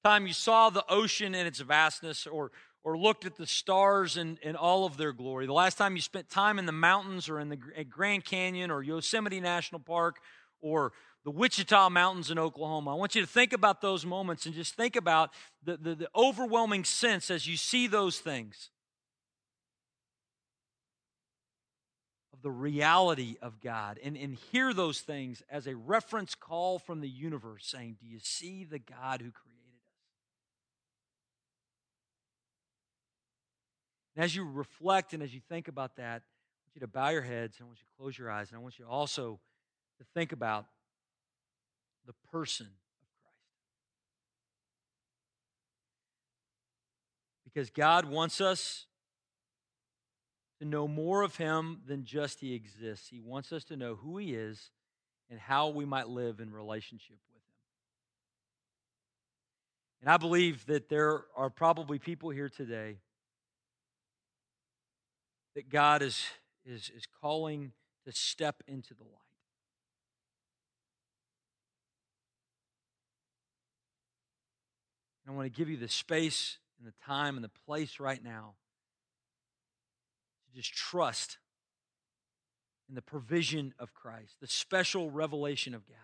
time 0.03 0.27
you 0.27 0.33
saw 0.33 0.69
the 0.69 0.85
ocean 0.89 1.33
in 1.33 1.47
its 1.47 1.59
vastness 1.59 2.27
or, 2.27 2.51
or 2.83 2.97
looked 2.97 3.25
at 3.25 3.37
the 3.37 3.47
stars 3.47 4.17
in, 4.17 4.37
in 4.41 4.55
all 4.55 4.85
of 4.85 4.97
their 4.97 5.13
glory, 5.13 5.45
the 5.45 5.53
last 5.53 5.77
time 5.77 5.95
you 5.95 6.01
spent 6.01 6.29
time 6.29 6.59
in 6.59 6.65
the 6.65 6.71
mountains 6.71 7.29
or 7.29 7.39
in 7.39 7.49
the 7.49 7.57
Grand 7.89 8.25
Canyon 8.25 8.69
or 8.69 8.83
Yosemite 8.83 9.39
National 9.39 9.79
Park 9.79 10.17
or 10.61 10.91
the 11.23 11.31
Wichita 11.31 11.89
Mountains 11.89 12.29
in 12.31 12.37
Oklahoma. 12.37 12.91
I 12.91 12.95
want 12.95 13.15
you 13.15 13.21
to 13.21 13.27
think 13.27 13.53
about 13.53 13.81
those 13.81 14.05
moments 14.05 14.45
and 14.45 14.53
just 14.53 14.75
think 14.75 14.95
about 14.95 15.29
the, 15.63 15.77
the, 15.77 15.95
the 15.95 16.09
overwhelming 16.15 16.83
sense 16.83 17.31
as 17.31 17.47
you 17.47 17.55
see 17.55 17.87
those 17.87 18.19
things 18.19 18.69
of 22.33 22.41
the 22.41 22.51
reality 22.51 23.37
of 23.41 23.61
God 23.61 23.99
and, 24.03 24.17
and 24.17 24.35
hear 24.51 24.73
those 24.73 24.99
things 24.99 25.41
as 25.49 25.65
a 25.65 25.75
reference 25.75 26.35
call 26.35 26.77
from 26.77 26.99
the 26.99 27.09
universe 27.09 27.65
saying, 27.65 27.95
Do 28.01 28.07
you 28.07 28.19
see 28.19 28.65
the 28.65 28.79
God 28.79 29.21
who 29.21 29.31
created 29.31 29.59
us? 29.61 29.83
And 34.15 34.23
as 34.23 34.35
you 34.35 34.45
reflect 34.45 35.13
and 35.13 35.23
as 35.23 35.33
you 35.33 35.41
think 35.49 35.67
about 35.67 35.95
that, 35.95 36.21
I 36.21 36.61
want 36.65 36.75
you 36.75 36.81
to 36.81 36.87
bow 36.87 37.09
your 37.09 37.21
heads 37.21 37.57
and 37.57 37.65
I 37.65 37.67
want 37.67 37.79
you 37.79 37.85
to 37.85 37.97
close 37.97 38.17
your 38.17 38.29
eyes 38.29 38.49
and 38.49 38.57
I 38.57 38.61
want 38.61 38.77
you 38.77 38.85
also 38.87 39.39
to 39.97 40.05
think 40.13 40.31
about 40.31 40.65
the 42.05 42.13
person 42.31 42.67
of 42.67 43.07
Christ. 43.23 43.37
Because 47.43 47.69
God 47.69 48.05
wants 48.05 48.41
us 48.41 48.85
to 50.59 50.65
know 50.65 50.87
more 50.87 51.23
of 51.23 51.35
Him 51.37 51.81
than 51.85 52.05
just 52.05 52.39
He 52.39 52.53
exists. 52.53 53.09
He 53.09 53.19
wants 53.19 53.51
us 53.51 53.63
to 53.65 53.75
know 53.75 53.95
who 53.95 54.17
He 54.17 54.33
is 54.33 54.71
and 55.29 55.39
how 55.39 55.69
we 55.69 55.85
might 55.85 56.07
live 56.07 56.39
in 56.39 56.51
relationship 56.51 57.17
with 57.33 57.41
Him. 57.41 57.41
And 60.01 60.09
I 60.09 60.17
believe 60.17 60.65
that 60.67 60.89
there 60.89 61.23
are 61.35 61.49
probably 61.49 61.97
people 61.97 62.29
here 62.29 62.49
today 62.49 62.97
that 65.55 65.69
God 65.69 66.01
is, 66.01 66.23
is, 66.65 66.91
is 66.95 67.05
calling 67.21 67.71
to 68.05 68.11
step 68.11 68.63
into 68.67 68.93
the 68.93 69.03
light. 69.03 69.19
And 75.25 75.33
I 75.33 75.37
want 75.37 75.51
to 75.51 75.57
give 75.57 75.69
you 75.69 75.77
the 75.77 75.87
space 75.87 76.57
and 76.77 76.87
the 76.87 76.93
time 77.05 77.35
and 77.35 77.43
the 77.43 77.51
place 77.65 77.99
right 77.99 78.21
now 78.23 78.55
to 80.45 80.55
just 80.55 80.73
trust 80.73 81.37
in 82.89 82.95
the 82.95 83.01
provision 83.01 83.73
of 83.79 83.93
Christ, 83.93 84.35
the 84.41 84.47
special 84.47 85.09
revelation 85.09 85.73
of 85.73 85.87
God, 85.87 85.97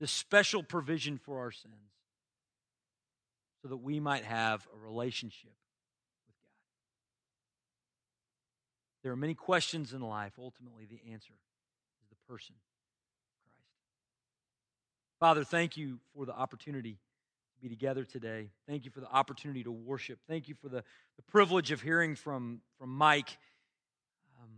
the 0.00 0.06
special 0.06 0.62
provision 0.62 1.18
for 1.18 1.38
our 1.40 1.50
sins, 1.50 1.74
so 3.62 3.68
that 3.68 3.78
we 3.78 3.98
might 3.98 4.24
have 4.24 4.66
a 4.74 4.78
relationship 4.78 5.54
with 6.26 6.36
God. 6.42 6.50
There 9.04 9.12
are 9.12 9.16
many 9.16 9.34
questions 9.34 9.92
in 9.92 10.00
life. 10.00 10.32
Ultimately, 10.38 10.86
the 10.86 11.12
answer 11.12 11.34
is 11.34 12.08
the 12.08 12.16
person 12.26 12.54
Christ. 13.44 13.60
Father, 15.20 15.44
thank 15.44 15.76
you 15.76 15.98
for 16.16 16.24
the 16.24 16.32
opportunity 16.32 16.92
to 16.92 17.60
be 17.60 17.68
together 17.68 18.04
today. 18.04 18.48
Thank 18.66 18.86
you 18.86 18.90
for 18.90 19.00
the 19.00 19.12
opportunity 19.12 19.62
to 19.62 19.70
worship. 19.70 20.20
Thank 20.26 20.48
you 20.48 20.54
for 20.54 20.70
the, 20.70 20.82
the 21.16 21.22
privilege 21.28 21.70
of 21.70 21.82
hearing 21.82 22.14
from, 22.14 22.62
from 22.78 22.96
Mike 22.96 23.36
um, 24.42 24.48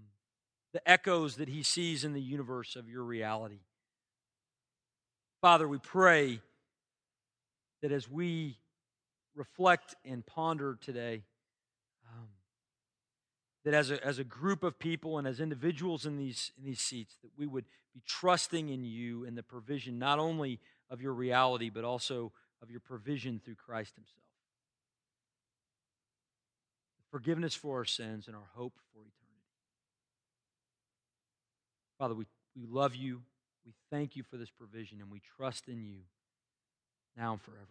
the 0.72 0.88
echoes 0.88 1.36
that 1.36 1.48
he 1.48 1.64
sees 1.64 2.04
in 2.04 2.12
the 2.12 2.22
universe 2.22 2.76
of 2.76 2.88
your 2.88 3.02
reality. 3.02 3.58
Father, 5.40 5.66
we 5.66 5.78
pray 5.78 6.40
that 7.82 7.90
as 7.90 8.08
we 8.08 8.58
reflect 9.34 9.96
and 10.04 10.24
ponder 10.24 10.78
today, 10.80 11.24
that 13.66 13.74
as 13.74 13.90
a, 13.90 14.06
as 14.06 14.20
a 14.20 14.24
group 14.24 14.62
of 14.62 14.78
people 14.78 15.18
and 15.18 15.26
as 15.26 15.40
individuals 15.40 16.06
in 16.06 16.16
these, 16.16 16.52
in 16.56 16.64
these 16.64 16.78
seats, 16.78 17.16
that 17.20 17.32
we 17.36 17.48
would 17.48 17.64
be 17.92 18.00
trusting 18.06 18.68
in 18.68 18.84
you 18.84 19.24
and 19.24 19.36
the 19.36 19.42
provision 19.42 19.98
not 19.98 20.20
only 20.20 20.60
of 20.88 21.02
your 21.02 21.12
reality, 21.12 21.68
but 21.68 21.82
also 21.82 22.30
of 22.62 22.70
your 22.70 22.78
provision 22.78 23.40
through 23.44 23.56
Christ 23.56 23.96
Himself. 23.96 24.22
Forgiveness 27.10 27.56
for 27.56 27.78
our 27.78 27.84
sins 27.84 28.28
and 28.28 28.36
our 28.36 28.48
hope 28.54 28.74
for 28.92 29.00
eternity. 29.00 29.42
Father, 31.98 32.14
we, 32.14 32.26
we 32.54 32.66
love 32.68 32.94
you. 32.94 33.22
We 33.64 33.72
thank 33.90 34.14
you 34.14 34.22
for 34.22 34.36
this 34.36 34.50
provision 34.50 35.00
and 35.00 35.10
we 35.10 35.20
trust 35.36 35.66
in 35.66 35.82
you 35.82 36.02
now 37.16 37.32
and 37.32 37.42
forevermore. 37.42 37.66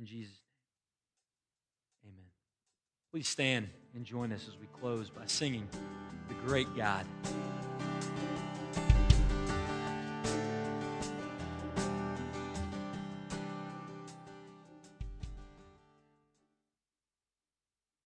In 0.00 0.06
Jesus'. 0.06 0.43
Please 3.14 3.28
stand 3.28 3.68
and 3.94 4.04
join 4.04 4.32
us 4.32 4.48
as 4.48 4.58
we 4.58 4.66
close 4.80 5.08
by 5.08 5.22
singing 5.26 5.68
The 6.26 6.34
Great 6.44 6.66
God. 6.76 7.06